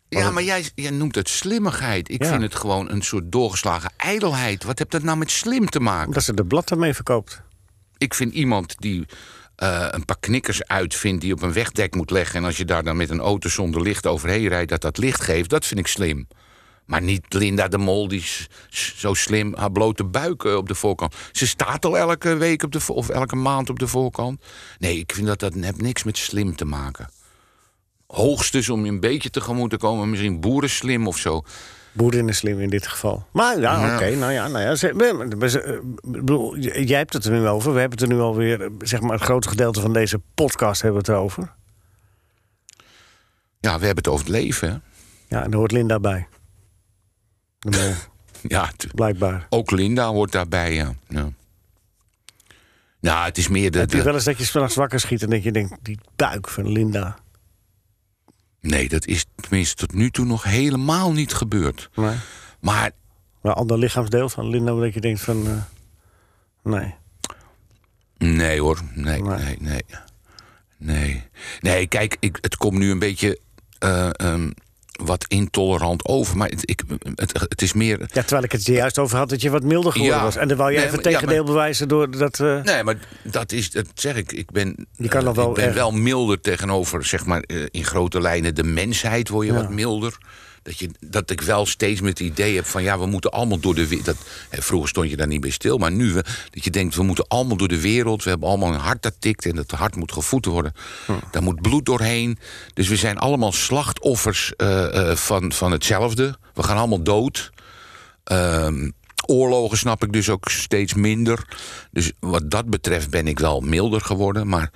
Ja, 0.08 0.30
maar 0.30 0.42
jij, 0.42 0.64
jij 0.74 0.90
noemt 0.90 1.14
het 1.14 1.28
slimmigheid. 1.28 2.10
Ik 2.10 2.22
Ja. 2.22 2.28
vind 2.28 2.42
het 2.42 2.54
gewoon 2.54 2.90
een 2.90 3.02
soort 3.02 3.32
doorgeslagen 3.32 3.90
ijdelheid. 3.96 4.64
Wat 4.64 4.78
heeft 4.78 4.90
dat 4.90 5.02
nou 5.02 5.18
met 5.18 5.30
slim 5.30 5.68
te 5.68 5.80
maken? 5.80 6.06
Omdat 6.06 6.22
ze 6.24 6.34
de 6.34 6.44
blad 6.44 6.70
ermee 6.70 6.94
verkoopt. 6.94 7.42
Ik 7.98 8.14
vind 8.14 8.32
iemand 8.32 8.74
die 8.78 9.06
eh, 9.56 9.86
een 9.90 10.04
paar 10.04 10.18
knikkers 10.20 10.64
uitvindt... 10.64 11.20
die 11.20 11.32
op 11.32 11.42
een 11.42 11.52
wegdek 11.52 11.94
moet 11.94 12.10
leggen... 12.10 12.36
en 12.40 12.44
als 12.44 12.56
je 12.56 12.64
daar 12.64 12.82
dan 12.84 12.96
met 12.96 13.10
een 13.10 13.20
auto 13.20 13.48
zonder 13.48 13.82
licht 13.82 14.06
overheen 14.06 14.48
rijdt... 14.48 14.70
dat 14.70 14.80
dat 14.80 14.98
licht 14.98 15.22
geeft, 15.22 15.50
dat 15.50 15.66
vind 15.66 15.80
ik 15.80 15.86
slim. 15.86 16.28
Maar 16.84 17.02
niet 17.02 17.32
Linda 17.34 17.68
de 17.68 17.78
Mol, 17.78 18.08
die 18.08 18.24
zo 18.96 19.14
slim 19.14 19.54
haar 19.56 19.72
blote 19.72 20.04
buik 20.04 20.44
eh, 20.44 20.54
op 20.54 20.68
de 20.68 20.74
voorkant. 20.74 21.14
Ze 21.32 21.46
staat 21.46 21.84
al 21.84 21.98
elke 21.98 22.36
week 22.36 22.62
op 22.62 22.72
de, 22.72 22.80
of 22.92 23.08
elke 23.08 23.36
maand 23.36 23.70
op 23.70 23.78
de 23.78 23.88
voorkant. 23.88 24.42
Nee, 24.78 24.98
ik 24.98 25.12
vind 25.14 25.26
dat 25.26 25.38
dat 25.38 25.54
heeft 25.54 25.80
niks 25.80 26.04
met 26.04 26.18
slim 26.18 26.56
te 26.56 26.64
maken. 26.64 27.08
Hoogstens 28.06 28.68
om 28.68 28.84
je 28.84 28.90
een 28.90 29.00
beetje 29.00 29.30
tegemoet 29.30 29.70
te 29.70 29.76
komen, 29.76 30.10
misschien 30.10 30.40
boerenslim 30.40 31.06
of 31.06 31.16
zo. 31.18 31.42
Boerin 31.92 32.28
is 32.28 32.36
slim 32.36 32.60
in 32.60 32.70
dit 32.70 32.86
geval. 32.86 33.26
Maar 33.32 33.60
ja, 33.60 33.86
Ja. 33.86 33.94
oké. 33.94 34.10
nou 34.14 34.32
ja, 34.32 34.48
nou 34.48 34.64
ja. 34.64 34.74
Ze, 34.74 34.94
we- 34.94 35.36
we- 35.38 35.48
ze- 35.48 35.60
eh, 35.60 35.78
bedoel, 36.02 36.58
jij 36.58 36.98
hebt 36.98 37.12
het 37.12 37.24
er 37.24 37.32
nu 37.32 37.46
over. 37.48 37.72
We 37.72 37.80
hebben 37.80 37.98
het 37.98 38.08
er 38.08 38.14
nu 38.14 38.20
alweer... 38.22 38.62
eh, 38.62 38.70
Zeg 38.78 39.00
maar, 39.00 39.12
het 39.12 39.22
grote 39.22 39.48
gedeelte 39.48 39.80
van 39.80 39.92
deze 39.92 40.20
podcast 40.34 40.82
hebben 40.82 41.00
we 41.04 41.06
het 41.10 41.16
erover. 41.18 41.52
Ja, 43.60 43.78
we 43.78 43.86
hebben 43.86 44.04
het 44.04 44.08
over 44.08 44.26
het 44.26 44.34
leven. 44.34 44.68
Hè? 44.68 44.74
Ja, 45.36 45.42
en 45.44 45.50
daar 45.50 45.58
hoort 45.58 45.72
Linda 45.72 46.00
bij. 46.00 46.26
Ja, 48.48 48.70
blijkbaar. 48.94 49.46
ook 49.50 49.70
Linda 49.70 50.06
hoort 50.08 50.32
daarbij. 50.32 50.74
Ja. 50.74 50.94
ja. 51.08 51.28
Nou, 53.00 53.24
het 53.24 53.38
is 53.38 53.48
meer 53.48 53.70
de. 53.70 53.78
Heb 53.78 53.90
je 53.90 53.96
de- 53.96 54.02
wel 54.02 54.14
eens 54.14 54.24
dat 54.24 54.38
je 54.38 54.44
s'nachts 54.44 54.74
wakker 54.74 55.00
schiet 55.00 55.22
en 55.22 55.30
dat 55.30 55.42
je 55.42 55.52
denkt... 55.52 55.74
die 55.82 55.98
buik 56.16 56.48
van 56.48 56.68
Linda. 56.72 57.16
Nee, 58.66 58.88
dat 58.88 59.06
is 59.06 59.24
tenminste 59.34 59.74
tot 59.86 59.92
nu 59.92 60.10
toe 60.10 60.24
nog 60.24 60.42
helemaal 60.42 61.12
niet 61.12 61.34
gebeurd. 61.34 61.90
Maar 61.94 62.24
Maar 62.60 62.90
een 63.42 63.52
ander 63.52 63.78
lichaamsdeel 63.78 64.28
van 64.28 64.48
Linda... 64.48 64.74
dat 64.74 64.94
je 64.94 65.00
denkt 65.00 65.20
van... 65.20 65.46
eh, 65.46 65.62
nee. 66.72 66.94
nee 68.18 68.60
hoor, 68.60 68.80
nee, 68.94 69.22
Nee. 69.22 69.38
nee, 69.38 69.56
nee. 69.60 69.82
Nee, 70.78 71.22
nee 71.60 71.86
kijk, 71.86 72.16
ik, 72.20 72.38
het 72.40 72.56
komt 72.56 72.78
nu 72.78 72.90
een 72.90 72.98
beetje 72.98 73.40
eh, 73.78 74.08
ehm, 74.12 74.50
wat 75.04 75.24
intolerant 75.28 76.04
over. 76.08 76.36
Maar 76.36 76.48
het, 76.48 76.70
ik, 76.70 76.82
het, 77.14 77.32
het 77.48 77.62
is 77.62 77.72
meer. 77.72 77.98
Ja, 78.00 78.06
terwijl 78.20 78.42
ik 78.42 78.52
het 78.52 78.66
er 78.66 78.74
juist 78.74 78.98
over 78.98 79.16
had 79.18 79.28
dat 79.28 79.42
je 79.42 79.50
wat 79.50 79.62
milder 79.62 79.92
geworden 79.92 80.16
Ja. 80.16 80.22
was. 80.22 80.36
En 80.36 80.48
dan 80.48 80.56
wou 80.56 80.70
je 80.70 80.76
Nee, 80.76 80.86
even 80.86 80.96
maar- 81.02 81.10
ja, 81.10 81.18
tegendeel 81.18 81.44
maar- 81.44 81.52
bewijzen 81.52 81.88
door 81.88 82.10
dat... 82.10 82.40
eh, 82.40 82.62
Nee, 82.62 82.82
maar 82.82 82.96
dat 83.22 83.52
is, 83.52 83.70
dat 83.70 83.86
zeg 83.94 84.16
ik. 84.16 84.32
Ik 84.32 84.50
ben, 84.50 84.86
Je 84.96 85.08
kan 85.08 85.26
eh, 85.26 85.34
wel 85.34 85.48
ik 85.48 85.54
ben 85.54 85.64
erg- 85.64 85.74
wel 85.74 85.90
milder 85.90 86.40
tegenover, 86.40 87.04
zeg 87.04 87.26
maar, 87.26 87.40
eh, 87.40 87.56
in 87.70 87.84
grote 87.84 88.20
lijnen 88.20 88.54
de 88.54 88.64
mensheid 88.64 89.28
word 89.28 89.46
je 89.46 89.52
Ja. 89.52 89.58
wat 89.60 89.70
milder. 89.70 90.18
Dat, 90.66 90.78
je, 90.78 90.90
dat 91.00 91.30
ik 91.30 91.40
wel 91.40 91.66
steeds 91.66 92.00
met 92.00 92.18
het 92.18 92.28
idee 92.28 92.54
heb 92.54 92.64
van 92.64 92.82
ja, 92.82 92.98
we 92.98 93.06
moeten 93.06 93.30
allemaal 93.30 93.58
door 93.58 93.74
de 93.74 93.88
wereld. 93.88 94.16
Vroeger 94.50 94.88
stond 94.88 95.10
je 95.10 95.16
daar 95.16 95.26
niet 95.26 95.40
bij 95.40 95.50
stil, 95.50 95.78
maar 95.78 95.92
nu 95.92 96.12
dat 96.12 96.64
je 96.64 96.70
denkt, 96.70 96.94
we 96.94 97.02
moeten 97.02 97.28
allemaal 97.28 97.56
door 97.56 97.68
de 97.68 97.80
wereld. 97.80 98.24
We 98.24 98.30
hebben 98.30 98.48
allemaal 98.48 98.72
een 98.72 98.80
hart 98.80 99.02
dat 99.02 99.14
tikt 99.18 99.46
en 99.46 99.56
dat 99.56 99.70
hart 99.70 99.96
moet 99.96 100.12
gevoed 100.12 100.44
worden. 100.44 100.72
Daar 101.30 101.42
moet 101.42 101.62
bloed 101.62 101.86
doorheen. 101.86 102.38
Dus 102.74 102.88
we 102.88 102.96
zijn 102.96 103.18
allemaal 103.18 103.52
slachtoffers 103.52 104.56
eh, 104.56 105.10
eh, 105.10 105.16
van, 105.16 105.52
van 105.52 105.72
hetzelfde. 105.72 106.38
We 106.54 106.62
gaan 106.62 106.76
allemaal 106.76 107.02
dood. 107.02 107.50
Ehm, 108.24 108.90
oorlogen 109.26 109.78
snap 109.78 110.02
ik 110.04 110.12
dus 110.12 110.30
ook 110.30 110.48
steeds 110.48 110.94
minder. 110.94 111.44
Dus 111.90 112.12
wat 112.20 112.50
dat 112.50 112.70
betreft 112.70 113.10
ben 113.10 113.26
ik 113.26 113.38
wel 113.38 113.60
milder 113.60 114.00
geworden. 114.00 114.48
Maar 114.48 114.70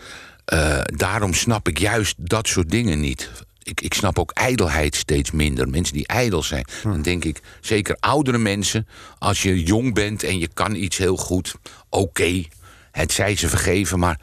eh, 0.45 0.81
daarom 0.85 1.35
snap 1.35 1.69
ik 1.69 1.79
juist 1.79 2.15
dat 2.19 2.49
soort 2.49 2.71
dingen 2.71 3.01
niet. 3.01 3.31
Ik, 3.71 3.81
ik 3.81 3.95
snap 3.95 4.19
ook 4.19 4.31
ijdelheid 4.31 4.95
steeds 4.95 5.31
minder. 5.31 5.69
Mensen 5.69 5.95
die 5.95 6.07
ijdel 6.07 6.43
zijn. 6.43 6.65
Dan 6.83 7.03
denk 7.03 7.25
ik, 7.25 7.41
zeker 7.61 7.97
oudere 8.01 8.39
mensen... 8.39 8.87
als 9.19 9.43
je 9.43 9.63
jong 9.63 9.95
bent 9.95 10.23
en 10.23 10.39
je 10.39 10.49
kan 10.55 10.75
iets 10.75 10.97
heel 10.97 11.17
goed... 11.17 11.55
oké, 11.89 12.45
het 12.91 13.13
zij 13.13 13.37
ze 13.37 13.49
vergeven, 13.49 13.99
maar... 13.99 14.21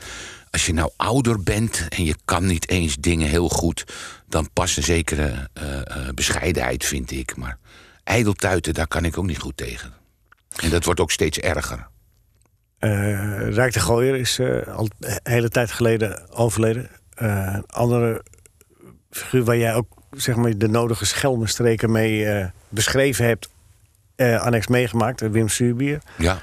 Als 0.52 0.66
je 0.66 0.74
nou 0.74 0.92
ouder 0.96 1.44
bent 1.44 1.86
en 1.90 2.04
je 2.04 2.16
kan 2.26 2.46
niet 2.46 2.70
eens 2.70 2.96
dingen 2.96 3.28
heel 3.28 3.50
goed... 3.50 3.84
dan 4.28 4.50
past 4.54 4.78
een 4.78 4.84
zekere 4.84 5.50
eh, 5.54 5.80
eh, 5.80 6.14
bescheidenheid, 6.14 6.86
vind 6.86 7.12
ik. 7.12 7.36
Maar 7.36 7.58
ijdeltuiten, 8.04 8.74
daar 8.74 8.88
kan 8.88 9.06
ik 9.06 9.18
ook 9.18 9.26
niet 9.26 9.40
goed 9.40 9.58
tegen. 9.58 9.94
En 10.62 10.70
dat 10.70 10.86
wordt 10.86 11.00
ook 11.00 11.12
steeds 11.12 11.40
erger. 11.40 11.88
Eh 12.80 13.50
Rijk 13.50 13.74
de 13.74 13.80
Gooier 13.80 14.16
is 14.16 14.40
al 14.68 14.90
een 15.00 15.20
hele 15.24 15.50
tijd 15.50 15.72
geleden 15.72 16.32
overleden. 16.32 16.90
Een 17.16 17.66
andere 17.66 18.24
figuur 19.18 19.44
waar 19.44 19.58
jij 19.58 19.74
ook 19.74 19.98
zeg 20.12 20.36
maar, 20.36 20.58
de 20.58 20.68
nodige 20.68 21.06
schelmenstreken 21.06 21.92
mee 21.92 22.26
eh, 22.26 22.48
beschreven 22.70 23.26
hebt, 23.26 23.50
eh, 24.16 24.42
annex 24.42 24.68
meegemaakt, 24.68 25.22
eh, 25.22 25.30
Wim 25.30 25.48
Suurbier. 25.48 26.02
Ja, 26.18 26.42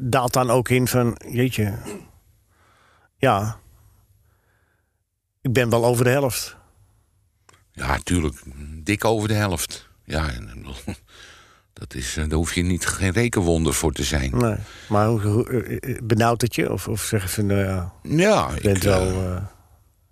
daalt 0.00 0.32
dan 0.32 0.50
ook 0.50 0.68
in 0.68 0.88
van, 0.88 1.16
jeetje, 1.28 1.74
ja, 3.16 3.58
ik 5.40 5.52
ben 5.52 5.70
wel 5.70 5.84
over 5.84 6.04
de 6.04 6.10
helft. 6.10 6.56
ja 7.72 7.98
tuurlijk. 7.98 8.42
Dik 8.82 9.04
over 9.04 9.28
de 9.28 9.34
helft. 9.34 9.88
Ja, 10.04 10.30
ik 10.30 10.64
dat 11.72 11.94
is, 11.94 12.14
daar 12.14 12.30
hoef 12.30 12.54
je 12.54 12.62
niet, 12.62 12.86
geen 12.86 13.12
rekenwonder 13.12 13.74
voor 13.74 13.92
te 13.92 14.04
zijn. 14.04 14.36
Nee. 14.36 14.56
Maar 14.88 15.06
hoe, 15.06 15.98
benauwt 16.02 16.40
het 16.40 16.54
je? 16.54 16.72
Of, 16.72 16.88
of 16.88 17.02
zeggen 17.02 17.30
van, 17.30 17.46
nou 17.46 17.60
ja, 17.60 17.92
Ja, 18.02 18.50
je 18.54 18.60
bent 18.60 18.76
ik, 18.76 18.82
wel... 18.82 19.40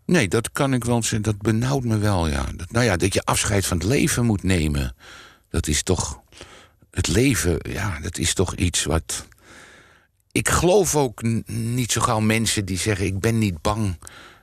Nee, 0.06 0.28
dat 0.28 0.52
kan 0.52 0.74
ik 0.74 0.84
wel 0.84 1.02
zeggen. 1.02 1.22
Dat 1.22 1.38
benauwt 1.38 1.84
me 1.84 1.98
wel, 1.98 2.28
ja. 2.28 2.44
Dat, 2.56 2.70
nou 2.70 2.84
ja, 2.84 2.96
dat 2.96 3.14
je 3.14 3.24
afscheid 3.24 3.66
van 3.66 3.76
het 3.78 3.86
leven 3.86 4.24
moet 4.24 4.42
nemen. 4.42 4.94
Dat 5.50 5.66
is 5.66 5.82
toch. 5.82 6.20
Het 6.90 7.08
leven, 7.08 7.58
ja, 7.62 7.98
dat 8.02 8.18
is 8.18 8.34
toch 8.34 8.54
iets 8.54 8.84
wat. 8.84 9.26
Ik 10.32 10.48
geloof 10.48 10.96
ook 10.96 11.22
niet 11.46 11.92
zo 11.92 12.00
gauw 12.00 12.20
mensen 12.20 12.64
die 12.64 12.78
zeggen: 12.78 13.06
Ik 13.06 13.20
ben 13.20 13.38
niet 13.38 13.62
bang. 13.62 13.98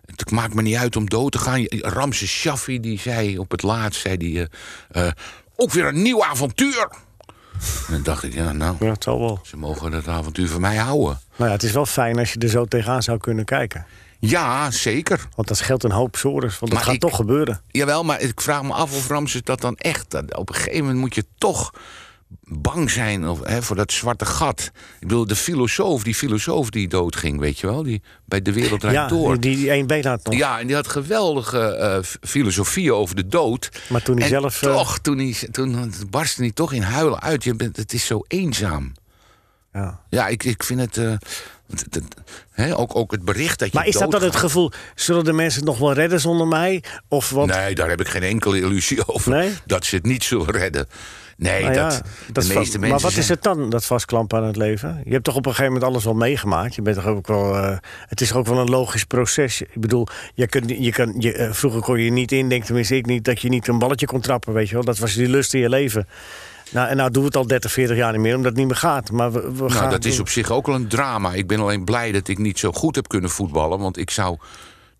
Het 0.05 0.31
maakt 0.31 0.53
me 0.53 0.61
niet 0.61 0.75
uit 0.75 0.95
om 0.95 1.09
dood 1.09 1.31
te 1.31 1.37
gaan. 1.37 1.65
Ramses 1.67 2.29
Shaffi 2.31 2.79
die 2.79 2.99
zei 2.99 3.37
op 3.37 3.51
het 3.51 3.61
laatst: 3.61 4.01
zei 4.01 4.17
die, 4.17 4.47
eh, 4.89 5.07
eh, 5.07 5.13
Ook 5.55 5.71
weer 5.71 5.87
een 5.87 6.01
nieuw 6.01 6.23
avontuur. 6.23 6.87
En 7.87 7.93
dan 7.93 8.03
dacht 8.03 8.23
ik: 8.23 8.33
Ja, 8.33 8.51
nou, 8.51 8.75
ja, 8.79 8.91
het 8.91 9.03
zal 9.03 9.19
wel. 9.19 9.39
ze 9.43 9.57
mogen 9.57 9.91
dat 9.91 10.07
avontuur 10.07 10.47
van 10.47 10.61
mij 10.61 10.75
houden. 10.77 11.19
Nou 11.35 11.49
ja, 11.49 11.55
het 11.55 11.63
is 11.63 11.71
wel 11.71 11.85
fijn 11.85 12.19
als 12.19 12.33
je 12.33 12.39
er 12.39 12.49
zo 12.49 12.65
tegenaan 12.65 13.03
zou 13.03 13.17
kunnen 13.17 13.45
kijken. 13.45 13.85
Ja, 14.23 14.71
zeker. 14.71 15.27
Want 15.35 15.47
dat 15.47 15.57
scheelt 15.57 15.83
een 15.83 15.91
hoop 15.91 16.15
sores, 16.15 16.59
want 16.59 16.71
dat 16.71 16.73
Maar 16.73 16.81
gaat 16.83 16.93
ik- 16.93 16.99
toch 16.99 17.15
gebeuren. 17.15 17.61
Jawel, 17.67 18.03
maar 18.03 18.21
ik 18.21 18.41
vraag 18.41 18.63
me 18.63 18.73
af 18.73 18.95
of 18.95 19.07
Ramses 19.07 19.41
dat 19.43 19.61
dan 19.61 19.75
echt... 19.77 20.11
dat 20.11 20.35
op 20.37 20.49
een 20.49 20.55
gegeven 20.55 20.79
moment 20.79 20.97
moet 20.99 21.15
je 21.15 21.25
toch 21.37 21.73
bang 22.43 22.89
zijn 22.91 23.27
of, 23.27 23.39
hè, 23.43 23.61
voor 23.61 23.75
dat 23.75 23.91
zwarte 23.91 24.25
gat. 24.25 24.71
Ik 24.99 25.07
bedoel, 25.07 25.27
de 25.27 25.35
filosoof, 25.35 26.03
die 26.03 26.15
filosoof 26.15 26.69
die 26.69 26.87
doodging, 26.87 27.39
weet 27.39 27.59
je 27.59 27.67
wel... 27.67 27.83
die 27.83 28.01
bij 28.25 28.41
De 28.41 28.53
Wereld 28.53 28.81
Ja, 28.81 29.07
Door. 29.07 29.39
die, 29.39 29.55
die 29.55 29.69
één 29.69 29.87
been 29.87 30.05
had 30.05 30.23
nog. 30.25 30.33
Ja, 30.35 30.59
en 30.59 30.67
die 30.67 30.75
had 30.75 30.87
geweldige 30.87 31.59
eh, 31.75 32.01
f- 32.03 32.17
filosofie 32.21 32.93
over 32.93 33.15
de 33.15 33.27
dood. 33.27 33.69
Maar 33.89 34.01
toen 34.03 34.15
hij 34.15 34.23
en 34.23 34.29
zelf, 34.29 34.61
eh, 34.61 34.73
toch, 34.73 34.99
toen, 34.99 35.17
hij, 35.17 35.35
toen 35.51 35.93
barstte 36.09 36.41
hij 36.41 36.51
toch 36.51 36.73
in 36.73 36.81
huilen 36.81 37.21
uit. 37.21 37.43
Je 37.43 37.55
bent, 37.55 37.77
het 37.77 37.93
is 37.93 38.05
zo 38.05 38.23
eenzaam. 38.27 38.91
Ja. 39.73 39.99
Ja, 40.09 40.27
ik, 40.27 40.43
ik 40.43 40.63
vind 40.63 40.79
het... 40.79 40.97
eh, 40.97 41.13
het- 41.79 41.93
het- 41.95 42.13
hè, 42.51 42.77
ook, 42.77 42.95
ook 42.95 43.11
het 43.11 43.25
bericht 43.25 43.59
dat 43.59 43.71
je 43.71 43.77
Maar 43.77 43.87
is 43.87 43.93
dat 43.93 44.11
dan 44.11 44.23
het 44.23 44.35
gevoel, 44.35 44.71
zullen 44.95 45.23
de 45.23 45.33
mensen 45.33 45.59
het 45.59 45.69
nog 45.69 45.77
wel 45.79 45.93
redden 45.93 46.19
zonder 46.19 46.47
mij? 46.47 46.83
Of 47.07 47.29
want, 47.29 47.51
Nee, 47.55 47.75
daar 47.75 47.89
heb 47.89 47.99
ik 48.01 48.07
geen 48.07 48.23
enkele 48.23 48.59
illusie 48.59 49.07
over. 49.07 49.31
Nee? 49.31 49.51
Dat 49.65 49.85
ze 49.85 49.95
het 49.95 50.05
niet 50.05 50.23
zullen 50.23 50.51
redden. 50.51 50.87
Nee, 51.37 51.61
Nou 51.63 51.73
ja, 51.73 51.89
dat, 51.89 52.01
dat 52.31 52.43
de 52.43 52.53
meeste 52.53 52.53
mensen. 52.53 52.79
Maar 52.79 52.89
wat 52.89 53.11
zijn- 53.11 53.23
is 53.23 53.29
het 53.29 53.43
dan, 53.43 53.69
dat 53.69 53.85
vastklampen 53.85 54.37
aan 54.39 54.45
het 54.45 54.55
leven? 54.55 55.01
Je 55.05 55.11
hebt 55.11 55.23
toch 55.23 55.35
op 55.35 55.45
een 55.45 55.51
gegeven 55.51 55.73
moment 55.73 55.91
alles 55.91 56.03
wel 56.03 56.13
meegemaakt? 56.13 56.75
Je 56.75 56.81
bent 56.81 56.95
toch 56.95 57.05
ook 57.05 57.27
wel, 57.27 57.55
eh, 57.57 57.77
het 58.07 58.21
is 58.21 58.27
toch 58.27 58.37
ook 58.37 58.47
wel 58.47 58.57
een 58.59 58.69
logisch 58.69 59.03
proces. 59.03 59.61
Ik 59.61 59.79
bedoel, 59.81 60.07
je 60.33 60.47
kunt, 60.47 60.69
je 60.69 60.91
kan, 60.91 61.15
je, 61.17 61.33
eh, 61.33 61.53
vroeger 61.53 61.81
kon 61.81 61.99
je 61.99 62.11
niet 62.11 62.31
indenken, 62.31 62.65
tenminste 62.65 62.95
ik 62.95 63.05
niet, 63.05 63.25
dat 63.25 63.41
je 63.41 63.49
niet 63.49 63.67
een 63.67 63.79
balletje 63.79 64.05
kon 64.05 64.21
trappen, 64.21 64.53
weet 64.53 64.67
je 64.67 64.73
wel. 64.75 64.83
Dat 64.83 64.97
was 64.97 65.13
die 65.13 65.27
lust 65.29 65.53
in 65.53 65.59
je 65.59 65.69
leven. 65.69 66.07
Nou, 66.71 66.89
en 66.89 66.97
nou 66.97 67.11
doen 67.11 67.21
we 67.21 67.27
het 67.27 67.37
al 67.37 67.47
30, 67.47 67.71
40 67.71 67.97
jaar 67.97 68.11
niet 68.11 68.21
meer, 68.21 68.35
omdat 68.35 68.49
het 68.51 68.59
niet 68.59 68.67
meer 68.67 68.75
gaat. 68.75 69.11
Maar 69.11 69.31
we, 69.31 69.51
we 69.53 69.69
gaan, 69.69 69.79
Nou, 69.79 69.89
dat 69.89 70.05
is 70.05 70.19
op 70.19 70.29
zich 70.29 70.51
ook 70.51 70.67
al 70.67 70.73
een 70.75 70.87
drama. 70.87 71.33
Ik 71.33 71.47
ben 71.47 71.59
alleen 71.59 71.83
blij 71.83 72.11
dat 72.11 72.27
ik 72.27 72.37
niet 72.37 72.59
zo 72.59 72.71
goed 72.71 72.95
heb 72.95 73.07
kunnen 73.07 73.29
voetballen. 73.29 73.79
Want 73.79 73.97
ik 73.97 74.09
zou 74.09 74.37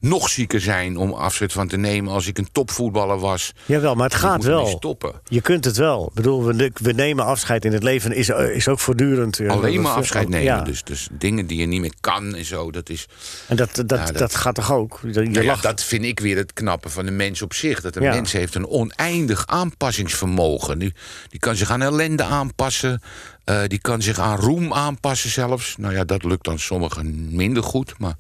nog 0.02 0.30
zieker 0.30 0.62
zijn 0.62 0.98
om 0.98 1.14
afzet 1.14 1.52
van 1.54 1.68
te 1.68 1.78
nemen 1.78 2.14
als 2.14 2.28
ik 2.28 2.38
een 2.38 2.48
topvoetballer 2.52 3.20
was. 3.20 3.54
Jawel, 3.66 3.96
maar 3.96 4.06
het 4.10 4.16
gaat 4.16 4.44
wel. 4.44 4.68
stoppen. 4.68 5.14
Je 5.28 5.42
kunt 5.42 5.66
het 5.66 5.78
wel. 5.78 6.08
Ik 6.08 6.14
bedoel, 6.14 6.44
we, 6.46 6.72
we 6.74 6.92
nemen 6.92 7.26
afscheid 7.26 7.66
in 7.66 7.74
het 7.74 7.84
leven, 7.84 8.12
is, 8.16 8.30
is 8.30 8.68
ook 8.68 8.80
voortdurend. 8.80 9.40
eh, 9.40 9.50
Alleen 9.50 9.82
maar 9.82 9.92
afscheid 9.94 10.30
nemen. 10.30 10.46
Ja. 10.46 10.62
Dus, 10.62 10.84
dus 10.84 11.08
dingen 11.12 11.48
die 11.48 11.60
je 11.60 11.66
niet 11.66 11.82
meer 11.82 11.94
kan 12.00 12.36
en 12.36 12.46
zo. 12.46 12.72
Dat 12.72 12.90
is. 12.90 13.06
En 13.48 13.56
dat, 13.56 13.76
dat, 13.76 13.90
Ja, 14.00 14.06
dat, 14.06 14.18
dat- 14.18 14.36
gaat 14.36 14.56
toch 14.56 14.72
ook? 14.72 15.00
Je 15.04 15.22
Nou 15.22 15.42
ja, 15.46 15.56
dat 15.56 15.84
vind 15.84 16.04
ik 16.04 16.20
weer 16.20 16.38
het 16.38 16.54
knappe 16.54 16.90
van 16.90 17.06
de 17.06 17.12
mens 17.12 17.42
op 17.42 17.54
zich. 17.54 17.82
Dat 17.82 17.96
een 17.96 18.04
mens 18.04 18.32
heeft 18.32 18.56
een 18.56 18.68
oneindig 18.68 19.48
aanpassingsvermogen. 19.48 20.80
Die, 20.80 20.94
die 21.30 21.40
kan 21.40 21.56
zich 21.56 21.72
aan 21.72 21.82
ellende 21.82 22.24
aanpassen. 22.24 23.02
eh, 23.44 23.62
die 23.68 23.80
kan 23.80 24.02
zich 24.02 24.20
aan 24.20 24.38
roem 24.38 24.74
aanpassen 24.74 25.30
zelfs. 25.30 25.76
Nou 25.78 25.94
ja, 25.94 26.04
dat 26.04 26.24
lukt 26.24 26.44
dan 26.46 26.60
sommigen 26.60 27.36
minder 27.36 27.64
goed. 27.64 27.94
Maar, 28.00 28.16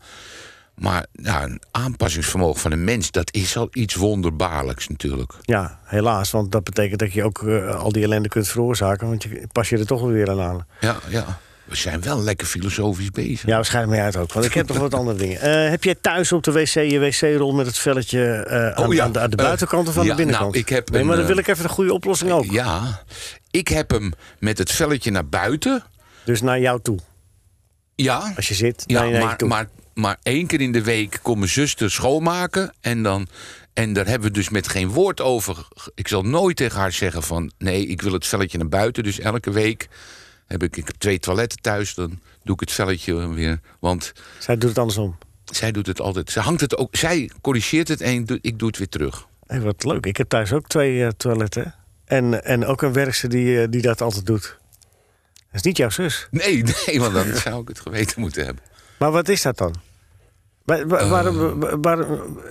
maar 0.75 1.05
ja, 1.12 1.43
een 1.43 1.62
aanpassingsvermogen 1.71 2.60
van 2.62 2.71
een 2.71 2.84
mens... 2.84 3.12
dat 3.12 3.34
is 3.34 3.57
al 3.57 3.67
iets 3.71 3.95
wonderbaarlijks 3.95 4.88
natuurlijk. 4.88 5.34
Ja, 5.41 5.79
helaas. 5.84 6.31
Want 6.31 6.51
dat 6.51 6.63
betekent 6.63 6.99
dat 6.99 7.13
je 7.13 7.23
ook 7.23 7.43
eh, 7.43 7.75
al 7.75 7.91
die 7.91 8.03
ellende 8.03 8.29
kunt 8.29 8.47
veroorzaken. 8.47 9.07
Want 9.07 9.23
je 9.23 9.47
pas 9.51 9.69
je 9.69 9.77
er 9.77 9.86
toch 9.86 10.01
wel 10.01 10.12
weer 10.12 10.29
aan 10.29 10.41
aan. 10.41 10.65
Ja, 10.79 10.95
ja. 11.10 11.39
We 11.63 11.75
zijn 11.77 12.01
wel 12.01 12.21
lekker 12.21 12.47
filosofisch 12.47 13.12
bezig. 13.12 13.45
Ja, 13.45 13.55
waarschijnlijk 13.55 13.95
mij 13.95 14.05
uit 14.05 14.15
ook. 14.15 14.34
Want 14.34 14.45
ik 14.45 14.53
heb 14.53 14.67
nog 14.67 14.77
wat 14.77 14.93
andere 14.93 15.17
dingen. 15.17 15.39
Eh, 15.51 15.69
heb 15.69 15.84
jij 15.84 15.95
thuis 16.01 16.31
op 16.31 16.43
de 16.43 16.51
wc 16.51 16.67
je 16.73 16.99
wc-rol 16.99 17.53
met 17.53 17.65
het 17.65 17.77
velletje 17.77 18.34
eh, 18.34 18.69
aan, 18.69 18.86
Oh 18.88 18.93
ja, 18.93 19.03
aan 19.03 19.12
de, 19.12 19.19
aan 19.19 19.29
de 19.29 19.36
buitenkant 19.36 19.88
of 19.88 19.97
aan 19.97 20.03
ja, 20.03 20.10
de 20.10 20.15
binnenkant? 20.15 20.51
nou, 20.51 20.63
ik 20.63 20.69
heb 20.69 20.89
nee, 20.89 21.01
een, 21.01 21.07
maar 21.07 21.17
dan 21.17 21.25
wil 21.25 21.38
ik 21.38 21.47
even 21.47 21.63
een 21.63 21.69
goede 21.69 21.93
oplossing 21.93 22.31
ook. 22.31 22.45
Ja, 22.45 23.03
ik 23.51 23.67
heb 23.67 23.89
hem 23.91 24.13
met 24.39 24.57
het 24.57 24.71
velletje 24.71 25.12
naar 25.12 25.27
buiten. 25.27 25.84
Dus 26.25 26.41
naar 26.41 26.60
jou 26.60 26.81
toe. 26.81 26.99
Ja, 27.95 28.34
Als 28.36 28.47
je 28.47 28.53
zit, 28.53 28.84
Ja, 28.86 29.01
naar 29.01 29.12
je 29.13 29.19
maar, 29.19 29.38
toe. 29.38 29.47
maar, 29.47 29.69
maar 29.93 30.17
één 30.23 30.47
keer 30.47 30.62
in 30.62 30.71
de 30.71 30.84
week 30.84 31.19
komt 31.21 31.38
mijn 31.38 31.49
zuster 31.49 31.91
schoonmaken. 31.91 32.73
En, 32.82 33.04
dan, 33.04 33.27
en 33.73 33.93
daar 33.93 34.08
hebben 34.08 34.27
we 34.27 34.34
dus 34.34 34.49
met 34.49 34.67
geen 34.67 34.88
woord 34.89 35.21
over. 35.21 35.67
Ik 35.95 36.08
zal 36.08 36.21
nooit 36.23 36.56
tegen 36.56 36.80
haar 36.80 36.91
zeggen 36.91 37.23
van... 37.23 37.51
nee, 37.58 37.86
ik 37.88 38.01
wil 38.01 38.13
het 38.13 38.27
velletje 38.27 38.58
naar 38.58 38.69
buiten. 38.69 39.04
Dus 39.04 39.19
elke 39.19 39.51
week 39.51 39.88
heb 40.47 40.63
ik, 40.63 40.77
ik 40.77 40.88
heb 40.88 40.95
twee 40.95 41.19
toiletten 41.19 41.62
thuis. 41.62 41.93
Dan 41.93 42.19
doe 42.43 42.54
ik 42.54 42.60
het 42.60 42.72
velletje 42.72 43.34
weer. 43.34 43.59
Want 43.80 44.13
Zij 44.39 44.57
doet 44.57 44.70
het 44.70 44.78
andersom. 44.80 45.18
zij 45.45 45.72
doet 45.72 45.88
het 45.88 46.01
altijd. 46.01 46.32
Zij, 46.32 46.43
hangt 46.43 46.61
het 46.61 46.78
ook, 46.78 46.95
zij 46.95 47.32
corrigeert 47.41 47.88
het 47.88 48.01
en 48.01 48.26
ik 48.41 48.59
doe, 48.59 48.68
het 48.68 48.78
weer 48.78 48.89
terug. 48.89 49.28
Hé, 49.47 49.61
wat 49.61 49.84
leuk. 49.84 50.05
Ik 50.05 50.18
heb 50.18 50.30
thuis 50.30 50.53
ook 50.53 50.68
twee 50.68 51.03
eh, 51.03 51.09
toiletten. 51.18 51.76
En, 52.05 52.43
en 52.45 52.65
ook 52.65 52.82
een 52.82 52.93
werkster 52.93 53.30
die, 53.30 53.61
eh, 53.61 53.68
die 53.70 53.82
dat 53.82 54.01
altijd 54.01 54.26
doet. 54.26 54.57
Dat 55.34 55.59
is 55.59 55.61
niet 55.61 55.78
jouw 55.78 55.89
zus. 55.89 56.28
Nee, 56.32 56.63
nee, 56.86 56.99
want 56.99 57.13
dan 57.13 57.36
zou 57.36 57.61
ik 57.61 57.68
het 57.68 57.80
geweten 57.80 58.22
moeten 58.22 58.45
hebben. 58.45 58.63
Maar 58.99 59.11
wat 59.11 59.30
is 59.30 59.41
dat 59.41 59.57
dan? 59.57 59.76
Waar, 60.88 61.09
waar- 61.09 61.09
waar- 61.09 61.59
waar- 61.59 61.82
waar- 61.82 62.07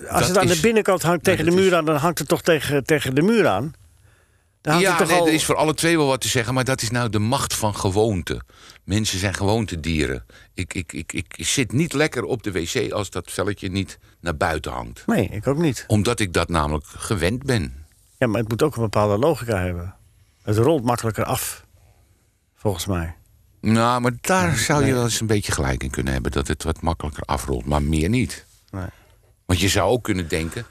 als 0.09 0.19
dat 0.21 0.29
het 0.29 0.39
aan 0.39 0.45
is- 0.49 0.55
de 0.55 0.61
binnenkant 0.61 1.03
hangt 1.03 1.25
tegen 1.25 1.45
de 1.45 1.51
muur 1.51 1.67
is- 1.67 1.73
aan, 1.73 1.85
dan 1.85 1.97
hangt 1.97 2.19
het 2.19 2.29
toch 2.29 2.43
tegen, 2.43 2.85
tegen 2.85 3.15
de 3.15 3.23
muur 3.23 3.47
aan? 3.47 3.73
Ja, 4.63 4.79
nee, 5.05 5.17
al- 5.19 5.27
er 5.27 5.33
is 5.33 5.45
voor 5.45 5.55
alle 5.57 5.75
twee 5.75 5.97
wel 5.97 6.07
wat 6.07 6.21
te 6.21 6.29
zeggen, 6.29 6.55
maar 6.55 6.65
dat 6.65 6.83
is 6.83 6.91
nou 6.91 7.09
de 7.09 7.19
macht 7.19 7.55
van 7.55 7.75
gewoonte. 7.77 8.41
Mensen 8.85 9.19
zijn 9.19 9.35
gewoontedieren. 9.35 10.25
Ik, 10.55 10.75
ik, 10.75 10.93
ik, 10.93 11.13
ik 11.13 11.35
zit 11.39 11.73
niet 11.73 11.93
lekker 11.93 12.25
op 12.25 12.43
de 12.43 12.53
wc 12.53 12.93
als 12.93 13.11
dat 13.11 13.31
velletje 13.31 13.69
niet 13.71 13.99
naar 14.21 14.37
buiten 14.37 14.73
hangt. 14.73 15.03
Nee, 15.07 15.29
ik 15.29 15.47
ook 15.47 15.59
niet. 15.59 15.85
Omdat 15.87 16.21
ik 16.21 16.33
dat 16.33 16.49
namelijk 16.49 16.85
gewend 16.87 17.43
ben. 17.43 17.85
Ja, 18.19 18.27
maar 18.27 18.41
het 18.41 18.49
moet 18.49 18.63
ook 18.63 18.77
een 18.77 18.83
bepaalde 18.83 19.19
logica 19.19 19.59
hebben. 19.61 19.95
Het 20.43 20.57
rolt 20.57 20.85
makkelijker 20.85 21.25
af. 21.25 21.65
Volgens 22.57 22.87
mij. 22.87 23.15
Nou, 23.61 24.01
maar 24.01 24.13
daar 24.21 24.57
zou 24.57 24.85
je 24.87 24.93
wel 24.93 25.03
eens 25.03 25.21
een 25.21 25.27
beetje 25.27 25.53
gelijk 25.53 25.83
in 25.83 25.91
kunnen 25.91 26.13
hebben. 26.13 26.33
Dat 26.33 26.49
het 26.49 26.63
wat 26.63 26.81
makkelijker 26.81 27.23
afrolt, 27.23 27.65
maar 27.65 27.83
meer 27.83 28.09
niet. 28.09 28.47
Nee. 28.71 28.87
Want 29.47 29.61
je 29.61 29.69
zou 29.69 29.91
ook 29.91 30.05
kunnen 30.05 30.29
denken, 30.29 30.67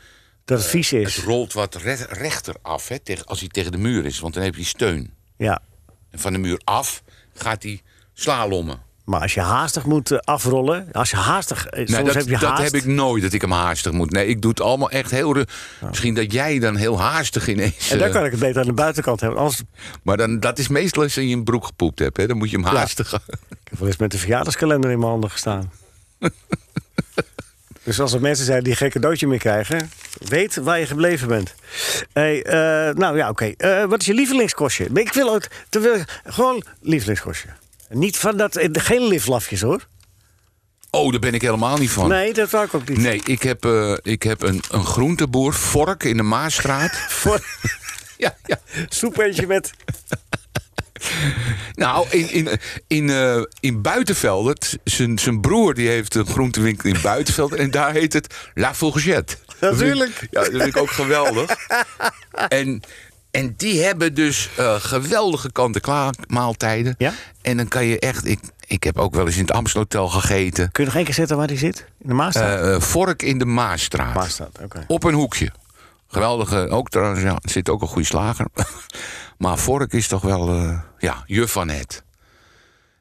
Dat 0.45 0.59
het 0.59 0.67
vies 0.67 0.89
het 0.89 1.01
is. 1.07 1.17
rolt 1.23 1.53
wat 1.53 1.75
re- 1.75 2.05
rechter 2.09 2.55
af 2.61 2.87
hè, 2.87 2.99
tegen, 2.99 3.25
als 3.25 3.39
hij 3.39 3.49
tegen 3.49 3.71
de 3.71 3.77
muur 3.77 4.05
is. 4.05 4.19
Want 4.19 4.33
dan 4.33 4.43
heb 4.43 4.55
je 4.55 4.63
steun. 4.63 5.13
Ja. 5.37 5.61
En 6.09 6.19
van 6.19 6.33
de 6.33 6.39
muur 6.39 6.61
af 6.63 7.03
gaat 7.33 7.63
hij 7.63 7.81
slalommen. 8.13 8.81
Maar 9.09 9.21
als 9.21 9.33
je 9.33 9.41
haastig 9.41 9.85
moet 9.85 10.11
eh, 10.11 10.17
afrollen. 10.23 10.87
Als 10.91 11.09
je 11.09 11.15
haastig. 11.15 11.65
eh, 11.65 11.77
Soms 11.77 11.91
Nee, 11.91 12.03
dat, 12.03 12.13
heb 12.13 12.25
je 12.25 12.31
dat 12.31 12.41
haast. 12.41 12.61
heb 12.63 12.73
ik 12.73 12.85
nooit, 12.85 13.23
dat 13.23 13.33
ik 13.33 13.41
hem 13.41 13.51
haastig 13.51 13.91
moet. 13.91 14.11
Nee, 14.11 14.27
ik 14.27 14.41
doe 14.41 14.49
het 14.49 14.61
allemaal 14.61 14.89
echt 14.89 15.11
heel... 15.11 15.45
Misschien 15.89 16.13
dat 16.13 16.31
jij 16.31 16.59
dan 16.59 16.75
heel 16.75 16.99
haastig 17.01 17.47
ineens... 17.47 17.89
En 17.91 17.97
dan 17.97 18.07
eh, 18.07 18.13
kan 18.13 18.25
ik 18.25 18.31
het 18.31 18.39
beter 18.39 18.61
aan 18.61 18.67
de 18.67 18.73
buitenkant 18.73 19.19
hebben. 19.19 19.39
Anders, 19.39 19.61
Maar 20.03 20.17
dan, 20.17 20.39
dat 20.39 20.59
is 20.59 20.67
meestal 20.67 21.03
als 21.03 21.15
je 21.15 21.21
in 21.21 21.27
je 21.27 21.43
broek 21.43 21.65
gepoept 21.65 21.99
hebt. 21.99 22.17
Hè? 22.17 22.27
Dan 22.27 22.37
moet 22.37 22.49
je 22.49 22.57
hem 22.57 22.65
haastig... 22.65 23.13
ik 23.13 23.69
heb 23.69 23.79
wel 23.79 23.87
eens 23.87 23.97
met 23.97 24.11
de 24.11 24.17
verjaardagskalender 24.17 24.91
in 24.91 24.99
mijn 24.99 25.11
handen 25.11 25.31
gestaan. 25.31 25.71
dus 27.83 27.99
als 27.99 28.13
er 28.13 28.21
mensen 28.21 28.45
zijn 28.45 28.63
die 28.63 28.75
geen 28.75 28.89
cadeautje 28.89 29.27
meer 29.27 29.39
krijgen, 29.39 29.91
weet 30.19 30.55
waar 30.55 30.79
je 30.79 30.85
gebleven 30.85 31.27
bent. 31.27 31.55
Hey, 32.13 32.45
nou 32.97 33.17
ja, 33.17 33.29
oké. 33.29 33.53
Wat 33.87 33.99
is 33.99 34.05
je 34.05 34.13
lievelingskostje? 34.13 34.89
Ik 34.93 35.13
wil 35.13 35.33
ook 35.33 35.47
wil, 35.69 35.95
gewoon 36.23 36.63
lievelingskostje. 36.81 37.49
Niet 37.89 38.17
van 38.17 38.37
dat, 38.37 38.55
eh, 38.55 38.69
geen 38.71 39.07
liflafjes 39.07 39.61
hoor. 39.61 39.87
Oh, 40.91 41.11
daar 41.11 41.19
ben 41.19 41.33
ik 41.33 41.41
helemaal 41.41 41.77
niet 41.77 41.89
van. 41.89 42.09
Nee, 42.09 42.33
dat 42.33 42.49
wou 42.49 42.65
ik 42.65 42.73
ook 42.73 42.87
niet. 42.89 42.97
Nee, 42.97 43.21
ik 43.23 43.43
heb, 43.43 43.65
eh, 43.65 43.93
ik 44.01 44.23
heb 44.23 44.41
een, 44.41 44.63
een 44.71 44.85
groenteboer, 44.85 45.53
Vork, 45.53 46.03
in 46.03 46.17
de 46.17 46.23
Maasstraat. 46.23 46.91
Voor 47.21 47.45
ja, 48.17 48.37
ja. 48.45 48.59
soepeentje 48.87 49.47
met. 49.47 49.71
Nou, 51.73 52.07
in, 52.09 52.31
in, 52.31 52.59
in, 52.87 53.09
eh, 53.09 53.41
in 53.59 53.81
Buitenveldert, 53.81 54.77
zijn 54.83 55.19
zijn 55.19 55.41
broer 55.41 55.73
die 55.73 55.87
heeft 55.87 56.15
een 56.15 56.27
groentewinkel 56.27 56.89
in 56.89 57.01
Buitenveld... 57.01 57.53
en 57.53 57.71
daar 57.71 57.91
heet 57.91 58.13
het 58.13 58.35
La 58.53 58.75
Fourgette. 58.75 59.35
Natuurlijk. 59.59 60.27
Ja, 60.31 60.41
dat 60.41 60.49
vind 60.49 60.65
ik 60.65 60.77
ook 60.77 60.91
geweldig. 60.91 61.55
En, 62.47 62.81
en 63.31 63.53
die 63.57 63.83
hebben 63.83 64.13
dus 64.13 64.49
eh, 64.57 64.75
geweldige 64.79 65.51
kant-en-klaar 65.51 66.13
maaltijden. 66.27 66.95
Ja? 66.97 67.13
En 67.41 67.57
dan 67.57 67.67
kan 67.67 67.85
je 67.85 67.99
echt... 67.99 68.25
Ik, 68.27 68.39
ik 68.67 68.83
heb 68.83 68.97
ook 68.97 69.13
wel 69.15 69.25
eens 69.25 69.35
in 69.35 69.41
het 69.41 69.51
Amstelhotel 69.51 70.09
gegeten. 70.09 70.71
Kun 70.71 70.83
je 70.83 70.89
nog 70.89 70.95
één 70.97 71.05
keer 71.05 71.13
zetten 71.13 71.37
waar 71.37 71.47
die 71.47 71.57
zit? 71.57 71.85
In 72.01 72.07
de 72.07 72.13
Maasstraat? 72.13 72.59
Eh, 72.59 72.73
eh, 72.75 72.81
Vork 72.81 73.21
in 73.21 73.37
de 73.37 73.45
Maasstraat. 73.45 74.13
Maasstraat, 74.15 74.59
oké. 74.63 74.83
Op 74.87 75.03
een 75.03 75.13
hoekje. 75.13 75.51
Geweldige, 76.07 76.69
ook 76.69 76.89
trouwens, 76.89 77.21
ja, 77.21 77.31
er 77.41 77.49
zit 77.49 77.69
ook 77.69 77.81
een 77.81 77.87
goede 77.87 78.07
slager. 78.07 78.45
maar 79.37 79.57
Vork 79.57 79.93
is 79.93 80.07
toch 80.07 80.21
wel, 80.21 80.55
ja, 80.97 81.23
juf 81.25 81.51
van 81.51 81.69
het. 81.69 82.03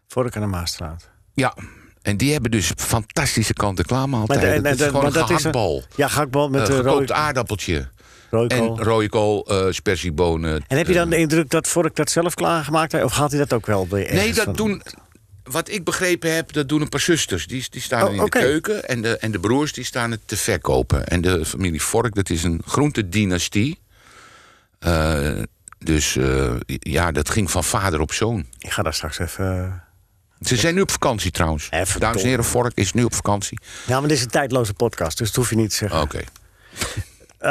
Vork 0.09 0.37
aan 0.37 0.43
de 0.43 0.49
Maasstraat. 0.49 1.09
Ja, 1.33 1.55
en 2.03 2.17
die 2.17 2.33
hebben 2.33 2.51
dus 2.51 2.73
fantastische 2.77 3.53
kant-en-klaar 3.53 4.09
Maar, 4.09 4.19
maaltijden. 4.19 4.55
de- 4.63 4.69
Dat 4.69 4.73
is 4.81 4.87
gewoon 4.87 4.93
maar 5.03 5.05
een 5.05 5.23
is 5.23 5.31
een- 5.31 5.37
gehaktbal. 5.37 5.83
Ja, 5.97 6.09
gehaktbal 6.09 6.49
met 6.49 6.67
gekookt 6.69 6.85
rode, 6.87 7.15
aardappeltje. 7.15 7.89
En 8.31 8.49
kool. 8.49 8.83
rode 8.83 9.09
kool, 9.09 9.47
eh 9.47 9.67
spersiebonen. 9.71 10.65
En 10.69 10.77
heb 10.77 10.87
je 10.87 10.93
dan 10.93 11.05
eh, 11.05 11.11
de 11.11 11.17
indruk 11.17 11.51
dat 11.51 11.69
Vork 11.69 11.97
dat 11.97 12.11
zelf 12.11 12.35
klaargemaakt 12.35 12.93
heeft? 12.93 13.05
Of 13.05 13.13
gaat 13.13 13.31
hij 13.31 13.39
dat 13.41 13.53
ook 13.53 13.67
wel 13.67 13.87
bij 13.87 14.09
Nee, 14.13 14.33
dat 14.33 14.45
van- 14.45 14.53
doen... 14.53 14.83
Wat 15.43 15.69
ik 15.71 15.85
begrepen 15.85 16.35
heb, 16.35 16.53
dat 16.53 16.69
doen 16.69 16.81
een 16.81 16.89
paar 16.89 17.01
zusters. 17.01 17.47
Die, 17.47 17.67
die 17.71 17.81
staan 17.81 18.07
Oh, 18.09 18.15
in 18.15 18.23
de 18.25 18.29
keuken. 18.29 18.89
En 18.89 19.03
de, 19.03 19.19
en 19.19 19.31
de 19.31 19.39
broers 19.41 19.73
die 19.73 19.85
staan 19.85 20.11
het 20.11 20.21
te 20.25 20.37
verkopen. 20.37 21.07
En 21.07 21.21
de 21.21 21.45
familie 21.45 21.83
Vork, 21.83 22.15
dat 22.15 22.31
is 22.31 22.43
een 22.43 22.63
groentedynastie. 22.67 23.79
Eh, 24.79 25.43
dus 25.79 26.17
eh, 26.17 26.53
ja, 26.67 27.13
dat 27.13 27.31
ging 27.31 27.51
van 27.51 27.65
vader 27.65 28.01
op 28.01 28.13
zoon. 28.13 28.47
Ik 28.59 28.71
ga 28.71 28.83
daar 28.83 28.95
straks 28.95 29.19
even... 29.19 29.83
Ze 30.41 30.57
zijn 30.57 30.75
nu 30.75 30.81
op 30.81 30.91
vakantie 30.91 31.31
trouwens. 31.31 31.67
Even 31.71 32.01
Dames 32.01 32.23
en 32.23 32.29
heren, 32.29 32.45
Vork 32.45 32.73
is 32.75 32.93
nu 32.93 33.05
op 33.05 33.15
vakantie. 33.15 33.59
Ja, 33.87 33.99
maar 34.01 34.09
dit 34.09 34.17
is 34.19 34.23
een 34.25 34.31
tijdloze 34.31 34.75
podcast, 34.75 35.19
dus 35.19 35.27
dat 35.27 35.37
hoef 35.37 35.51
je 35.51 35.57
niet 35.57 35.71
te 35.71 35.77
zeggen. 35.77 36.01
Oké. 36.01 36.21
Eh, 37.39 37.51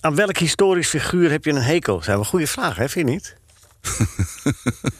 aan 0.00 0.14
welk 0.14 0.36
historisch 0.38 0.88
figuur 0.88 1.30
heb 1.30 1.44
je 1.44 1.50
een 1.50 1.62
hekel? 1.62 1.94
Dat 1.94 2.04
zijn 2.04 2.16
wel 2.16 2.24
goede 2.24 2.46
vragen, 2.46 2.82
hè? 2.82 2.88
Vind 2.88 3.08
je 3.08 3.12
niet? 3.14 3.36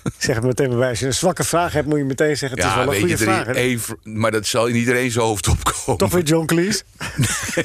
Ik 0.05 0.13
zeg 0.19 0.35
het 0.37 0.45
meteen 0.45 0.79
bij. 0.79 0.89
Als 0.89 0.99
je 1.01 1.07
een 1.07 1.15
zwakke 1.15 1.45
vraag 1.45 1.73
hebt, 1.73 1.87
moet 1.89 1.99
je 1.99 2.05
meteen 2.05 2.37
zeggen... 2.37 2.59
het 2.59 2.67
is 2.69 2.75
Ja, 2.75 2.79
wel 2.85 2.95
een 2.95 2.99
goede 3.01 3.17
je, 3.17 3.25
vraag. 3.25 3.47
is 3.47 3.83
v- 3.83 3.91
maar 4.03 4.31
dat 4.31 4.47
zal 4.47 4.67
in 4.67 4.75
iedereen 4.77 5.11
zijn 5.11 5.25
hoofd 5.25 5.49
opkomen. 5.49 5.99
Toch 5.99 6.13
weer 6.13 6.23
John 6.23 6.47
Cleese? 6.47 6.83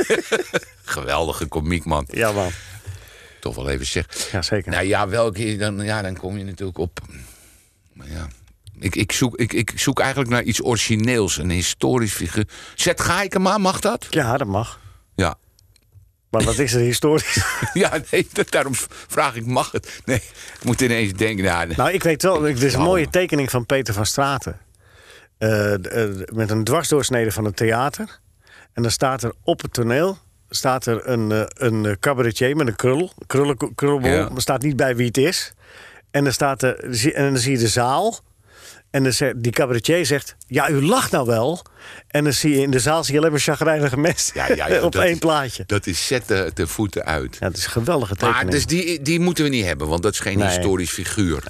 Geweldige 0.84 1.46
komiek, 1.46 1.86
man. 1.86 2.06
Ja, 2.12 2.32
man. 2.32 2.52
Toch 3.39 3.56
wel 3.56 3.70
even 3.70 3.86
zeggen. 3.86 4.14
Ja, 4.32 4.41
zeker. 4.41 4.72
Nou 4.72 4.86
ja, 4.86 5.08
welke, 5.08 5.56
dan, 5.58 5.84
ja, 5.84 6.02
dan 6.02 6.18
kom 6.18 6.38
je 6.38 6.43
natuurlijk 6.43 6.78
op. 6.78 7.00
Maar 7.93 8.10
ja, 8.10 8.28
ik, 8.80 8.96
ik, 8.96 9.12
zoek, 9.12 9.36
ik, 9.38 9.54
ik 9.54 9.72
zoek 9.76 10.00
eigenlijk 10.00 10.30
naar 10.30 10.43
iets 10.43 10.64
origineels, 10.64 11.38
een 11.38 11.50
historisch 11.50 12.14
figuur. 12.14 12.48
Zet 12.76 13.02
Gaikema, 13.02 13.58
mag 13.58 13.80
dat? 13.80 14.08
Ja, 14.10 14.38
dat 14.38 14.48
mag. 14.48 14.80
Maar 16.36 16.46
wat 16.46 16.60
is 16.60 16.74
er 16.74 16.80
historisch? 16.82 17.44
Ja, 17.74 18.00
nee, 18.12 18.28
dat, 18.32 18.52
daarom 18.52 18.74
vraag 19.08 19.36
ik, 19.36 19.46
mag 19.46 19.72
het? 19.72 20.02
Nee, 20.06 20.18
ik 20.60 20.64
moet 20.64 20.82
ineens 20.82 21.14
denken, 21.14 21.46
nou, 21.46 21.74
nou, 21.76 21.92
ik 21.92 22.04
weet 22.04 22.22
wel. 22.22 22.40
Dit 22.40 22.62
is 22.62 22.74
een 22.74 22.82
mooie 22.82 23.10
tekening 23.10 23.50
van 23.50 23.66
Peter 23.66 23.94
van 23.94 24.06
Straten. 24.06 24.60
Eh, 25.38 25.74
eh, 25.74 26.10
met 26.34 26.50
een 26.50 26.64
dwarsdoorsnede 26.64 27.32
van 27.32 27.46
het 27.46 27.56
theater. 27.56 28.20
En 28.74 28.82
dan 28.82 28.92
staat 28.92 29.24
er 29.24 29.34
op 29.44 29.62
het 29.62 29.74
toneel 29.74 30.18
staat 30.50 30.86
er 30.86 31.10
een, 31.10 31.32
eh, 31.32 31.44
een 31.48 32.00
cabaretier 32.00 32.56
met 32.56 32.68
een 32.68 32.76
krul. 32.76 33.12
Krullen, 33.28 33.58
krullenbol. 33.76 34.12
Ja. 34.12 34.30
Er 34.36 34.42
staat 34.42 34.62
niet 34.62 34.76
bij 34.76 34.96
wie 34.96 35.08
het 35.08 35.18
is. 35.18 35.54
En 36.12 36.24
dan, 36.24 36.34
staat 36.34 36.64
er, 36.64 36.80
en 37.14 37.24
dan 37.24 37.38
zie 37.38 37.52
je 37.52 37.58
de 37.58 37.68
zaal. 37.68 38.20
En 38.96 39.04
dan 39.04 39.14
zegt, 39.14 39.34
die 39.43 39.52
cabaretier 39.52 40.06
zegt... 40.06 40.36
Ja, 40.48 40.70
u 40.70 40.86
lacht 40.86 41.12
nou 41.12 41.26
wel. 41.26 41.62
En 42.08 42.24
dan 42.24 42.34
zie 42.34 42.52
je 42.56 42.62
in 42.62 42.72
de 42.72 42.80
zaal 42.80 43.04
zie 43.04 43.14
je 43.14 43.20
alleen 43.20 43.32
maar 43.32 43.39
chagrijnige 43.39 43.98
mensen. 43.98 44.34
Ja, 44.36 44.48
ja, 44.56 44.68
ja, 44.68 44.82
op 44.86 44.96
één 44.96 45.12
is- 45.12 45.18
plaatje. 45.20 45.64
dat 45.68 45.88
is 45.88 46.08
zet 46.08 46.28
de, 46.28 46.68
voeten 46.68 47.06
uit. 47.06 47.38
Ja, 47.39 47.48
het 47.48 47.58
is 47.58 47.66
een 47.66 47.72
geweldige 47.72 48.14
tekening. 48.16 48.43
Maar 48.43 48.52
dus 48.52 48.66
die, 48.66 49.02
die 49.02 49.20
moeten 49.20 49.43
we 49.43 49.50
niet 49.50 49.66
hebben, 49.66 49.88
want 49.88 50.04
dat 50.04 50.14
is 50.14 50.20
geen 50.20 50.38
Nee. 50.38 50.48
historisch 50.48 50.91
figuur. 50.91 51.43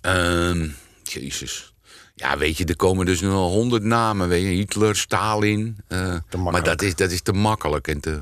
Ehm, 0.00 0.68
jezus. 1.02 1.74
Ja, 2.14 2.38
weet 2.38 2.56
je, 2.56 2.64
er 2.64 2.76
komen 2.76 3.06
dus 3.06 3.20
nu 3.20 3.28
al 3.28 3.50
honderd 3.50 3.82
namen. 3.82 4.28
Weet 4.28 4.42
je, 4.42 4.48
Hitler, 4.48 4.96
Stalin. 4.96 5.76
eh, 5.88 6.14
maar 6.36 6.62
dat 6.62 6.82
is, 6.82 6.94
dat 6.94 7.10
is 7.10 7.22
te 7.22 7.32
makkelijk 7.32 7.88
en 7.88 8.00
te 8.00 8.20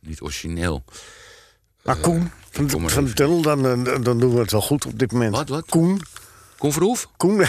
niet 0.00 0.20
origineel. 0.20 0.84
Maar 1.82 1.96
Koen, 1.96 2.30
van, 2.50 2.90
van 2.90 3.12
tunnel, 3.12 3.42
dan, 3.42 3.62
dan, 3.62 4.02
dan 4.02 4.18
doen 4.18 4.34
we 4.34 4.40
het 4.40 4.50
wel 4.50 4.62
goed 4.62 4.86
op 4.86 4.98
dit 4.98 5.12
moment. 5.12 5.36
Wat, 5.36 5.48
wat? 5.48 5.64
Koen. 5.68 6.00
Koen 6.64 6.72
Verhoef? 6.82 7.08
Koen. 7.16 7.44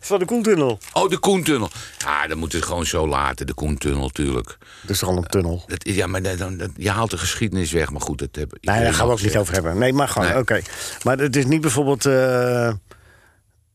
Van 0.00 0.18
de 0.18 0.24
Koentunnel. 0.24 0.78
Oh, 0.92 1.10
de 1.10 1.18
Koentunnel. 1.18 1.70
Ja, 1.98 2.26
dan 2.26 2.38
moeten 2.38 2.58
we 2.58 2.64
het 2.64 2.72
gewoon 2.72 2.86
zo 2.86 3.08
laten, 3.08 3.46
de 3.46 3.54
Koentunnel 3.54 4.00
natuurlijk. 4.00 4.58
Dat 4.80 4.90
is 4.90 5.02
al 5.02 5.16
een 5.16 5.26
tunnel? 5.26 5.64
Dat 5.66 5.88
ja, 5.88 6.06
maar 6.06 6.22
dat, 6.22 6.38
dan, 6.38 6.56
dat, 6.56 6.70
je 6.76 6.90
haalt 6.90 7.10
de 7.10 7.18
geschiedenis 7.18 7.72
weg. 7.72 7.90
Maar 7.90 8.00
goed, 8.00 8.18
dat 8.18 8.28
hebben 8.32 8.58
Nee, 8.60 8.82
daar 8.82 8.94
gaan 8.94 9.06
we 9.06 9.12
ook 9.12 9.22
niet 9.22 9.36
over 9.36 9.54
hebben. 9.54 9.78
Nee, 9.78 9.92
maar 9.92 10.08
gewoon, 10.08 10.28
Nee. 10.28 10.38
oké. 10.38 10.60
Maar 11.04 11.18
het 11.18 11.36
is 11.36 11.44
niet 11.46 11.60
bijvoorbeeld... 11.60 12.06
eh, 12.06 12.72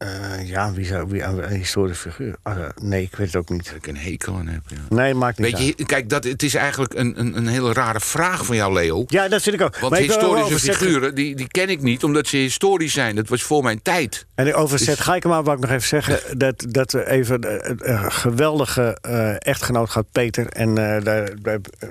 eh, 0.04 0.48
ja, 0.50 0.74
wie 0.74 0.86
zou... 0.86 1.08
Wie, 1.08 1.24
een 1.24 1.50
historische 1.50 2.10
figuur? 2.10 2.36
Ah, 2.44 2.58
eh, 2.58 2.66
nee, 2.82 3.02
ik 3.02 3.16
weet 3.16 3.28
het 3.28 3.36
ook 3.36 3.50
niet. 3.50 3.66
Dat 3.66 3.76
ik 3.76 3.88
een 3.88 3.98
hekel 3.98 4.36
aan 4.36 4.48
heb, 4.48 4.62
ja. 4.68 4.78
Nee, 4.90 5.14
maakt 5.14 5.38
niet 5.38 5.52
Weet 5.52 5.68
uit. 5.68 5.78
je, 5.78 5.86
kijk, 5.86 6.10
dat, 6.10 6.24
het 6.24 6.44
is 6.44 6.56
eigenlijk 6.56 6.94
een, 6.94 7.20
een, 7.20 7.38
een 7.38 7.48
hele 7.48 7.74
rare 7.74 8.00
vraag 8.00 8.46
van 8.46 8.56
jou, 8.56 8.74
Leo. 8.74 9.04
Ja, 9.08 9.28
dat 9.28 9.42
vind 9.42 9.56
ik 9.56 9.62
ook. 9.62 9.78
Want 9.80 9.92
maar 9.92 10.02
ik 10.02 10.12
historische 10.12 10.60
figuren, 10.74 11.16
die, 11.16 11.36
die 11.36 11.48
ken 11.48 11.70
ik 11.70 11.82
niet, 11.82 12.04
omdat 12.04 12.28
ze 12.28 12.38
historisch 12.38 12.94
zijn. 12.94 13.16
Dat 13.16 13.28
was 13.30 13.44
voor 13.44 13.64
mijn 13.64 13.82
tijd. 13.82 14.26
En 14.36 14.54
over 14.54 14.80
Zet 14.80 15.00
Gaikema 15.00 15.44
wou 15.44 15.56
ik 15.56 15.62
nog 15.62 15.72
even 15.72 15.88
zeggen... 15.88 16.38
dat, 16.38 16.66
dat 16.70 16.92
we 16.92 17.10
even 17.10 17.42
eh, 17.42 17.88
een 18.04 18.12
geweldige 18.12 18.98
eh, 19.02 19.36
echtgenoot 19.48 19.90
gaat, 19.90 20.06
Peter. 20.12 20.48
En 20.48 20.70
eh, 20.96 21.04
daar, 21.04 21.30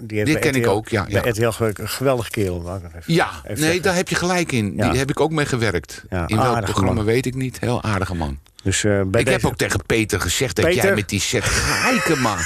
die 0.03 0.19
heeft 0.19 0.33
bij 0.33 0.41
ken 0.41 0.55
ik 0.55 0.67
ook, 0.67 0.89
ja, 0.89 1.05
ja. 1.09 1.21
RTL 1.21 1.49
ge- 1.49 1.71
een 1.75 1.89
geweldige 1.89 2.31
kerel. 2.31 2.63
wou 2.63 2.77
ik 2.77 2.83
nog 2.83 2.93
even- 2.95 3.15
Ja, 3.15 3.29
even 3.29 3.49
nee, 3.49 3.57
zeggen. 3.57 3.83
daar 3.83 3.95
heb 3.95 4.09
je 4.09 4.15
gelijk 4.15 4.53
in. 4.53 4.73
Ja. 4.77 4.89
Die 4.91 4.99
heb 4.99 5.11
ik 5.11 5.21
ook 5.21 5.31
mee 5.31 5.47
gewerkt. 5.47 6.03
Ja, 6.11 6.27
in 6.29 6.37
welk 6.37 6.61
programma 6.65 7.05
weet 7.05 7.27
ik 7.27 7.35
niet. 7.35 7.61
Heel 7.61 7.83
aardige 8.03 8.15
man. 8.15 8.39
Dus, 8.63 8.85
eh, 8.85 9.03
bij 9.07 9.21
ik 9.21 9.29
heb 9.29 9.45
ook 9.45 9.57
tegen 9.57 9.87
Peter 9.87 10.21
gezegd 10.21 10.57
dat 10.57 10.75
jij 10.75 10.95
met 10.95 11.09
die 11.09 11.21
set 11.21 11.45
Gaikema... 11.45 12.37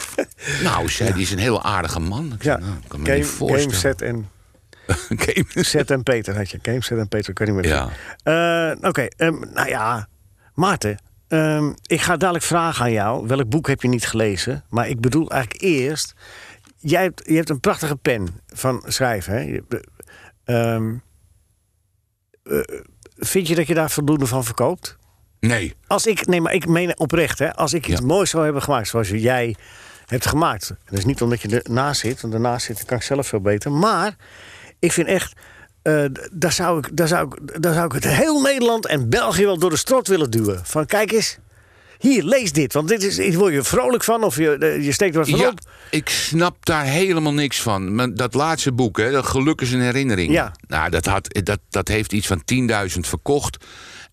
nou, 0.62 0.88
zei, 0.88 1.12
die 1.12 1.22
is 1.22 1.30
een 1.30 1.38
heel 1.38 1.62
aardige 1.62 2.00
man. 2.00 2.32
Ik 2.32 2.42
Ja, 2.42 2.52
zei, 2.58 2.66
nou, 2.66 2.78
ik 2.82 2.88
kan 2.88 3.00
me 3.00 3.06
game, 3.06 3.18
niet 3.18 3.26
voorstellen. 3.26 3.70
game, 3.74 3.80
set 3.80 4.02
en, 4.02 4.28
Game 5.54 5.64
set 5.64 5.90
en 5.90 6.02
Peter 6.02 6.36
had 6.36 6.50
je. 6.50 6.58
Game, 6.62 6.82
set 6.82 6.98
en 6.98 7.08
Peter, 7.08 7.30
ik 7.30 7.38
weet 7.38 7.48
niet 7.48 7.56
meer. 7.56 7.66
Ja. 7.66 7.88
Eh, 8.72 8.88
Oké, 8.88 9.06
ehm, 9.16 9.38
nou 9.52 9.68
ja, 9.68 10.08
Maarten. 10.54 11.02
ehm, 11.28 11.72
ik 11.86 12.00
ga 12.00 12.16
dadelijk 12.16 12.44
vragen 12.44 12.84
aan 12.84 12.92
jou. 12.92 13.26
Welk 13.26 13.48
boek 13.48 13.66
heb 13.68 13.82
je 13.82 13.88
niet 13.88 14.06
gelezen? 14.06 14.64
Maar 14.68 14.88
ik 14.88 15.00
bedoel 15.00 15.30
eigenlijk 15.30 15.62
eerst... 15.62 16.14
Jij 16.78 17.02
hebt, 17.02 17.22
je 17.26 17.34
hebt 17.36 17.48
een 17.50 17.60
prachtige 17.60 17.96
pen 17.96 18.28
van 18.46 18.82
schrijven. 18.86 19.32
Hè? 19.32 19.40
Je- 19.40 19.64
ehm, 20.44 20.94
eh, 22.42 22.80
vind 23.20 23.48
je 23.48 23.54
dat 23.54 23.66
je 23.66 23.74
daar 23.74 23.90
voldoende 23.90 24.26
van 24.26 24.44
verkoopt? 24.44 24.96
Nee. 25.40 25.74
Als 25.86 26.06
ik, 26.06 26.26
nee, 26.26 26.40
maar 26.40 26.52
ik 26.52 26.66
meen 26.66 26.98
oprecht, 26.98 27.38
hè, 27.38 27.54
als 27.54 27.72
ik 27.72 27.88
iets 27.88 28.00
Ja. 28.00 28.06
moois 28.06 28.30
zou 28.30 28.44
hebben 28.44 28.62
gemaakt 28.62 28.88
zoals 28.88 29.08
jij 29.08 29.56
hebt 30.06 30.26
gemaakt. 30.26 30.70
En 30.70 30.76
dat 30.84 30.98
is 30.98 31.04
niet 31.04 31.22
omdat 31.22 31.40
je 31.42 31.60
ernaast 31.62 32.00
zit, 32.00 32.20
want 32.20 32.34
ernaast 32.34 32.66
zitten 32.66 32.86
kan 32.86 32.96
ik 32.96 33.02
zelf 33.02 33.26
veel 33.26 33.40
beter. 33.40 33.72
Maar 33.72 34.16
ik 34.78 34.92
vind 34.92 35.06
echt, 35.08 35.32
d- 35.82 36.28
daar, 36.32 36.52
zou 36.52 36.78
ik, 36.78 36.96
daar, 36.96 37.08
zou 37.08 37.26
ik, 37.26 37.62
daar 37.62 37.74
zou 37.74 37.86
ik 37.86 37.92
het 37.92 38.04
heel 38.06 38.40
Nederland 38.40 38.86
en 38.86 39.08
België 39.08 39.44
wel 39.44 39.58
door 39.58 39.70
de 39.70 39.76
strot 39.76 40.08
willen 40.08 40.30
duwen. 40.30 40.60
Van 40.66 40.86
kijk 40.86 41.12
eens, 41.12 41.38
hier, 42.00 42.22
lees 42.24 42.52
dit. 42.52 42.72
Want 42.72 42.88
dit 42.88 43.02
is, 43.02 43.16
hier 43.16 43.38
word 43.38 43.52
je 43.52 43.62
vrolijk 43.62 44.04
van 44.04 44.22
of 44.24 44.36
je, 44.36 44.56
eh, 44.58 44.84
je 44.84 44.92
steekt 44.92 45.14
wat 45.14 45.28
van 45.28 45.38
Ja, 45.38 45.48
op. 45.48 45.58
ik 45.90 46.08
snap 46.08 46.66
daar 46.66 46.84
helemaal 46.84 47.32
niks 47.34 47.60
van. 47.60 48.12
Dat 48.14 48.34
laatste 48.34 48.72
boek, 48.72 48.98
hè, 48.98 49.10
dat 49.10 49.26
Geluk 49.26 49.60
is 49.60 49.72
een 49.72 49.80
herinnering. 49.80 50.32
Ja. 50.32 50.52
Nou, 50.66 50.90
dat, 50.90 51.06
had, 51.06 51.40
dat, 51.42 51.58
dat 51.70 51.88
heeft 51.88 52.12
iets 52.12 52.26
van 52.26 52.42
10.000 52.92 53.00
verkocht. 53.00 53.64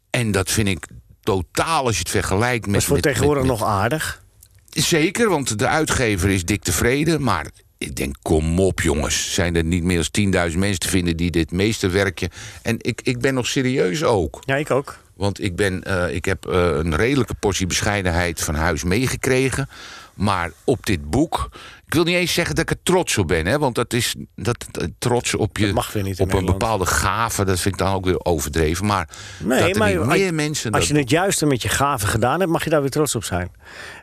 En 0.09 0.31
dat 0.31 0.51
vind 0.51 0.67
ik 0.67 0.85
totaal, 1.21 1.85
als 1.85 1.93
je 1.93 1.99
het 1.99 2.09
vergelijkt 2.09 2.65
met... 2.65 2.73
Dat 2.73 2.81
is 2.81 2.85
voor 2.87 2.95
met- 2.95 3.03
tegenwoordig 3.03 3.43
met- 3.43 3.51
met- 3.51 3.61
nog 3.61 3.69
aardig. 3.69 4.21
Zeker, 4.69 5.29
want 5.29 5.59
de 5.59 5.67
uitgever 5.67 6.29
is 6.29 6.45
dik 6.45 6.63
tevreden. 6.63 7.21
Maar 7.23 7.47
ik 7.77 7.95
denk, 7.95 8.15
kom 8.21 8.59
op 8.59 8.81
jongens. 8.81 9.33
Zijn 9.33 9.55
er 9.55 9.63
niet 9.63 9.83
meer 9.83 10.07
dan 10.11 10.49
10.000 10.51 10.57
mensen 10.57 10.79
te 10.79 10.87
vinden 10.89 11.17
die 11.17 11.31
dit 11.31 11.51
meesterwerkje... 11.51 12.29
En 12.61 12.75
ik, 12.79 13.01
ik 13.03 13.19
ben 13.19 13.33
nog 13.33 13.47
serieus 13.47 14.03
ook. 14.03 14.41
Ja, 14.45 14.55
ik 14.55 14.71
ook. 14.71 14.97
Want 15.17 15.41
ik, 15.43 15.55
ben, 15.55 15.83
eh, 15.83 16.15
ik 16.15 16.25
heb 16.25 16.45
eh, 16.45 16.53
een 16.59 16.95
redelijke 16.95 17.33
portie 17.33 17.67
bescheidenheid 17.67 18.41
van 18.43 18.55
huis 18.55 18.83
meegekregen. 18.83 19.69
Maar 20.13 20.51
op 20.63 20.85
dit 20.85 21.09
boek. 21.09 21.49
Ik 21.85 21.93
wil 21.93 22.03
niet 22.03 22.15
eens 22.15 22.33
zeggen 22.33 22.55
dat 22.55 22.63
ik 22.63 22.77
er 22.77 22.83
trots 22.83 23.17
op 23.17 23.27
ben. 23.27 23.45
Hè, 23.45 23.59
want 23.59 23.75
dat 23.75 23.93
is 23.93 24.15
dat, 24.35 24.65
dat- 24.71 24.89
trots 24.99 25.35
op 25.35 25.57
je. 25.57 25.65
Dat 25.65 25.73
mag 25.75 25.93
weer 25.93 26.03
niet 26.03 26.17
in 26.19 26.23
op 26.23 26.29
een 26.29 26.33
Nederland. 26.35 26.59
bepaalde 26.59 26.85
gave. 26.85 27.45
Dat 27.45 27.59
vind 27.59 27.73
ik 27.73 27.79
dan 27.79 27.93
ook 27.93 28.05
weer 28.05 28.25
overdreven. 28.25 28.85
Maar 28.85 29.09
Nee, 29.43 29.59
dat 29.59 29.69
er 29.69 29.77
maar 29.77 29.89
niet 29.89 29.97
als- 29.97 30.07
meer 30.07 30.33
mensen. 30.33 30.71
Als 30.71 30.87
je 30.87 30.95
het 30.97 31.09
juiste 31.09 31.45
met 31.45 31.61
je 31.61 31.69
gaven 31.69 32.07
gedaan 32.07 32.39
hebt, 32.39 32.51
mag 32.51 32.63
je 32.63 32.69
daar 32.69 32.81
weer 32.81 32.89
trots 32.89 33.15
op 33.15 33.23
zijn. 33.23 33.51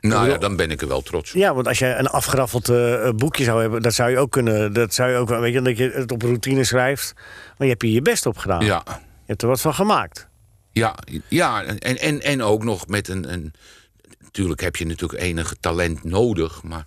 nou 0.00 0.28
ja, 0.30 0.36
dan 0.38 0.56
ben 0.56 0.70
ik 0.70 0.80
er 0.82 0.88
wel 0.88 1.02
trots 1.02 1.30
op. 1.30 1.36
Ja, 1.36 1.54
want 1.54 1.66
als 1.68 1.78
je 1.78 1.86
een 1.86 2.08
afgeraffeld 2.08 2.68
eh, 2.68 3.08
boekje 3.16 3.44
zou 3.44 3.60
hebben, 3.60 3.82
dat 3.82 3.94
zou 3.94 4.10
je 4.10 4.18
ook 4.18 4.30
kunnen. 4.30 4.72
Dat 4.72 4.94
zou 4.94 5.10
je 5.10 5.16
ook, 5.16 5.28
wel- 5.28 5.40
weet 5.40 5.52
je, 5.52 5.62
dat 5.62 5.76
je 5.78 5.90
het 5.94 6.12
op 6.12 6.22
routine 6.22 6.64
schrijft. 6.64 7.12
Maar 7.14 7.54
je 7.66 7.68
hebt 7.68 7.82
hier 7.82 7.92
je 7.92 8.02
best 8.02 8.26
op 8.26 8.36
gedaan. 8.38 8.64
Ja, 8.64 8.82
Je 8.86 8.92
hebt 9.26 9.42
er 9.42 9.48
wat 9.48 9.60
van 9.60 9.74
gemaakt. 9.74 10.28
Ja, 10.75 10.95
ja 11.29 11.62
en, 11.64 11.79
en, 11.99 12.20
en 12.22 12.43
ook 12.43 12.64
nog 12.64 12.87
met 12.87 13.09
een, 13.09 13.33
een. 13.33 13.53
Natuurlijk 14.22 14.61
heb 14.61 14.77
je 14.77 14.87
natuurlijk 14.87 15.22
enige 15.22 15.57
talent 15.61 16.05
nodig. 16.05 16.62
Maar. 16.62 16.87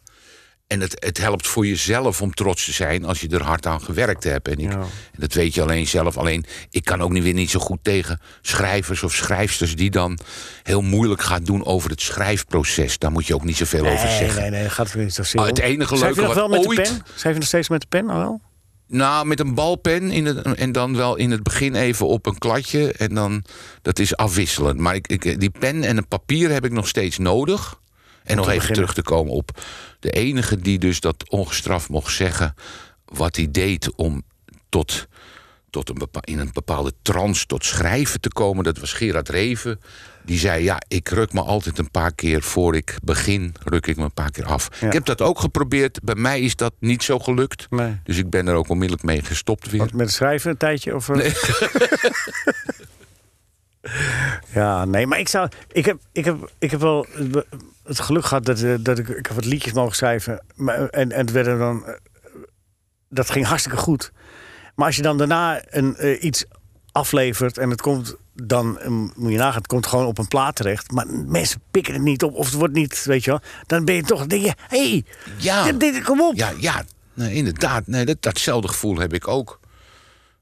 En 0.68 0.80
het, 0.82 0.96
het 1.06 1.18
helpt 1.18 1.48
voor 1.48 1.66
jezelf 1.68 2.22
om 2.22 2.34
trots 2.34 2.66
te 2.66 2.72
zijn 2.72 3.06
als 3.06 3.22
je 3.22 3.28
er 3.30 3.44
hard 3.44 3.66
aan 3.66 3.82
gewerkt 3.82 4.24
hebt. 4.24 4.48
En, 4.48 4.58
ik, 4.58 4.72
Ja. 4.72 4.80
en 4.80 4.88
dat 5.18 5.34
weet 5.34 5.54
je 5.54 5.62
alleen 5.62 5.88
zelf. 5.88 6.18
Alleen, 6.18 6.46
ik 6.70 6.84
kan 6.86 7.02
ook 7.02 7.12
niet 7.12 7.24
weer 7.24 7.34
niet 7.34 7.50
zo 7.50 7.60
goed 7.60 7.80
tegen 7.82 8.20
schrijvers 8.42 9.04
of 9.04 9.14
schrijfsters 9.14 9.76
die 9.76 9.90
dan 9.90 10.20
heel 10.64 10.82
moeilijk 10.82 11.22
gaan 11.22 11.44
doen 11.44 11.66
over 11.66 11.90
het 11.90 12.02
schrijfproces. 12.02 12.98
Daar 12.98 13.12
moet 13.12 13.28
je 13.28 13.36
ook 13.36 13.44
niet 13.44 13.58
zoveel 13.58 13.86
over 13.88 14.10
zeggen. 14.10 14.42
nee, 14.42 14.50
nee, 14.50 14.70
gaat 14.70 14.92
weer 14.94 15.04
niet 15.04 15.14
zo 15.14 15.38
Ah, 15.38 15.46
het 15.46 15.60
enige 15.60 15.96
Schrijf 15.96 16.16
je 16.16 16.22
leuke 16.22 16.36
nog 16.36 16.50
wel 16.50 16.50
wat 16.50 16.58
met 16.58 16.68
ooit- 16.68 16.78
de 16.88 16.94
pen? 16.94 17.02
Schrijf 17.16 17.34
je 17.36 17.40
nog 17.40 17.48
steeds 17.48 17.70
met 17.70 17.82
de 17.82 17.88
pen 17.88 18.10
al 18.10 18.20
wel? 18.20 18.42
Nou, 18.88 19.26
met 19.26 19.40
een 19.40 19.54
balpen 19.54 20.12
in 20.12 20.26
het, 20.26 20.42
en 20.42 20.72
dan 20.72 20.96
wel 20.96 21.16
in 21.16 21.32
het 21.32 21.44
begin 21.44 21.76
even 21.76 22.08
op 22.08 22.26
een 22.26 22.38
kladje. 22.38 22.92
En 22.92 23.14
dan, 23.14 23.44
dat 23.82 24.00
is 24.00 24.16
afwisselend. 24.16 24.80
Maar 24.80 24.96
ik, 24.96 25.08
ik, 25.08 25.40
die 25.40 25.50
pen 25.50 25.84
en 25.84 25.98
een 25.98 26.08
papier 26.08 26.52
heb 26.52 26.66
ik 26.66 26.72
nog 26.72 26.88
steeds 26.88 27.18
nodig. 27.18 27.80
En 28.24 28.36
nog 28.36 28.46
even 28.46 28.58
beginnen. 28.58 28.76
terug 28.76 28.94
te 28.94 29.12
komen 29.12 29.34
op 29.34 29.62
de 30.00 30.10
enige 30.10 30.60
die 30.60 30.80
dus 30.80 31.00
dat 31.00 31.30
ongestraft 31.30 31.90
mocht 31.90 32.16
zeggen... 32.16 32.54
wat 33.06 33.36
hij 33.36 33.52
deed 33.52 33.96
om 33.96 34.24
tot, 34.70 35.08
tot 35.84 36.02
een 36.02 36.08
in 36.22 36.40
een 36.40 36.50
bepaalde 36.54 36.94
trance 37.02 37.46
tot 37.46 37.66
schrijven 37.66 38.22
te 38.22 38.30
komen... 38.30 38.64
dat 38.64 38.78
was 38.78 38.94
Gerard 38.94 39.30
Reven. 39.30 39.80
Die 40.26 40.40
zei, 40.40 40.64
ja, 40.64 40.82
ik 40.88 41.10
ruk 41.10 41.34
me 41.34 41.42
altijd 41.42 41.78
een 41.78 41.92
paar 41.92 42.14
keer 42.14 42.42
voor 42.42 42.76
ik 42.76 42.98
begin... 43.04 43.56
ruk 43.64 43.88
ik 43.88 43.98
me 43.98 44.04
een 44.04 44.14
paar 44.14 44.32
keer 44.32 44.46
af. 44.46 44.70
Ja. 44.80 44.88
Ik 44.88 44.94
heb 44.94 45.06
dat 45.06 45.22
ook 45.22 45.40
geprobeerd. 45.40 46.00
Bij 46.04 46.16
mij 46.16 46.42
is 46.42 46.56
dat 46.56 46.74
niet 46.80 47.04
zo 47.04 47.20
gelukt. 47.20 47.68
Nee. 47.70 48.00
Dus 48.04 48.18
ik 48.18 48.30
ben 48.30 48.48
er 48.48 48.56
ook 48.56 48.70
onmiddellijk 48.70 49.06
mee 49.08 49.22
gestopt 49.24 49.70
weer. 49.70 49.80
Wat, 49.80 49.94
met 49.94 50.12
schrijven 50.12 50.52
een 50.52 50.58
tijdje? 50.58 50.96
Of, 50.96 51.10
eh? 51.10 51.34
ja, 54.54 54.86
nee, 54.86 55.08
maar 55.08 55.20
ik 55.20 55.28
zou. 55.28 55.50
Ik 55.72 55.86
heb, 55.86 55.98
ik 56.12 56.26
heb, 56.26 56.52
ik 56.60 56.72
heb 56.72 56.80
wel 56.80 57.06
het 57.84 58.00
geluk 58.00 58.26
gehad 58.26 58.46
dat, 58.46 58.62
eh, 58.62 58.74
dat 58.80 59.00
ik, 59.00 59.08
ik 59.08 59.26
heb 59.26 59.36
wat 59.36 59.46
liedjes 59.46 59.74
mogen 59.74 59.96
schrijven. 59.96 60.44
Maar, 60.56 60.90
en, 60.90 61.12
en 61.12 61.20
het 61.20 61.32
werden 61.32 61.60
dan. 61.60 61.86
eh, 61.86 61.94
Dat 63.10 63.30
ging 63.30 63.46
hartstikke 63.46 63.78
goed. 63.78 64.12
Maar 64.78 64.86
als 64.86 64.96
je 64.96 65.02
dan 65.02 65.18
daarna 65.18 65.62
een, 65.70 65.96
eh, 65.96 66.24
iets 66.24 66.46
aflevert 66.92 67.58
en 67.58 67.70
het 67.70 67.82
komt 67.82 68.16
dan, 68.34 68.80
eh, 68.80 68.88
moet 69.16 69.32
je 69.32 69.38
nagaan, 69.38 69.58
het 69.58 69.68
komt 69.68 69.88
gewoon 69.88 70.06
op 70.06 70.18
een 70.18 70.28
plaat 70.28 70.56
terecht. 70.56 70.92
Maar 70.92 71.06
mensen 71.28 71.62
pikken 71.72 71.94
het 71.94 72.02
niet 72.02 72.24
op 72.24 72.34
of 72.34 72.46
het 72.46 72.56
wordt 72.56 72.74
niet, 72.74 73.04
weet 73.06 73.24
je 73.24 73.30
wel. 73.32 73.40
Dan 73.66 73.86
ben 73.86 73.96
je 73.96 74.02
toch, 74.04 74.26
denk 74.28 74.44
je, 74.44 74.54
hé, 74.68 74.90
hey, 74.90 75.04
Ja. 75.38 75.64
dit, 75.64 75.80
dit, 75.80 76.04
kom 76.04 76.22
op. 76.22 76.36
Ja, 76.36 76.52
ja 76.60 76.84
nee, 77.14 77.34
inderdaad. 77.34 77.88
Nee, 77.88 78.06
dat, 78.06 78.22
datzelfde 78.22 78.68
gevoel 78.68 78.98
heb 78.98 79.14
ik 79.14 79.28
ook. 79.28 79.60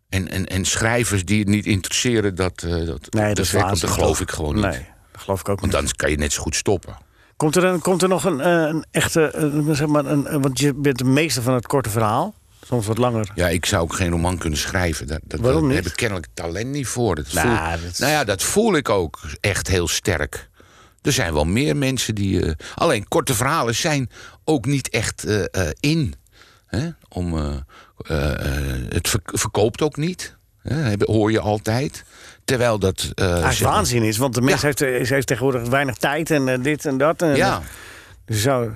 En, 0.09 0.29
en, 0.29 0.45
en 0.45 0.65
schrijvers 0.65 1.25
die 1.25 1.39
het 1.39 1.47
niet 1.47 1.65
interesseren, 1.65 2.35
dat, 2.35 2.63
eh 2.63 2.85
dat, 2.85 3.07
nee, 3.13 3.33
dat, 3.33 3.47
geloof 3.47 4.19
ik 4.21 4.31
gewoon 4.31 4.55
niet. 4.55 4.63
Nee, 4.63 4.85
dat 5.11 5.21
geloof 5.21 5.39
ik 5.39 5.49
ook 5.49 5.59
Want 5.59 5.71
niet. 5.73 5.81
dan 5.81 5.91
kan 5.95 6.09
je 6.09 6.17
net 6.17 6.33
zo 6.33 6.41
goed 6.41 6.55
stoppen. 6.55 6.97
Komt 7.37 7.55
er, 7.55 7.63
een, 7.63 7.79
komt 7.81 8.01
er 8.01 8.09
nog 8.09 8.23
een, 8.23 8.47
een 8.47 8.85
echte, 8.91 9.51
zeg 9.71 9.87
maar, 9.87 10.05
een- 10.05 10.41
want 10.41 10.59
je 10.59 10.73
bent 10.73 10.97
de 10.97 11.03
meester 11.03 11.43
van 11.43 11.53
het 11.53 11.67
korte 11.67 11.89
verhaal. 11.89 12.33
Soms 12.65 12.85
wat 12.85 12.97
langer. 12.97 13.31
Ja, 13.35 13.47
ik 13.49 13.65
zou 13.65 13.83
ook 13.83 13.93
geen 13.95 14.09
roman 14.11 14.37
kunnen 14.37 14.59
schrijven. 14.59 15.07
Dat, 15.07 15.19
dat, 15.23 15.39
Waarom 15.39 15.59
daar 15.61 15.69
niet? 15.69 15.77
heb 15.77 15.85
ik 15.91 15.97
kennelijk 15.97 16.27
talent 16.33 16.67
niet 16.71 16.87
voor. 16.87 17.15
Dat 17.15 17.33
Nou, 17.33 17.47
voel, 17.47 17.87
dat 17.87 17.99
Nou 17.99 18.11
ja, 18.11 18.23
dat 18.23 18.43
voel 18.43 18.75
ik 18.75 18.89
ook 18.89 19.19
echt 19.39 19.67
heel 19.67 19.87
sterk. 19.87 20.49
Er 21.01 21.11
zijn 21.11 21.33
wel 21.33 21.45
meer 21.45 21.77
mensen 21.77 22.15
die. 22.15 22.45
eh, 22.45 22.51
alleen 22.75 23.07
korte 23.07 23.33
verhalen 23.33 23.75
zijn 23.75 24.09
ook 24.43 24.65
niet 24.65 24.89
echt 24.89 25.23
eh, 25.23 25.43
eh, 25.51 25.69
in. 25.79 26.13
Hè? 26.65 26.89
Om, 27.09 27.33
het 28.89 29.09
ver- 29.09 29.19
verkoopt 29.25 29.81
ook 29.81 29.95
niet. 29.97 30.35
Hè? 30.61 30.93
Hoor 30.99 31.31
je 31.31 31.39
altijd. 31.39 32.03
Terwijl 32.45 32.79
dat. 32.79 33.11
Eigenlijk 33.15 33.59
maar- 33.61 33.71
waanzin 33.71 34.03
is, 34.03 34.17
want 34.17 34.33
de 34.33 34.41
mens 34.41 34.61
Ja. 34.61 34.65
heeft, 34.67 34.77
ze 34.79 35.13
heeft 35.13 35.27
tegenwoordig 35.27 35.67
weinig 35.69 35.95
tijd 35.95 36.31
en 36.31 36.61
dit 36.61 36.85
en 36.85 36.97
dat. 36.97 37.21
En, 37.21 37.35
Ja. 37.35 37.61
Dus 38.25 38.41
zo. 38.41 38.75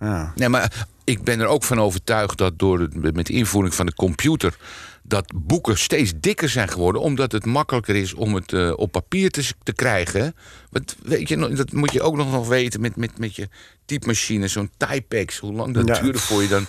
Ja. 0.00 0.32
Nee, 0.34 0.48
maar 0.48 0.86
ik 1.10 1.22
ben 1.24 1.40
er 1.40 1.46
ook 1.46 1.64
van 1.64 1.80
overtuigd 1.80 2.38
dat 2.38 2.58
door 2.58 2.80
het, 2.80 3.14
met 3.14 3.26
de 3.26 3.32
invoering 3.32 3.74
van 3.74 3.86
de 3.86 3.94
computer. 3.94 4.56
dat 5.02 5.32
boeken 5.34 5.78
steeds 5.78 6.12
dikker 6.16 6.48
zijn 6.48 6.68
geworden. 6.68 7.00
omdat 7.02 7.32
het 7.32 7.44
makkelijker 7.44 7.96
is 7.96 8.14
om 8.14 8.34
het 8.34 8.52
eh, 8.52 8.72
op 8.76 8.92
papier 8.92 9.30
te, 9.30 9.52
te 9.62 9.72
krijgen. 9.72 10.34
Want 10.70 10.96
weet 11.02 11.28
je, 11.28 11.36
dat 11.54 11.72
moet 11.72 11.92
je 11.92 12.02
ook 12.02 12.16
nog, 12.16 12.48
weten 12.48 12.80
met, 12.80 12.96
met, 12.96 13.18
met 13.18 13.36
je 13.36 13.48
typemachine, 13.84 14.48
zo'n 14.48 14.70
typex. 14.76 15.38
Hoe 15.38 15.52
lang 15.52 15.74
dat 15.74 15.88
Ja. 15.88 16.00
duurde 16.02 16.18
voor 16.18 16.42
je 16.42 16.48
dan 16.48 16.66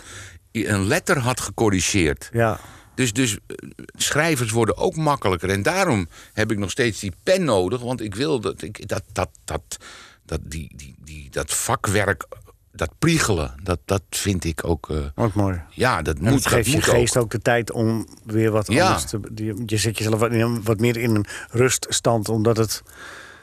een 0.51 0.87
letter 0.87 1.17
had 1.19 1.39
gecorrigeerd. 1.41 2.29
ja. 2.33 2.59
Dus, 2.95 3.13
dus 3.13 3.33
eh, 3.47 3.55
schrijvers 3.95 4.51
worden 4.51 4.77
ook 4.77 4.95
makkelijker. 4.95 5.49
En 5.49 5.61
daarom 5.63 6.07
heb 6.33 6.51
ik 6.51 6.57
nog 6.57 6.71
steeds 6.71 6.99
die 6.99 7.13
pen 7.23 7.43
nodig. 7.43 7.81
Want 7.81 8.01
ik 8.01 8.15
wil 8.15 8.39
dat, 8.39 8.61
ik, 8.61 8.87
dat, 8.87 9.03
dat, 9.11 9.29
dat, 9.45 9.77
dat, 10.25 10.39
die, 10.43 10.71
die, 10.75 10.95
die, 11.03 11.29
dat 11.29 11.53
vakwerk, 11.53 12.25
dat 12.73 12.89
priegelen, 12.99 13.53
dat, 13.63 13.79
dat 13.85 14.01
vind 14.09 14.43
ik 14.43 14.67
ook. 14.67 14.89
eh, 14.89 14.97
Ook 15.15 15.33
mooi. 15.33 15.61
ja, 15.69 16.01
dat 16.01 16.17
En 16.17 16.23
moet, 16.23 16.43
dat 16.43 16.51
geeft 16.51 16.67
je 16.67 16.73
moet 16.75 16.83
geest 16.83 17.17
ook. 17.17 17.23
ook. 17.23 17.31
de 17.31 17.39
tijd 17.39 17.71
om 17.71 18.07
weer 18.25 18.51
wat 18.51 18.71
Ja. 18.71 18.85
anders 18.85 19.05
te... 19.09 19.19
die- 19.31 19.63
Je 19.65 19.77
zet 19.77 19.97
jezelf 19.97 20.19
wat, 20.19 20.31
in- 20.31 20.63
wat 20.63 20.79
meer 20.79 20.97
in 20.97 21.15
een 21.15 21.25
ruststand, 21.49 22.29
omdat 22.29 22.57
het... 22.57 22.83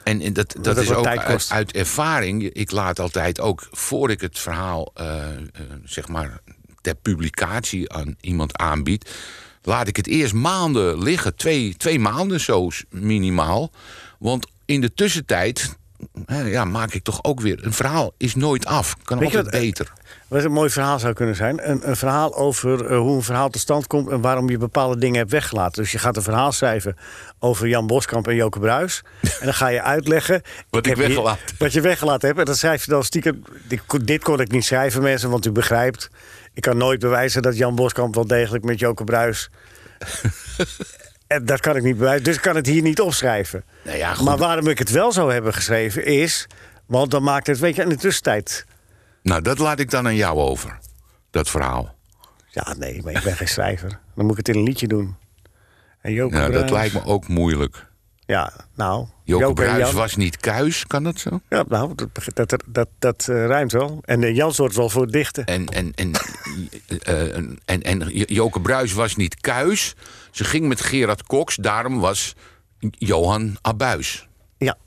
En, 0.03 0.21
en 0.21 0.33
dat, 0.33 0.55
dat 0.61 0.77
is 0.77 0.91
ook 0.91 1.05
uit, 1.49 1.71
ervaring. 1.71 2.43
Ik 2.43 2.71
laat 2.71 2.99
altijd 2.99 3.39
ook, 3.39 3.67
voor 3.71 4.09
ik 4.11 4.21
het 4.21 4.39
verhaal 4.39 4.91
eh, 4.93 5.33
eh, 5.37 5.41
zeg 5.83 6.07
maar 6.07 6.39
ter 6.81 6.95
publicatie 6.95 7.93
aan 7.93 8.15
iemand 8.21 8.57
aanbied, 8.57 9.11
laat 9.61 9.87
ik 9.87 9.95
het 9.95 10.07
eerst 10.07 10.33
maanden 10.33 11.03
liggen. 11.03 11.35
Twee, 11.35 11.75
twee 11.77 11.99
maanden 11.99 12.39
zo 12.39 12.69
minimaal. 12.89 13.71
Want 14.19 14.47
in 14.65 14.81
de 14.81 14.93
tussentijd 14.93 15.77
ja, 16.45 16.65
maak 16.65 16.93
ik 16.93 17.03
toch 17.03 17.23
ook 17.23 17.41
weer. 17.41 17.65
Een 17.65 17.73
verhaal 17.73 18.13
is 18.17 18.35
nooit 18.35 18.65
af. 18.65 18.95
Kan 19.03 19.17
altijd 19.17 19.43
wat, 19.43 19.53
eh, 19.53 19.59
beter. 19.59 19.93
Wat 20.27 20.43
een 20.43 20.51
mooi 20.51 20.69
verhaal 20.69 20.99
zou 20.99 21.13
kunnen 21.13 21.35
zijn. 21.35 21.69
Een, 21.69 21.89
een 21.89 21.95
verhaal 21.95 22.35
over 22.35 22.85
eh, 22.85 22.97
hoe 22.97 23.15
een 23.15 23.23
verhaal 23.23 23.49
tot 23.49 23.61
stand 23.61 23.87
komt 23.87 24.09
en 24.09 24.21
waarom 24.21 24.49
je 24.49 24.57
bepaalde 24.57 24.97
dingen 24.97 25.17
hebt 25.17 25.31
weggelaten. 25.31 25.81
Dus 25.81 25.91
je 25.91 25.97
gaat 25.97 26.15
een 26.15 26.21
verhaal 26.21 26.51
schrijven 26.51 26.95
over 27.39 27.67
Jan 27.67 27.87
Boskamp 27.87 28.27
en 28.27 28.35
Joke 28.35 28.59
Bruis. 28.59 29.03
en 29.21 29.45
dan 29.45 29.53
ga 29.53 29.67
je 29.67 29.81
uitleggen. 29.81 30.41
Wat 30.69 30.85
ik 30.85 30.95
heb 30.95 31.07
weggelaten. 31.07 31.55
Wat 31.57 31.73
je 31.73 31.81
weggelaten 31.81 32.27
hebt. 32.27 32.39
En 32.39 32.45
dan 32.45 32.55
schrijf 32.55 32.85
je 32.85 32.91
dan 32.91 33.03
stiekem. 33.03 33.43
Dit, 33.67 33.81
dit 34.03 34.23
kon 34.23 34.39
ik 34.39 34.51
niet 34.51 34.65
schrijven, 34.65 35.01
mensen, 35.01 35.29
want 35.29 35.45
u 35.45 35.51
begrijpt. 35.51 36.09
Ik 36.53 36.61
kan 36.61 36.77
nooit 36.77 36.99
bewijzen 36.99 37.41
dat 37.41 37.57
Jan 37.57 37.75
Boskamp 37.75 38.15
wel 38.15 38.27
degelijk 38.27 38.63
met 38.63 38.79
Joke 38.79 39.03
Bruis. 39.03 39.49
dat 41.37 41.59
kan 41.59 41.75
ik 41.75 41.83
niet 41.83 41.97
bewijzen. 41.97 42.23
Dus 42.23 42.35
ik 42.35 42.41
kan 42.41 42.55
het 42.55 42.65
hier 42.65 42.81
niet 42.81 42.99
opschrijven. 43.01 43.63
Nou 43.83 43.97
ja, 43.97 44.13
goed. 44.13 44.25
maar 44.25 44.37
waarom 44.37 44.67
ik 44.67 44.79
het 44.79 44.89
wel 44.89 45.11
zou 45.11 45.33
hebben 45.33 45.53
geschreven 45.53 46.05
is. 46.05 46.47
Want 46.85 47.11
dan 47.11 47.23
maakt 47.23 47.47
het, 47.47 47.59
weet 47.59 47.75
je, 47.75 47.81
in 47.81 47.89
de 47.89 47.95
tussentijd. 47.95 48.65
Nou, 49.23 49.41
dat 49.41 49.57
laat 49.57 49.79
ik 49.79 49.89
dan 49.89 50.05
aan 50.05 50.15
jou 50.15 50.37
over. 50.37 50.77
Dat 51.31 51.49
verhaal. 51.49 51.95
Ja, 52.47 52.75
nee, 52.77 53.01
maar 53.03 53.13
ik 53.13 53.23
ben 53.23 53.35
geen 53.35 53.47
schrijver. 53.47 53.99
Dan 54.15 54.25
moet 54.25 54.31
ik 54.31 54.37
het 54.37 54.55
in 54.55 54.61
een 54.61 54.67
liedje 54.67 54.87
doen. 54.87 55.15
En 56.01 56.13
Joke 56.13 56.35
Nou, 56.35 56.51
dat 56.51 56.69
lijkt 56.69 56.93
me 56.93 57.05
ook 57.05 57.27
moeilijk. 57.27 57.85
Ja, 58.29 58.51
nou. 58.75 59.07
Joke, 59.23 59.45
en 59.45 59.53
Bruis 59.53 59.91
was 59.91 60.15
niet 60.15 60.37
kuis, 60.37 60.87
kan 60.87 61.03
dat 61.03 61.19
zo? 61.19 61.41
Ja, 61.49 61.63
nou, 61.67 61.95
dat, 61.95 62.09
dat, 62.33 62.63
dat, 62.65 62.87
dat 62.99 63.27
eh, 63.29 63.45
rijmt 63.45 63.71
wel. 63.71 63.99
En 64.05 64.23
eh, 64.23 64.35
Jan 64.35 64.53
zorgt 64.53 64.75
wel 64.75 64.89
voor 64.89 65.01
het 65.01 65.11
dichten. 65.11 65.45
En, 65.45 65.65
en, 65.65 65.91
en, 65.95 66.11
eh, 67.01 67.35
en, 67.35 67.59
en, 67.65 67.81
en 67.81 68.09
Joke 68.09 68.61
Bruis 68.61 68.93
was 68.93 69.15
niet 69.15 69.39
kuis. 69.41 69.95
Ze 70.31 70.43
ging 70.43 70.67
met 70.67 70.81
Gerard 70.81 71.23
Cox, 71.23 71.55
daarom 71.55 71.99
was 71.99 72.35
Johan 72.79 73.57
Abuis. 73.61 74.27
Ja. 74.57 74.77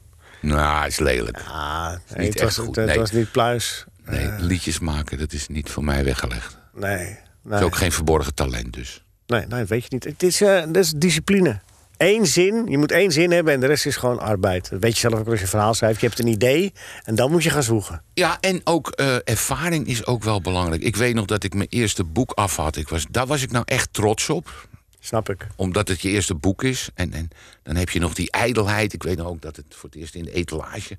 Nou, 0.41 0.87
is 0.87 0.99
lelijk. 0.99 1.37
Nee, 1.37 1.97
niet 2.19 2.33
het, 2.33 2.43
echt 2.43 2.57
was, 2.57 2.67
goed, 2.67 2.77
het, 2.77 2.87
nee. 2.87 2.99
was 2.99 3.11
niet 3.11 3.33
pluis. 3.33 3.85
Nee, 4.05 4.31
liedjes 4.39 4.79
maken, 4.79 5.19
dat 5.19 5.33
is 5.33 5.49
niet 5.49 5.71
voor 5.71 5.85
mij 5.85 6.05
weggelegd. 6.05 6.57
Nee. 6.75 7.19
Nee, 7.43 7.59
is 7.59 7.65
ook 7.65 7.77
geen 7.77 7.93
verborgen 7.93 8.35
talent 8.35 8.73
dus. 8.73 9.05
nee, 9.27 9.47
nee, 9.47 9.65
weet 9.65 9.83
je 9.83 9.89
niet. 9.91 10.05
Het 10.05 10.23
is, 10.23 10.39
dat 10.39 10.77
is 10.77 10.91
discipline. 10.91 11.61
Eén 11.97 12.27
zin, 12.27 12.67
je 12.69 12.79
moet 12.79 12.93
één 12.93 13.11
zin 13.13 13.31
hebben 13.31 13.53
en 13.53 13.61
de 13.61 13.67
rest 13.67 13.87
is 13.87 13.97
gewoon 13.97 14.19
arbeid. 14.19 14.71
Dat 14.71 14.81
weet 14.81 14.95
je 14.95 15.01
zelf 15.09 15.21
ook 15.21 15.27
als 15.27 15.35
je 15.37 15.43
een 15.43 15.49
verhaal 15.49 15.75
schrijft. 15.75 16.01
Je 16.01 16.07
hebt 16.07 16.19
een 16.19 16.27
idee 16.27 16.73
en 17.05 17.15
dan 17.15 17.31
moet 17.31 17.43
je 17.43 17.51
gaan 17.51 17.63
zwoegen. 17.63 18.03
Ja, 18.15 18.39
en 18.41 18.61
ook 18.65 18.89
eh, 18.91 19.17
ervaring 19.25 19.87
is 19.87 20.07
ook 20.07 20.25
wel 20.25 20.41
belangrijk. 20.41 20.83
Ik 20.83 20.97
weet 20.97 21.15
nog 21.15 21.27
dat 21.27 21.45
ik 21.45 21.55
mijn 21.55 21.69
eerste 21.71 22.05
boek 22.05 22.33
af 22.33 22.57
had. 22.57 22.77
Ik 22.77 22.89
was, 22.89 23.07
daar 23.11 23.27
was 23.27 23.43
ik 23.43 23.51
nou 23.51 23.65
echt 23.67 23.89
trots 23.93 24.29
op. 24.31 24.69
Snap 25.01 25.29
ik. 25.31 25.47
Omdat 25.57 25.89
het 25.89 26.01
je 26.01 26.09
eerste 26.09 26.35
boek 26.35 26.63
is. 26.63 26.89
En, 26.95 27.13
en 27.13 27.29
dan 27.63 27.77
heb 27.77 27.91
je 27.91 27.99
nog 28.01 28.15
die 28.15 28.31
ijdelheid. 28.31 28.93
Ik 28.93 29.03
weet 29.03 29.17
nog 29.17 29.27
ook 29.27 29.41
dat 29.43 29.57
het 29.57 29.65
voor 29.69 29.89
het 29.91 29.99
eerst 29.99 30.15
in 30.15 30.25
de 30.25 30.33
etalage... 30.33 30.97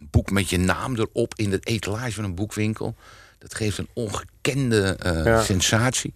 een 0.00 0.08
boek 0.10 0.30
met 0.30 0.50
je 0.50 0.58
naam 0.58 0.96
erop 0.96 1.32
in 1.36 1.50
de 1.50 1.58
etalage 1.62 2.12
van 2.12 2.24
een 2.24 2.34
boekwinkel. 2.34 2.94
Dat 3.38 3.54
geeft 3.54 3.78
een 3.78 3.88
ongekende 3.92 4.96
eh, 4.98 5.24
Ja. 5.24 5.42
sensatie. 5.42 6.14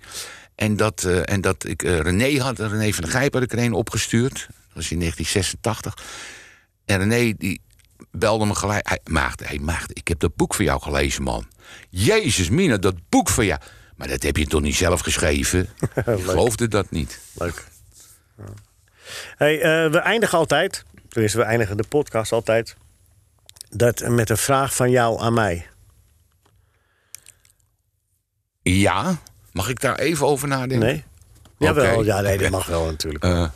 En 0.60 0.76
dat, 0.76 1.04
eh, 1.04 1.20
en 1.24 1.40
dat 1.40 1.64
ik 1.64 1.82
eh, 1.82 1.98
René 1.98 2.40
had, 2.40 2.58
René 2.58 2.92
van 2.92 3.04
der 3.04 3.12
Gijp 3.12 3.32
had 3.32 3.42
ik 3.42 3.52
er 3.52 3.58
een 3.58 3.72
opgestuurd. 3.72 4.46
Dat 4.48 4.74
was 4.74 4.90
in 4.90 4.98
1986. 4.98 5.96
En 6.84 6.98
René 6.98 7.34
die 7.36 7.60
belde 8.10 8.46
me 8.46 8.54
gelijk. 8.54 8.88
Hij, 8.88 9.00
Maagd, 9.04 9.48
hey, 9.48 9.58
Maagd, 9.58 9.98
ik 9.98 10.08
heb 10.08 10.18
dat 10.18 10.36
boek 10.36 10.54
van 10.54 10.64
jou 10.64 10.80
gelezen, 10.80 11.22
man. 11.22 11.46
Jezus, 11.90 12.50
Mina, 12.50 12.76
dat 12.76 12.94
boek 13.08 13.28
van 13.28 13.44
jou. 13.44 13.60
Maar 13.96 14.08
dat 14.08 14.22
heb 14.22 14.36
je 14.36 14.46
toch 14.46 14.60
niet 14.60 14.76
zelf 14.76 15.00
geschreven? 15.00 15.60
Ik 15.94 16.04
geloofde 16.04 16.68
dat 16.68 16.90
niet. 16.90 17.20
Leuk. 17.32 17.64
Ja. 18.36 18.44
Hey, 19.36 19.60
eh, 19.60 19.90
we 19.90 19.98
eindigen 19.98 20.38
altijd, 20.38 20.84
tenminste 21.08 21.38
we 21.38 21.44
eindigen 21.44 21.76
de 21.76 21.88
podcast 21.88 22.32
altijd... 22.32 22.76
Dat, 23.68 24.08
met 24.08 24.30
een 24.30 24.36
vraag 24.36 24.74
van 24.74 24.90
jou 24.90 25.20
aan 25.20 25.34
mij. 25.34 25.66
Ja, 28.62 29.18
mag 29.60 29.68
ik 29.68 29.80
daar 29.80 29.98
even 29.98 30.26
over 30.26 30.48
nadenken? 30.48 30.78
Nee? 30.78 31.04
Jawel, 31.58 32.04
ja, 32.04 32.20
nee, 32.20 32.38
dat 32.38 32.50
mag 32.50 32.66
wel 32.66 32.84
natuurlijk. 32.84 33.24
Eh, 33.24 33.48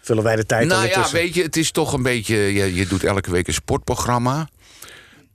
Vullen 0.00 0.22
wij 0.24 0.36
de 0.36 0.46
tijd 0.46 0.68
nou 0.68 0.88
ja, 0.88 1.10
weet 1.10 1.34
je, 1.34 1.42
het 1.42 1.56
is 1.56 1.70
toch 1.70 1.92
een 1.92 2.02
beetje. 2.02 2.36
Je, 2.36 2.74
je 2.74 2.86
doet 2.86 3.04
elke 3.04 3.30
week 3.30 3.46
een 3.46 3.54
sportprogramma. 3.54 4.48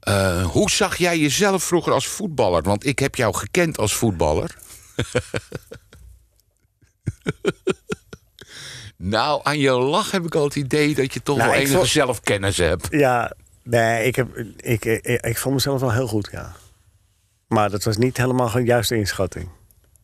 Eh, 0.00 0.44
hoe 0.44 0.70
zag 0.70 0.96
jij 0.96 1.18
jezelf 1.18 1.64
vroeger 1.64 1.92
als 1.92 2.06
voetballer? 2.06 2.62
Want 2.62 2.86
ik 2.86 2.98
heb 2.98 3.14
jou 3.14 3.34
gekend 3.34 3.78
als 3.78 3.94
voetballer. 3.94 4.54
nou, 8.96 9.40
aan 9.42 9.58
je 9.58 9.70
lach 9.70 10.10
heb 10.10 10.24
ik 10.24 10.34
al 10.34 10.44
het 10.44 10.56
idee 10.56 10.94
dat 10.94 11.14
je 11.14 11.22
toch 11.22 11.36
Nou, 11.36 11.50
wel 11.50 11.58
enige 11.58 11.76
vond- 11.76 11.86
zelfkennis 11.88 12.56
hebt. 12.56 12.86
Ja, 12.90 13.32
nee, 13.62 14.04
ik, 14.06 14.16
heb, 14.16 14.36
ik, 14.56 14.84
ik, 14.84 15.22
ik, 15.22 15.38
vond 15.38 15.54
mezelf 15.54 15.80
wel 15.80 15.92
heel 15.92 16.08
goed, 16.08 16.28
ja. 16.32 16.56
Maar 17.48 17.70
dat 17.70 17.84
was 17.84 17.96
niet 17.96 18.16
helemaal 18.16 18.54
een 18.56 18.64
juiste 18.64 18.96
inschatting. 18.96 19.48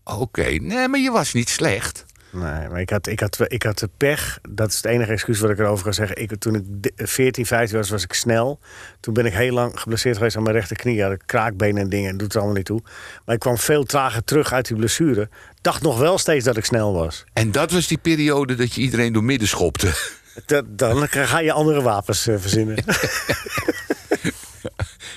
Oké, 0.05 0.43
nee, 0.61 0.89
maar 0.89 1.01
je 1.01 1.11
was 1.11 1.33
niet 1.33 1.49
slecht. 1.49 2.05
Nee, 2.31 2.69
maar 2.69 2.81
ik 2.81 2.91
had, 2.91 3.07
ik, 3.07 3.21
had, 3.21 3.39
ik 3.49 3.63
had 3.63 3.79
de 3.79 3.89
pech. 3.97 4.39
Dat 4.49 4.69
is 4.71 4.77
het 4.77 4.85
enige 4.85 5.13
excuus 5.13 5.41
wat 5.41 5.51
ik 5.51 5.59
erover 5.59 5.85
kan 5.85 5.95
zeggen. 5.95 6.17
Ik, 6.23 6.39
toen 6.39 6.55
ik 6.55 6.63
de- 6.67 6.93
14, 6.97 7.47
15 7.47 7.79
was, 7.79 7.91
was 7.91 8.03
ik 8.03 8.13
snel. 8.13 8.59
Toen 9.01 9.15
ben 9.15 9.27
ik 9.27 9.33
heel 9.33 9.53
lang 9.53 9.81
geblesseerd 9.81 10.17
geweest 10.17 10.37
aan 10.37 10.43
mijn 10.43 10.55
rechterknie. 10.57 11.05
Ik 11.11 11.23
kraakbenen 11.27 11.83
en 11.83 11.89
dingen. 11.89 12.11
Dat 12.11 12.19
doet 12.19 12.33
er 12.33 12.37
allemaal 12.39 12.57
niet 12.57 12.65
toe. 12.67 12.81
Maar 13.25 13.35
ik 13.35 13.41
kwam 13.41 13.59
veel 13.59 13.85
trager 13.85 14.25
terug 14.25 14.53
uit 14.53 14.67
die 14.67 14.77
blessure. 14.77 15.29
Dacht 15.61 15.83
nog 15.83 15.99
wel 15.99 16.19
steeds 16.19 16.45
dat 16.45 16.57
ik 16.57 16.65
snel 16.65 16.93
was. 16.93 17.25
En 17.33 17.53
dat 17.53 17.71
was 17.71 17.87
die 17.87 17.99
periode 17.99 18.55
dat 18.55 18.75
je 18.75 18.81
iedereen 18.81 19.13
door 19.13 19.25
midden 19.25 19.49
schopte. 19.49 19.91
Dat, 20.47 20.79
dan 20.79 21.09
ga 21.09 21.41
je 21.41 21.53
andere 21.53 21.83
wapens 21.83 22.27
eh, 22.27 22.35
verzinnen. 22.39 22.77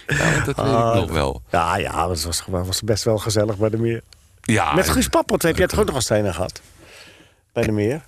Ja, 0.07 0.33
dat 0.43 0.55
weet 0.55 0.65
ik 0.65 0.93
nog 1.01 1.11
wel. 1.11 1.41
ja, 1.51 1.77
ja, 1.77 2.09
het 2.09 2.23
was, 2.23 2.43
was 2.47 2.81
best 2.81 3.03
wel 3.03 3.17
gezellig 3.17 3.57
bij 3.57 3.69
de 3.69 3.77
meer. 3.77 4.01
Ja, 4.45 4.73
Met 4.73 4.89
Guus 4.89 5.07
Pappert 5.07 5.41
heb 5.41 5.57
jij 5.57 5.67
toch 5.67 5.79
ook 5.79 5.85
nog 5.85 5.95
als 5.95 6.05
trainer 6.05 6.33
gehad? 6.33 6.61
Bij 7.53 7.63
de 7.63 7.71
meer? 7.71 8.01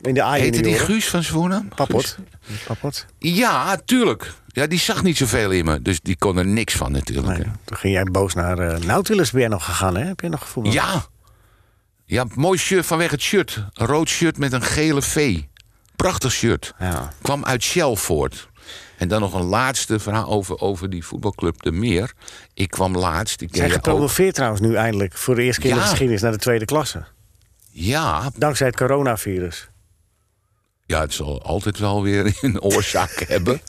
In 0.00 0.14
de 0.14 0.24
Heette 0.26 0.62
die 0.62 0.78
Guus 0.78 1.08
van 1.08 1.22
Zwoenen? 1.22 1.72
Pappert. 1.74 2.18
Pappert. 2.66 3.06
Ja, 3.18 3.76
tuurlijk. 3.84 4.32
Ja, 4.46 4.66
die 4.66 4.78
zag 4.78 5.02
niet 5.02 5.16
zoveel 5.16 5.50
in 5.50 5.64
me. 5.64 5.82
Dus 5.82 6.00
die 6.00 6.16
kon 6.16 6.38
er 6.38 6.46
niks 6.46 6.74
van 6.74 6.92
natuurlijk. 6.92 7.38
Nee, 7.38 7.52
toen 7.64 7.76
ging 7.76 7.94
jij 7.94 8.04
boos 8.04 8.34
naar 8.34 8.58
uh, 8.58 8.78
Nautilus. 8.78 9.30
Jij 9.30 9.48
nog 9.48 9.64
gegaan, 9.64 9.96
hè? 9.96 10.04
Heb 10.04 10.20
je 10.20 10.28
nog 10.28 10.40
gevoeld? 10.40 10.72
Ja. 10.72 11.04
Ja, 12.04 12.24
mooi 12.34 12.58
shirt 12.58 12.86
vanwege 12.86 13.14
het 13.14 13.22
shirt. 13.22 13.64
Een 13.72 13.86
rood 13.86 14.08
shirt 14.08 14.38
met 14.38 14.52
een 14.52 14.62
gele 14.62 15.02
V. 15.02 15.40
Prachtig 15.96 16.32
shirt. 16.32 16.74
Ja. 16.78 17.12
Kwam 17.22 17.44
uit 17.44 17.62
Shell 17.62 17.96
voort. 17.96 18.48
En 18.98 19.08
dan 19.08 19.20
nog 19.20 19.34
een 19.34 19.44
laatste 19.44 19.98
verhaal 19.98 20.26
over, 20.28 20.60
over 20.60 20.90
die 20.90 21.04
voetbalclub 21.04 21.62
De 21.62 21.72
Meer. 21.72 22.12
Ik 22.54 22.70
kwam 22.70 22.96
laatst. 22.96 23.40
Ik 23.40 23.48
Zijn 23.52 23.68
ook. 23.68 23.74
gepromoveerd 23.74 24.34
trouwens 24.34 24.60
nu 24.62 24.74
eindelijk. 24.74 25.16
Voor 25.16 25.34
de 25.34 25.42
eerste 25.42 25.60
keer 25.60 25.70
in 25.70 25.76
de 25.76 25.82
geschiedenis 25.82 26.20
naar 26.22 26.32
de 26.32 26.38
tweede 26.38 26.64
klasse. 26.64 27.04
Ja, 27.70 28.30
Dankzij 28.36 28.66
het 28.66 28.76
coronavirus. 28.76 29.68
ja, 30.86 31.00
het 31.00 31.14
zal 31.14 31.42
altijd 31.42 31.78
wel 31.78 32.02
weer 32.02 32.36
een 32.40 32.60
oorzaak 32.60 33.10
hebben. 33.28 33.60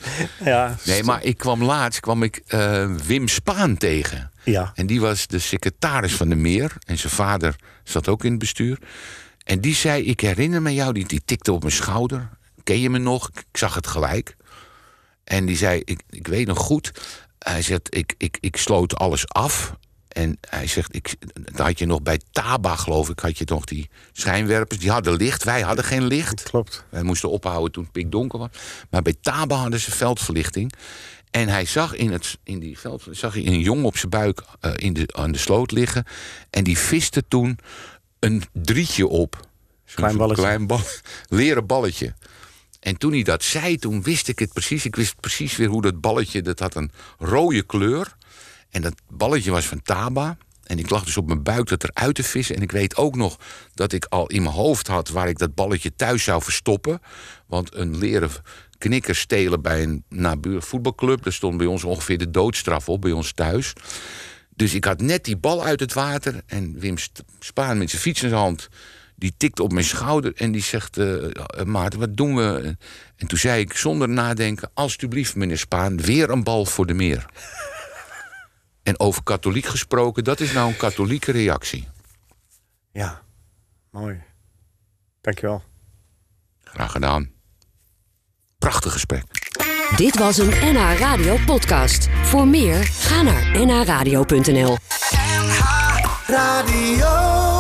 Ja. 0.44 0.76
Nee, 0.86 1.04
maar 1.04 1.24
ik 1.24 1.38
kwam 1.38 1.64
laatst 1.64 2.00
kwam 2.00 2.24
ik 2.24 2.42
eh, 2.48 2.92
Wim 3.06 3.28
Spaan 3.28 3.78
tegen. 3.78 4.32
Ja. 4.44 4.72
En 4.76 4.88
die 4.88 5.02
was 5.02 5.28
de 5.28 5.40
secretaris 5.40 6.16
van 6.16 6.30
de 6.30 6.36
Meer. 6.36 6.72
En 6.86 6.98
zijn 6.98 7.14
vader 7.14 7.56
zat 7.84 8.08
ook 8.08 8.24
in 8.24 8.30
het 8.30 8.40
bestuur. 8.40 8.80
En 9.44 9.62
die 9.62 9.76
zei, 9.76 10.04
ik 10.04 10.20
herinner 10.20 10.62
me 10.62 10.74
jou, 10.74 10.94
die, 10.94 11.06
die 11.08 11.22
tikte 11.26 11.52
op 11.52 11.62
mijn 11.62 11.74
schouder. 11.74 12.30
Ken 12.64 12.80
je 12.80 12.90
me 12.90 12.98
nog? 12.98 13.30
Ik 13.30 13.46
zag 13.58 13.76
het 13.76 13.88
gelijk. 13.88 14.36
En 15.28 15.46
die 15.46 15.58
zei, 15.58 15.82
ik, 15.86 16.02
ik 16.10 16.28
weet 16.28 16.48
nog 16.48 16.58
goed. 16.58 16.92
Hij 17.40 17.62
zegt, 17.62 17.96
ik, 17.96 18.14
ik, 18.18 18.38
ik 18.40 18.58
sloot 18.58 18.96
alles 18.96 19.28
af. 19.28 19.76
En 20.08 20.38
hij 20.50 20.68
zegt, 20.68 20.96
ik, 20.96 21.16
dan 21.34 21.66
had 21.66 21.80
je 21.80 21.86
nog 21.86 22.02
bij 22.02 22.20
Taba, 22.32 22.76
geloof 22.76 23.10
ik, 23.10 23.20
had 23.20 23.38
je 23.38 23.46
nog 23.48 23.66
die 23.66 23.90
schijnwerpers. 24.12 24.80
Die 24.80 24.92
hadden 24.92 25.16
licht, 25.16 25.44
wij 25.44 25.62
hadden 25.62 25.86
geen 25.86 26.06
licht. 26.06 26.44
Klopt. 26.44 26.86
Wij 26.90 27.04
moesten 27.04 27.30
ophouden 27.30 27.72
toen 27.72 27.84
het 27.84 27.92
pikdonker 27.92 28.40
was. 28.40 28.50
Maar 28.90 29.02
bij 29.02 29.16
Taba 29.22 29.56
hadden 29.56 29.80
ze 29.80 29.92
veldverlichting. 29.92 30.74
En 31.32 31.48
hij 31.48 31.66
zag 31.66 31.96
in, 31.96 32.12
het, 32.12 32.38
in 32.44 32.60
die 32.60 32.80
veld, 32.80 33.04
zag 33.12 33.34
hij 33.34 33.46
een 33.46 33.60
jongen 33.60 33.86
op 33.86 33.98
zijn 33.98 34.10
buik 34.10 34.44
eh, 34.60 34.72
in 34.76 34.94
de, 34.94 35.10
aan 35.14 35.32
de 35.32 35.38
sloot 35.38 35.72
liggen. 35.72 36.06
En 36.50 36.64
die 36.64 36.78
viste 36.78 37.28
toen 37.28 37.60
een 38.20 38.44
drietje 38.52 39.08
op. 39.08 39.48
Klein 39.96 40.18
balletje. 40.18 40.42
klein 40.42 40.68
bal, 40.68 40.80
leren 41.40 41.66
balletje. 41.66 42.14
En 42.88 42.98
toen 42.98 43.12
hij 43.12 43.24
dat 43.24 43.44
zei, 43.44 43.78
toen 43.78 44.02
wist 44.02 44.28
ik 44.28 44.40
het 44.40 44.54
precies. 44.54 44.86
Ik 44.86 44.96
wist 44.96 45.20
precies 45.20 45.56
weer 45.56 45.68
hoe 45.68 45.82
dat 45.82 46.02
balletje, 46.02 46.42
dat 46.42 46.60
had 46.60 46.76
een 46.76 46.92
rode 47.18 47.64
kleur. 47.64 48.16
En 48.70 48.82
dat 48.82 48.94
balletje 49.10 49.52
was 49.52 49.66
van 49.66 49.82
Taba. 49.82 50.38
En 50.64 50.80
ik 50.80 50.90
lag 50.90 51.04
dus 51.04 51.18
op 51.18 51.28
mijn 51.28 51.44
buik 51.44 51.68
dat 51.68 51.84
eruit 51.84 52.16
te 52.16 52.24
vissen. 52.24 52.56
En 52.56 52.62
ik 52.62 52.72
weet 52.72 52.96
ook 52.96 53.16
nog 53.16 53.40
dat 53.74 53.94
ik 53.94 54.06
al 54.06 54.28
in 54.28 54.44
mijn 54.44 54.56
hoofd 54.56 54.88
had 54.88 55.10
waar 55.10 55.30
ik 55.30 55.38
dat 55.38 55.56
balletje 55.56 55.96
thuis 55.96 56.24
zou 56.24 56.44
verstoppen. 56.44 57.02
Want 57.46 57.76
een 57.76 57.98
leren 57.98 58.30
knikker 58.78 59.16
stelen 59.16 59.62
bij 59.62 59.84
een 59.84 60.04
nabuur 60.10 60.62
voetbalclub. 60.62 61.24
Daar 61.24 61.34
stond 61.34 61.58
bij 61.58 61.68
ons 61.68 61.84
ongeveer 61.84 62.18
de 62.18 62.32
doodstraf 62.32 62.90
op, 62.90 63.02
bij 63.02 63.12
ons 63.12 63.34
thuis. 63.34 63.74
Dus 64.56 64.74
ik 64.74 64.86
had 64.86 65.02
net 65.02 65.26
die 65.26 65.38
bal 65.38 65.64
uit 65.64 65.80
het 65.80 65.94
water. 65.94 66.42
En 66.46 66.80
Wim 66.80 66.96
Spaan 67.40 67.78
met 67.78 67.90
zijn 67.90 68.02
fiets 68.02 68.24
in 68.24 68.32
hand. 68.32 68.70
Die 69.20 69.34
tikt 69.38 69.60
op 69.60 69.72
mijn 69.72 69.86
schouder 69.86 70.36
en 70.36 70.52
die 70.52 70.62
zegt... 70.62 70.98
eh, 70.98 71.26
eh, 71.26 71.66
Maarten, 71.66 72.00
wat 72.00 72.18
doen 72.18 72.36
we? 72.36 72.78
En 73.16 73.28
toen 73.28 73.38
zei 73.38 73.62
ik 73.62 73.74
zonder 73.74 74.10
nadenken... 74.10 74.70
Alsjeblieft, 74.74 75.36
meneer 75.36 75.58
Spaan, 75.58 75.98
weer 76.02 76.30
een 76.30 76.44
bal 76.44 76.66
voor 76.66 76.86
de 76.86 76.94
meer. 76.94 77.26
en 78.84 79.00
over 79.00 79.24
katholiek 79.24 79.66
gesproken, 79.66 80.24
dat 80.24 80.40
is 80.40 80.52
nou 80.52 80.70
een 80.70 80.78
katholieke 80.78 81.32
reactie. 81.32 81.88
Ja. 82.92 83.22
Mooi. 83.92 84.22
Dankjewel. 85.22 85.64
Graag 86.64 86.92
gedaan. 86.92 87.30
Prachtig 88.58 88.92
gesprek. 88.92 89.24
Dit 89.96 90.18
was 90.18 90.38
een 90.38 90.50
NH 90.50 91.00
Radio 91.00 91.38
podcast. 91.46 92.08
Voor 92.24 92.48
meer, 92.48 92.84
ga 92.84 93.22
naar 93.22 93.66
nhradio.nl. 93.66 94.78
Radio. 96.28 97.57